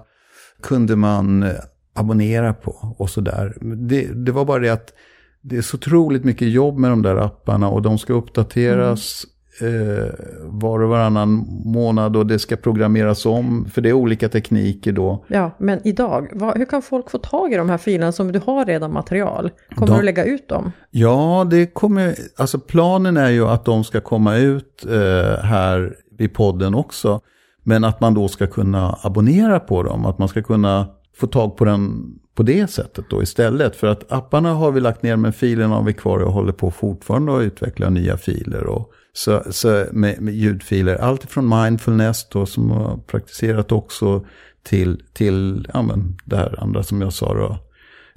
kunde 0.63 0.95
man 0.95 1.43
eh, 1.43 1.55
abonnera 1.99 2.53
på 2.53 2.95
och 2.97 3.09
sådär. 3.09 3.57
Det, 3.61 4.25
det 4.25 4.31
var 4.31 4.45
bara 4.45 4.59
det 4.59 4.69
att 4.69 4.93
det 5.41 5.57
är 5.57 5.61
så 5.61 5.77
otroligt 5.77 6.23
mycket 6.23 6.49
jobb 6.49 6.77
med 6.77 6.91
de 6.91 7.01
där 7.01 7.15
apparna 7.15 7.69
och 7.69 7.81
de 7.81 7.97
ska 7.97 8.13
uppdateras 8.13 9.25
mm. 9.61 10.11
var 10.45 10.83
och 10.83 10.89
varannan 10.89 11.29
månad 11.65 12.15
och 12.15 12.25
det 12.25 12.39
ska 12.39 12.55
programmeras 12.55 13.25
om. 13.25 13.65
För 13.73 13.81
det 13.81 13.89
är 13.89 13.93
olika 13.93 14.29
tekniker 14.29 14.91
då. 14.91 15.25
Ja, 15.27 15.51
men 15.57 15.87
idag, 15.87 16.29
vad, 16.33 16.57
hur 16.57 16.65
kan 16.65 16.81
folk 16.81 17.11
få 17.11 17.17
tag 17.17 17.53
i 17.53 17.55
de 17.55 17.69
här 17.69 17.77
filerna 17.77 18.11
som 18.11 18.31
du 18.31 18.39
har 18.45 18.65
redan 18.65 18.93
material? 18.93 19.51
Kommer 19.75 19.87
de, 19.87 19.97
du 19.99 20.05
lägga 20.05 20.23
ut 20.23 20.49
dem? 20.49 20.71
Ja, 20.91 21.47
det 21.49 21.65
kommer, 21.65 22.15
alltså 22.37 22.59
planen 22.59 23.17
är 23.17 23.29
ju 23.29 23.47
att 23.47 23.65
de 23.65 23.83
ska 23.83 24.01
komma 24.01 24.35
ut 24.35 24.85
eh, 24.85 25.43
här 25.43 25.95
i 26.19 26.27
podden 26.27 26.75
också. 26.75 27.21
Men 27.63 27.83
att 27.83 28.01
man 28.01 28.13
då 28.13 28.27
ska 28.27 28.47
kunna 28.47 28.97
abonnera 29.01 29.59
på 29.59 29.83
dem, 29.83 30.05
att 30.05 30.17
man 30.17 30.27
ska 30.27 30.43
kunna 30.43 30.87
få 31.19 31.27
tag 31.27 31.57
på 31.57 31.65
den 31.65 32.13
på 32.35 32.43
det 32.43 32.67
sättet 32.67 33.05
då 33.09 33.23
istället. 33.23 33.75
För 33.75 33.87
att 33.87 34.11
apparna 34.11 34.53
har 34.53 34.71
vi 34.71 34.81
lagt 34.81 35.03
ner 35.03 35.15
men 35.15 35.33
filerna 35.33 35.75
har 35.75 35.83
vi 35.83 35.93
kvar 35.93 36.19
och 36.19 36.33
håller 36.33 36.53
på 36.53 36.71
fortfarande 36.71 37.37
att 37.37 37.43
utveckla 37.43 37.89
nya 37.89 38.17
filer. 38.17 38.63
Och 38.63 38.91
så, 39.13 39.43
så 39.49 39.85
med, 39.91 40.21
med 40.21 40.33
ljudfiler, 40.33 40.95
allt 40.95 41.31
från 41.31 41.49
mindfulness 41.49 42.29
då 42.29 42.45
som 42.45 42.71
har 42.71 42.97
praktiserat 42.97 43.71
också 43.71 44.25
till, 44.63 45.03
till 45.13 45.67
ja, 45.73 45.81
men 45.81 46.17
det 46.25 46.37
här 46.37 46.63
andra 46.63 46.83
som 46.83 47.01
jag 47.01 47.13
sa 47.13 47.33
då. 47.33 47.57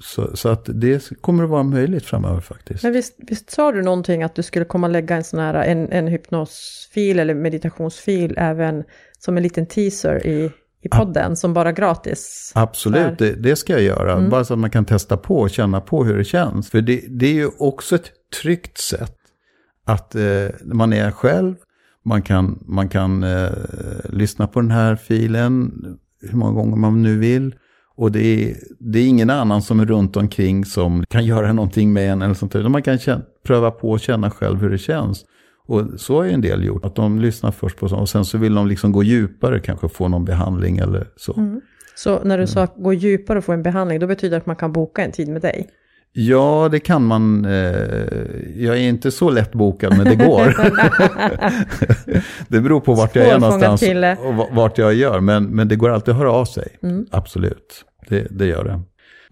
Så, 0.03 0.37
så 0.37 0.49
att 0.49 0.65
det 0.65 1.21
kommer 1.21 1.43
att 1.43 1.49
vara 1.49 1.63
möjligt 1.63 2.05
framöver 2.05 2.41
faktiskt. 2.41 2.83
Men 2.83 2.93
visst, 2.93 3.15
visst 3.17 3.51
sa 3.51 3.71
du 3.71 3.81
någonting 3.81 4.23
att 4.23 4.35
du 4.35 4.43
skulle 4.43 4.65
komma 4.65 4.87
lägga 4.87 5.15
en 5.15 5.23
sån 5.23 5.39
här 5.39 5.53
en, 5.53 5.91
en 5.91 6.07
hypnosfil 6.07 7.19
eller 7.19 7.33
meditationsfil 7.33 8.33
även 8.37 8.83
som 9.19 9.37
en 9.37 9.43
liten 9.43 9.65
teaser 9.65 10.27
i 10.27 10.51
i 10.81 10.89
podden 10.89 11.35
som 11.35 11.53
bara 11.53 11.71
gratis. 11.71 12.51
Absolut, 12.55 13.17
det, 13.17 13.31
det, 13.31 13.55
ska 13.55 13.73
jag 13.73 13.81
göra. 13.81 14.13
Mm. 14.13 14.29
Bara 14.29 14.43
så 14.43 14.53
att 14.53 14.59
man 14.59 14.69
kan 14.69 14.85
testa 14.85 15.17
på 15.17 15.39
och 15.39 15.49
känna 15.49 15.81
på 15.81 16.03
hur 16.03 16.17
det 16.17 16.23
känns. 16.23 16.69
För 16.69 16.81
det, 16.81 17.03
det 17.09 17.25
är 17.25 17.33
ju 17.33 17.49
också 17.57 17.95
ett 17.95 18.11
tryggt 18.41 18.77
sätt 18.77 19.17
att 19.85 20.15
eh, 20.15 20.47
man 20.63 20.93
är 20.93 21.11
själv. 21.11 21.55
Man 22.05 22.21
kan, 22.21 22.63
man 22.67 22.89
kan 22.89 23.23
eh, 23.23 23.49
lyssna 24.09 24.47
på 24.47 24.61
den 24.61 24.71
här 24.71 24.95
filen 24.95 25.71
hur 26.21 26.37
många 26.37 26.51
gånger 26.51 26.75
man 26.75 27.01
nu 27.01 27.17
vill. 27.17 27.55
Och 27.95 28.11
det 28.11 28.19
är, 28.19 28.55
det 28.79 28.99
är 28.99 29.07
ingen 29.07 29.29
annan 29.29 29.61
som 29.61 29.79
är 29.79 29.85
runt 29.85 30.17
omkring 30.17 30.65
som 30.65 31.03
kan 31.09 31.25
göra 31.25 31.53
någonting 31.53 31.93
med 31.93 32.11
en 32.11 32.21
eller 32.21 32.33
sånt 32.33 32.51
där. 32.51 32.69
Man 32.69 32.83
kan 32.83 32.99
känna, 32.99 33.21
pröva 33.45 33.71
på 33.71 33.89
och 33.89 33.99
känna 33.99 34.31
själv 34.31 34.59
hur 34.59 34.69
det 34.69 34.77
känns. 34.77 35.25
Och 35.71 35.99
så 35.99 36.15
har 36.15 36.23
ju 36.23 36.31
en 36.31 36.41
del 36.41 36.63
gjort, 36.63 36.85
att 36.85 36.95
de 36.95 37.19
lyssnar 37.19 37.51
först 37.51 37.77
på 37.77 37.89
sånt 37.89 38.01
och 38.01 38.09
sen 38.09 38.25
så 38.25 38.37
vill 38.37 38.53
de 38.53 38.67
liksom 38.67 38.91
gå 38.91 39.03
djupare, 39.03 39.59
kanske 39.59 39.89
få 39.89 40.07
någon 40.07 40.25
behandling 40.25 40.77
eller 40.77 41.07
så. 41.15 41.33
Mm. 41.37 41.61
Så 41.95 42.23
när 42.23 42.37
du 42.37 42.47
sa 42.47 42.67
gå 42.75 42.93
djupare 42.93 43.37
och 43.37 43.43
få 43.43 43.51
en 43.51 43.63
behandling, 43.63 43.99
då 43.99 44.07
betyder 44.07 44.31
det 44.31 44.37
att 44.37 44.45
man 44.45 44.55
kan 44.55 44.71
boka 44.71 45.03
en 45.03 45.11
tid 45.11 45.27
med 45.27 45.41
dig? 45.41 45.67
Ja, 46.13 46.69
det 46.71 46.79
kan 46.79 47.05
man. 47.05 47.45
Eh, 47.45 47.51
jag 48.55 48.77
är 48.77 48.81
inte 48.89 49.11
så 49.11 49.29
lätt 49.29 49.53
bokad, 49.53 49.97
men 49.97 50.05
det 50.05 50.15
går. 50.15 50.55
det 52.47 52.61
beror 52.61 52.79
på 52.79 52.93
vart 52.93 53.15
jag 53.15 53.25
är 53.27 53.39
någonstans 53.39 53.83
och 54.19 54.55
vart 54.55 54.77
jag 54.77 54.93
gör. 54.93 55.19
Men, 55.19 55.43
men 55.43 55.67
det 55.67 55.75
går 55.75 55.89
alltid 55.89 56.11
att 56.11 56.17
höra 56.17 56.31
av 56.31 56.45
sig. 56.45 56.67
Mm. 56.83 57.05
Absolut, 57.11 57.85
det, 58.09 58.27
det 58.29 58.45
gör 58.45 58.63
det. 58.63 58.81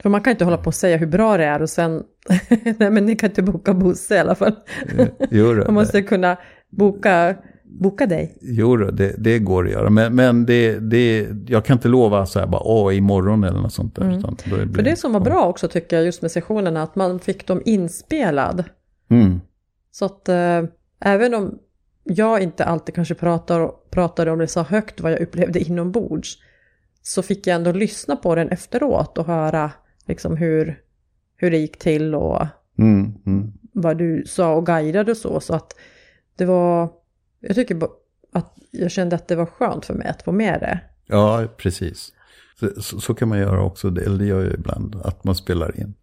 För 0.01 0.09
man 0.09 0.21
kan 0.21 0.31
inte 0.31 0.45
hålla 0.45 0.57
på 0.57 0.67
och 0.67 0.75
säga 0.75 0.97
hur 0.97 1.07
bra 1.07 1.37
det 1.37 1.45
är 1.45 1.61
och 1.61 1.69
sen, 1.69 2.03
nej 2.77 2.91
men 2.91 3.05
ni 3.05 3.15
kan 3.15 3.29
inte 3.29 3.41
boka 3.41 3.73
Bosse 3.73 4.15
i 4.15 4.19
alla 4.19 4.35
fall. 4.35 4.55
Eh, 4.97 5.07
jo, 5.29 5.53
man 5.65 5.73
måste 5.73 6.01
kunna 6.01 6.37
boka, 6.69 7.35
boka 7.63 8.05
dig. 8.05 8.37
Jo, 8.41 8.75
det, 8.75 9.15
det 9.17 9.39
går 9.39 9.65
att 9.65 9.71
göra. 9.71 9.89
Men, 9.89 10.15
men 10.15 10.45
det, 10.45 10.79
det, 10.79 11.27
jag 11.47 11.65
kan 11.65 11.77
inte 11.77 11.87
lova 11.87 12.25
så 12.25 12.39
här 12.39 12.47
bara, 12.47 12.61
åh, 12.61 12.97
imorgon 12.97 13.43
eller 13.43 13.59
något 13.59 13.73
sånt 13.73 13.95
där. 13.95 14.03
Mm. 14.03 14.17
Utan 14.17 14.37
det 14.43 14.65
blir, 14.65 14.75
För 14.75 14.81
det 14.83 14.95
som 14.95 15.13
var 15.13 15.19
bra 15.19 15.45
också 15.45 15.67
tycker 15.67 15.95
jag 15.95 16.05
just 16.05 16.21
med 16.21 16.31
sessionerna, 16.31 16.83
att 16.83 16.95
man 16.95 17.19
fick 17.19 17.47
dem 17.47 17.61
inspelad. 17.65 18.63
Mm. 19.09 19.41
Så 19.91 20.05
att 20.05 20.29
äh, 20.29 20.63
även 20.99 21.33
om 21.33 21.59
jag 22.03 22.41
inte 22.41 22.65
alltid 22.65 22.95
kanske 22.95 23.15
pratar, 23.15 23.71
pratar 23.91 24.27
om 24.27 24.39
det 24.39 24.47
så 24.47 24.63
högt 24.63 25.01
vad 25.01 25.11
jag 25.11 25.19
upplevde 25.21 25.59
inombords, 25.59 26.37
så 27.01 27.21
fick 27.21 27.47
jag 27.47 27.55
ändå 27.55 27.71
lyssna 27.71 28.15
på 28.15 28.35
den 28.35 28.49
efteråt 28.49 29.17
och 29.17 29.25
höra 29.25 29.71
liksom 30.09 30.37
hur, 30.37 30.81
hur 31.35 31.51
det 31.51 31.57
gick 31.57 31.79
till 31.79 32.15
och 32.15 32.47
mm, 32.77 33.13
mm. 33.25 33.53
vad 33.73 33.97
du 33.97 34.23
sa 34.25 34.53
och 34.53 34.65
guidade 34.65 35.11
och 35.11 35.17
så. 35.17 35.39
Så 35.39 35.55
att 35.55 35.75
det 36.35 36.45
var, 36.45 36.89
jag 37.39 37.55
tycker 37.55 37.79
att 38.31 38.55
jag 38.71 38.91
kände 38.91 39.15
att 39.15 39.27
det 39.27 39.35
var 39.35 39.45
skönt 39.45 39.85
för 39.85 39.93
mig 39.93 40.07
att 40.07 40.21
få 40.21 40.31
med 40.31 40.59
det. 40.59 40.79
Ja, 41.07 41.47
precis. 41.57 42.13
Så, 42.59 42.99
så, 42.99 43.13
kan 43.13 43.27
man 43.27 43.39
göra 43.39 43.63
också, 43.63 43.89
det, 43.89 44.01
eller 44.01 44.17
det 44.17 44.25
gör 44.25 44.43
jag 44.43 44.53
ibland, 44.53 44.95
att 45.03 45.23
man 45.23 45.35
spelar 45.35 45.79
in 45.79 45.93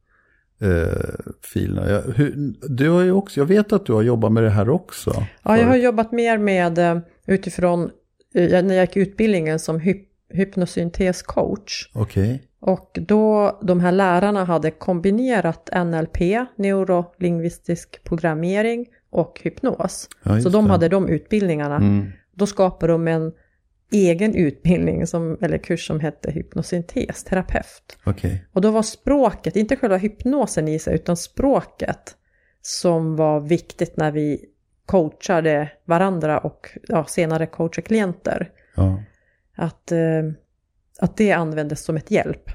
eh, 0.61 1.15
filerna. 1.43 1.91
Jag, 1.91 2.03
hur, 2.03 2.55
du 2.69 2.89
har 2.89 3.03
ju 3.03 3.13
också, 3.13 3.41
jag 3.41 3.47
vet 3.47 3.73
att 3.73 3.87
du 3.87 3.93
har 3.93 4.03
jobbat 4.03 4.33
med 4.33 4.43
det 4.43 4.51
här 4.51 4.69
också. 4.69 5.27
Ja, 5.43 5.59
jag 5.59 5.67
har 5.67 5.77
jobbat 5.77 6.13
mer 6.13 6.39
med 6.39 6.79
eh, 6.79 6.99
utifrån, 7.27 7.91
eh, 8.35 8.65
när 8.65 8.75
jag 8.75 8.83
gick 8.83 8.97
utbildningen 8.97 9.59
som 9.59 9.81
hyp, 9.81 10.09
hypnosyntescoach. 10.29 11.91
Okej. 11.93 12.25
Okay. 12.25 12.39
Och 12.67 12.99
då 13.01 13.59
de 13.63 13.81
här 13.81 13.93
lärarna 13.93 14.45
hade 14.45 14.71
kombinerat 14.71 15.71
NLP, 15.87 16.19
neurolingvistisk 16.57 18.05
programmering 18.05 18.87
och 19.11 19.41
hypnos. 19.45 20.09
Ja, 20.23 20.41
så 20.41 20.49
de 20.49 20.65
det. 20.65 20.71
hade 20.71 20.89
de 20.89 21.09
utbildningarna. 21.09 21.77
Mm. 21.77 22.13
Då 22.35 22.47
skapade 22.47 22.93
de 22.93 23.09
en 23.09 23.33
egen 23.93 24.35
utbildning, 24.35 25.07
som, 25.07 25.39
eller 25.41 25.59
kurs 25.59 25.87
som 25.87 26.01
hette 26.01 26.31
hypnosyntes, 26.31 27.25
terapeut. 27.25 27.99
Okay. 28.07 28.39
Och 28.53 28.61
då 28.61 28.71
var 28.71 28.83
språket, 28.83 29.57
inte 29.57 29.77
själva 29.77 29.97
hypnosen 29.97 30.69
i 30.69 30.79
sig, 30.79 30.95
utan 30.95 31.17
språket 31.17 32.17
som 32.63 33.17
var 33.17 33.41
viktigt 33.41 33.97
när 33.97 34.11
vi 34.11 34.45
coachade 34.87 35.69
varandra 35.85 36.39
och 36.39 36.79
ja, 36.89 37.05
senare 37.05 37.47
coachade 37.47 37.87
klienter. 37.87 38.51
Ja. 38.77 39.03
Att, 39.57 39.93
eh, 39.93 39.99
att 40.99 41.17
det 41.17 41.33
användes 41.33 41.85
som 41.85 41.97
ett 41.97 42.11
hjälp 42.11 42.51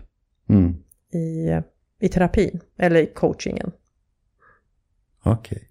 Mm. 0.50 0.76
i, 1.14 1.62
i 2.00 2.10
terapin 2.10 2.60
eller 2.78 3.00
i 3.00 3.06
coachingen. 3.06 3.72
Okej. 5.24 5.68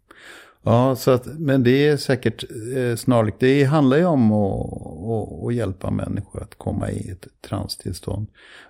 Ja, 0.62 0.96
så 0.96 1.10
att, 1.10 1.26
men 1.26 1.62
det 1.62 1.88
är 1.88 1.96
säkert 1.96 2.44
eh, 2.76 2.96
snarlikt. 2.96 3.40
Det 3.40 3.64
handlar 3.64 3.96
ju 3.96 4.04
om 4.04 4.32
att, 4.32 4.72
att, 4.72 5.46
att 5.46 5.54
hjälpa 5.54 5.90
människor 5.90 6.42
att 6.42 6.54
komma 6.54 6.90
i 6.90 7.10
ett 7.10 7.26
transtillstånd. 7.48 8.26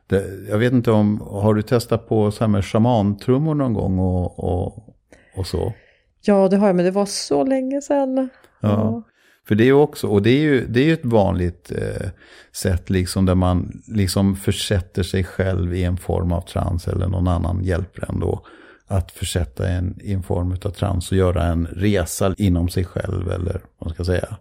Det, 0.07 0.49
jag 0.49 0.59
vet 0.59 0.73
inte 0.73 0.91
om, 0.91 1.21
har 1.21 1.55
du 1.55 1.63
testat 1.63 2.09
på 2.09 2.31
så 2.31 2.45
här 2.45 2.49
med 2.49 2.65
shamantrummor 2.65 3.55
någon 3.55 3.75
gång 3.75 3.99
och, 3.99 4.39
och, 4.39 4.97
och 5.37 5.47
så? 5.47 5.73
Ja, 6.21 6.49
det 6.49 6.57
har 6.57 6.67
jag, 6.67 6.77
men 6.77 6.85
det 6.85 6.91
var 6.91 7.07
så 7.07 7.45
länge 7.45 7.81
sedan. 7.81 8.29
Ja. 8.61 9.03
För 9.51 9.55
det 9.55 9.65
är 9.65 9.67
ju 9.67 9.73
också, 9.73 10.07
och 10.07 10.23
det 10.23 10.31
är 10.31 10.41
ju, 10.41 10.67
det 10.67 10.81
är 10.81 10.85
ju 10.85 10.93
ett 10.93 11.05
vanligt 11.05 11.73
eh, 11.73 12.09
sätt 12.53 12.91
liksom 12.91 13.27
där 13.27 13.35
man 13.35 13.83
liksom 13.87 14.37
försätter 14.37 15.03
sig 15.03 15.25
själv 15.25 15.75
i 15.75 15.85
en 15.85 15.97
form 15.97 16.33
av 16.33 16.41
trans 16.41 16.89
eller 16.89 17.09
någon 17.09 17.29
annan 17.29 17.65
hjälper 17.65 18.11
en 18.11 18.21
då. 18.21 18.47
Att 18.87 19.11
försätta 19.11 19.69
en 19.69 20.01
i 20.01 20.13
en 20.13 20.23
form 20.23 20.53
av 20.65 20.71
trans 20.71 21.11
och 21.11 21.17
göra 21.17 21.45
en 21.45 21.67
resa 21.67 22.35
inom 22.39 22.69
sig 22.69 22.85
själv 22.85 23.31
eller 23.31 23.53
vad 23.53 23.87
man 23.87 23.95
ska 23.95 24.05
säga. 24.05 24.37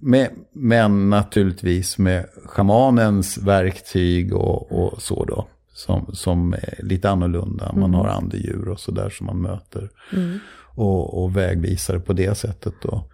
Med, 0.00 0.30
men 0.52 1.10
naturligtvis 1.10 1.98
med 1.98 2.26
schamanens 2.44 3.38
verktyg 3.38 4.34
och, 4.34 4.72
och 4.72 5.02
så 5.02 5.24
då. 5.24 5.46
Som, 5.72 6.10
som 6.12 6.52
är 6.52 6.82
lite 6.82 7.10
annorlunda. 7.10 7.72
Man 7.76 7.94
har 7.94 8.08
andedjur 8.08 8.68
och 8.68 8.80
sådär 8.80 9.10
som 9.10 9.26
man 9.26 9.42
möter. 9.42 9.90
Mm. 10.12 10.38
Och, 10.76 11.22
och 11.22 11.36
vägvisare 11.36 12.00
på 12.00 12.12
det 12.12 12.34
sättet 12.34 12.74
då. 12.82 13.04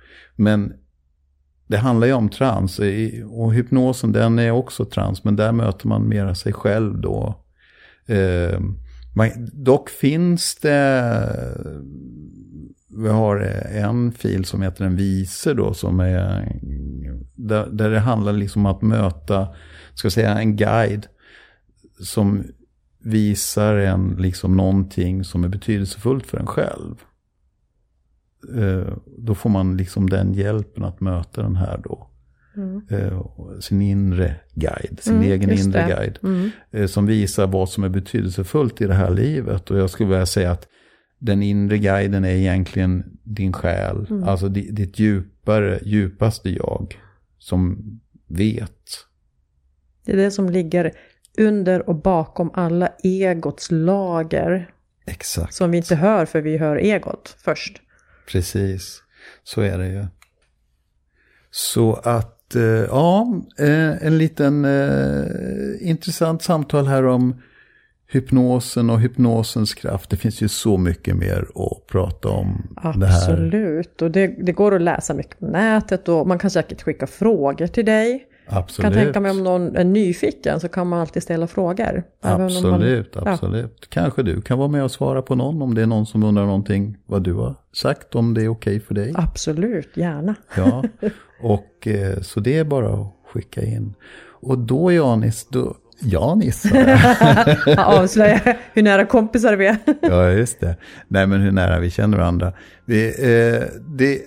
Men 0.40 0.72
det 1.66 1.76
handlar 1.76 2.06
ju 2.06 2.12
om 2.12 2.28
trans. 2.28 2.80
Och 3.30 3.54
hypnosen 3.54 4.12
den 4.12 4.38
är 4.38 4.50
också 4.50 4.84
trans. 4.84 5.24
Men 5.24 5.36
där 5.36 5.52
möter 5.52 5.88
man 5.88 6.08
mera 6.08 6.34
sig 6.34 6.52
själv 6.52 7.00
då. 7.00 7.44
Eh, 8.06 8.60
man, 9.16 9.30
dock 9.52 9.88
finns 9.88 10.54
det, 10.54 11.14
vi 12.88 13.08
har 13.08 13.36
en 13.72 14.12
fil 14.12 14.44
som 14.44 14.62
heter 14.62 14.84
en 14.84 14.96
vise 14.96 15.54
då, 15.54 15.74
som 15.74 16.00
är, 16.00 16.52
där, 17.34 17.66
där 17.66 17.90
det 17.90 18.00
handlar 18.00 18.32
liksom 18.32 18.66
om 18.66 18.72
att 18.72 18.82
möta, 18.82 19.48
ska 19.94 20.10
säga 20.10 20.38
en 20.38 20.56
guide, 20.56 21.06
som 22.00 22.44
visar 22.98 23.76
en 23.76 24.16
liksom 24.18 24.56
någonting 24.56 25.24
som 25.24 25.44
är 25.44 25.48
betydelsefullt 25.48 26.26
för 26.26 26.38
en 26.38 26.46
själv. 26.46 26.96
Eh, 28.58 28.92
då 29.18 29.34
får 29.34 29.50
man 29.50 29.76
liksom 29.76 30.10
den 30.10 30.32
hjälpen 30.34 30.84
att 30.84 31.00
möta 31.00 31.42
den 31.42 31.56
här 31.56 31.80
då. 31.84 32.06
Mm. 32.56 32.82
Eh, 32.90 33.22
sin 33.60 33.82
inre 33.82 34.36
guide, 34.54 34.98
sin 35.00 35.14
Mm, 35.16 35.26
egen 35.32 35.50
inre 35.50 35.82
det. 35.86 35.94
guide 35.96 36.18
Mm. 36.22 36.50
eh, 36.70 36.86
som 36.86 37.06
visar 37.06 37.46
vad 37.46 37.68
som 37.68 37.84
är 37.84 37.88
betydelsefullt 37.88 38.80
i 38.80 38.86
det 38.86 38.94
här 38.94 39.10
livet. 39.10 39.70
Och 39.70 39.78
jag 39.78 39.90
skulle 39.90 40.08
vilja 40.08 40.26
säga 40.26 40.50
att 40.50 40.66
den 41.18 41.42
inre 41.42 41.78
guiden 41.78 42.24
är 42.24 42.30
egentligen 42.34 43.04
din 43.22 43.52
själ. 43.52 44.06
Mm. 44.10 44.24
Alltså 44.28 44.48
di- 44.48 44.70
ditt 44.70 44.98
djupare, 44.98 45.78
djupaste 45.82 46.50
jag. 46.50 46.98
Som 47.38 47.78
vet. 48.28 48.72
Det 50.04 50.12
är 50.12 50.16
det 50.16 50.30
som 50.30 50.50
ligger 50.50 50.92
under 51.38 51.88
och 51.88 51.96
bakom 52.02 52.50
alla 52.54 52.88
egots 53.02 53.68
lager. 53.70 54.70
Exakt. 55.06 55.54
Som 55.54 55.70
vi 55.70 55.76
inte 55.76 55.94
hör 55.94 56.26
för 56.26 56.40
vi 56.40 56.56
hör 56.56 56.76
egot 56.76 57.36
först. 57.38 57.82
Precis. 58.32 59.02
Så 59.44 59.60
är 59.60 59.78
det 59.78 59.88
ju. 59.88 60.04
Så 61.50 61.94
att, 61.94 62.54
eh, 62.54 62.62
ja, 62.62 63.42
eh, 63.58 64.06
en 64.06 64.18
liten 64.18 64.64
eh, 64.64 65.24
intressant 65.80 66.42
samtal 66.42 66.86
här 66.86 67.06
om 67.06 67.42
hypnosen 68.06 68.90
och 68.90 69.00
hypnosens 69.00 69.74
kraft. 69.74 70.10
Det 70.10 70.16
finns 70.16 70.40
ju 70.40 70.48
så 70.48 70.78
mycket 70.78 71.16
mer 71.16 71.46
att 71.54 71.86
prata 71.86 72.28
om 72.28 72.76
det 72.96 73.06
här. 73.06 73.16
Absolut. 73.16 74.02
Och 74.02 74.10
det, 74.10 74.26
det 74.26 74.52
går 74.52 74.74
att 74.74 74.82
läsa 74.82 75.14
mycket 75.14 75.38
på 75.38 75.46
nätet 75.46 76.08
och 76.08 76.26
man 76.26 76.38
kan 76.38 76.50
säkert 76.50 76.82
skicka 76.82 77.06
frågor 77.06 77.66
till 77.66 77.84
dig. 77.84 78.26
Absolut. 78.52 78.92
Kan 78.94 79.04
tänka 79.04 79.20
mig 79.20 79.30
om 79.30 79.44
någon 79.44 79.76
är 79.76 79.84
nyfiken 79.84 80.60
så 80.60 80.68
kan 80.68 80.86
man 80.86 81.00
alltid 81.00 81.22
ställa 81.22 81.46
frågor. 81.46 82.02
Om 82.22 82.30
man- 82.30 82.42
Absolut, 82.44 83.12
Ja. 83.24 83.30
absolut. 83.30 83.86
Kanske 83.88 84.22
du 84.22 84.40
kan 84.40 84.58
vara 84.58 84.68
med 84.68 84.84
och 84.84 84.90
svara 84.90 85.22
på 85.22 85.34
någon 85.34 85.62
om 85.62 85.74
det 85.74 85.82
är 85.82 85.86
någon 85.86 86.06
som 86.06 86.22
undrar 86.22 86.46
någonting 86.46 86.96
vad 87.06 87.22
du 87.22 87.34
har 87.34 87.54
sagt, 87.72 88.14
om 88.14 88.34
det 88.34 88.42
är 88.44 88.48
okej 88.48 88.80
för 88.80 88.94
dig. 88.94 89.12
Absolut, 89.16 89.96
gärna. 89.96 90.34
Ja, 90.56 90.84
och 91.42 91.86
eh, 91.86 92.20
så 92.20 92.40
det 92.40 92.58
är 92.58 92.64
bara 92.64 92.94
att 92.94 93.14
skicka 93.32 93.62
in. 93.62 93.94
Och 94.42 94.58
då 94.58 94.92
Janis, 94.92 95.46
då, 95.50 95.76
Janis. 96.02 96.64
Jag 97.66 97.78
avslöjar 97.86 98.58
hur 98.72 98.82
nära 98.82 99.06
kompisar 99.06 99.56
vi 99.56 99.66
är. 99.66 99.76
Ja, 100.02 100.30
just 100.30 100.60
det. 100.60 100.76
Nej, 101.08 101.26
men 101.26 101.40
hur 101.40 101.52
nära 101.52 101.78
vi 101.80 101.90
känner 101.90 102.18
varandra. 102.18 102.52
Det, 102.86 103.06
eh, 103.08 103.62
det, 103.98 104.20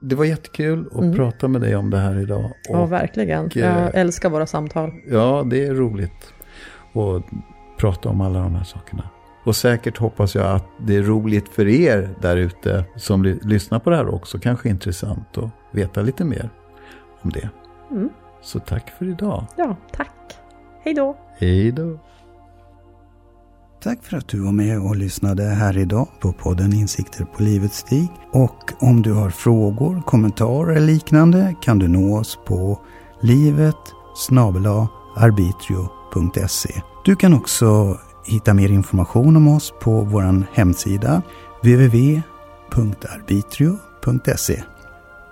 det 0.00 0.14
var 0.14 0.24
jättekul 0.24 0.86
att 0.94 1.16
prata 1.16 1.48
med 1.48 1.60
dig 1.60 1.76
om 1.76 1.90
det 1.90 1.98
här 1.98 2.18
idag. 2.18 2.38
Mm. 2.40 2.52
Ja, 2.68 2.78
Och, 2.78 2.92
verkligen. 2.92 3.44
eh, 3.46 3.58
Jag 3.58 3.94
älskar 3.94 4.30
våra 4.30 4.46
samtal. 4.46 4.92
ja, 5.10 5.42
det 5.50 5.66
är 5.66 5.74
roligt 5.74 6.32
att 6.92 7.22
prata 7.78 8.08
om 8.08 8.20
alla 8.20 8.40
de 8.40 8.54
här 8.54 8.64
sakerna. 8.64 9.08
Och 9.44 9.56
säkert 9.56 9.98
hoppas 9.98 10.34
jag 10.34 10.46
att 10.56 10.64
det 10.78 10.96
är 10.96 11.02
roligt 11.02 11.48
för 11.48 11.66
er 11.68 12.08
där 12.20 12.36
ute 12.36 12.84
som 12.96 13.24
ly- 13.24 13.38
lyssnar 13.42 13.78
på 13.78 13.90
det 13.90 13.96
här 13.96 14.14
också. 14.14 14.38
Kanske 14.38 14.68
intressant 14.68 15.38
att 15.38 15.50
veta 15.70 16.02
lite 16.02 16.24
mer 16.24 16.50
om 17.22 17.30
det. 17.30 17.48
Mm. 17.90 18.08
Så 18.42 18.58
tack 18.58 18.90
för 18.90 19.04
idag. 19.08 19.44
Ja, 19.56 19.76
tack. 19.92 20.10
Hej 20.84 20.94
då. 20.94 21.16
Hej 21.38 21.72
då. 21.72 21.98
Tack 23.82 24.02
för 24.02 24.16
att 24.16 24.28
du 24.28 24.40
var 24.40 24.52
med 24.52 24.80
och 24.80 24.96
lyssnade 24.96 25.42
här 25.42 25.78
idag 25.78 26.08
på 26.20 26.32
podden 26.32 26.72
Insikter 26.72 27.24
på 27.24 27.42
livets 27.42 27.78
stig. 27.78 28.08
Och 28.32 28.72
om 28.78 29.02
du 29.02 29.12
har 29.12 29.30
frågor, 29.30 30.02
kommentarer 30.06 30.76
eller 30.76 30.86
liknande 30.86 31.54
kan 31.62 31.78
du 31.78 31.88
nå 31.88 32.18
oss 32.18 32.38
på 32.46 32.80
livet 33.22 33.76
arbitrio.se. 35.16 36.82
Du 37.04 37.16
kan 37.16 37.34
också 37.34 37.98
hitta 38.26 38.54
mer 38.54 38.68
information 38.68 39.36
om 39.36 39.48
oss 39.48 39.72
på 39.80 40.00
vår 40.00 40.46
hemsida 40.52 41.22
www.arbitrio.se. 41.62 44.62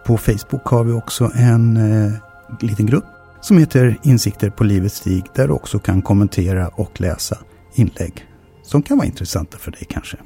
På 0.07 0.17
Facebook 0.17 0.65
har 0.65 0.85
vi 0.85 0.93
också 0.93 1.31
en 1.35 1.77
eh, 1.77 2.13
liten 2.61 2.87
grupp 2.87 3.05
som 3.41 3.59
heter 3.59 3.99
Insikter 4.03 4.51
på 4.51 4.65
livets 4.65 4.97
stig 4.97 5.25
där 5.35 5.49
du 5.49 5.55
också 5.55 5.79
kan 5.79 6.03
kommentera 6.03 6.69
och 6.69 7.01
läsa 7.01 7.39
inlägg 7.75 8.27
som 8.67 8.83
kan 8.83 8.97
vara 8.97 9.07
intressanta 9.07 9.59
för 9.59 9.71
dig 9.71 9.87
kanske. 9.89 10.17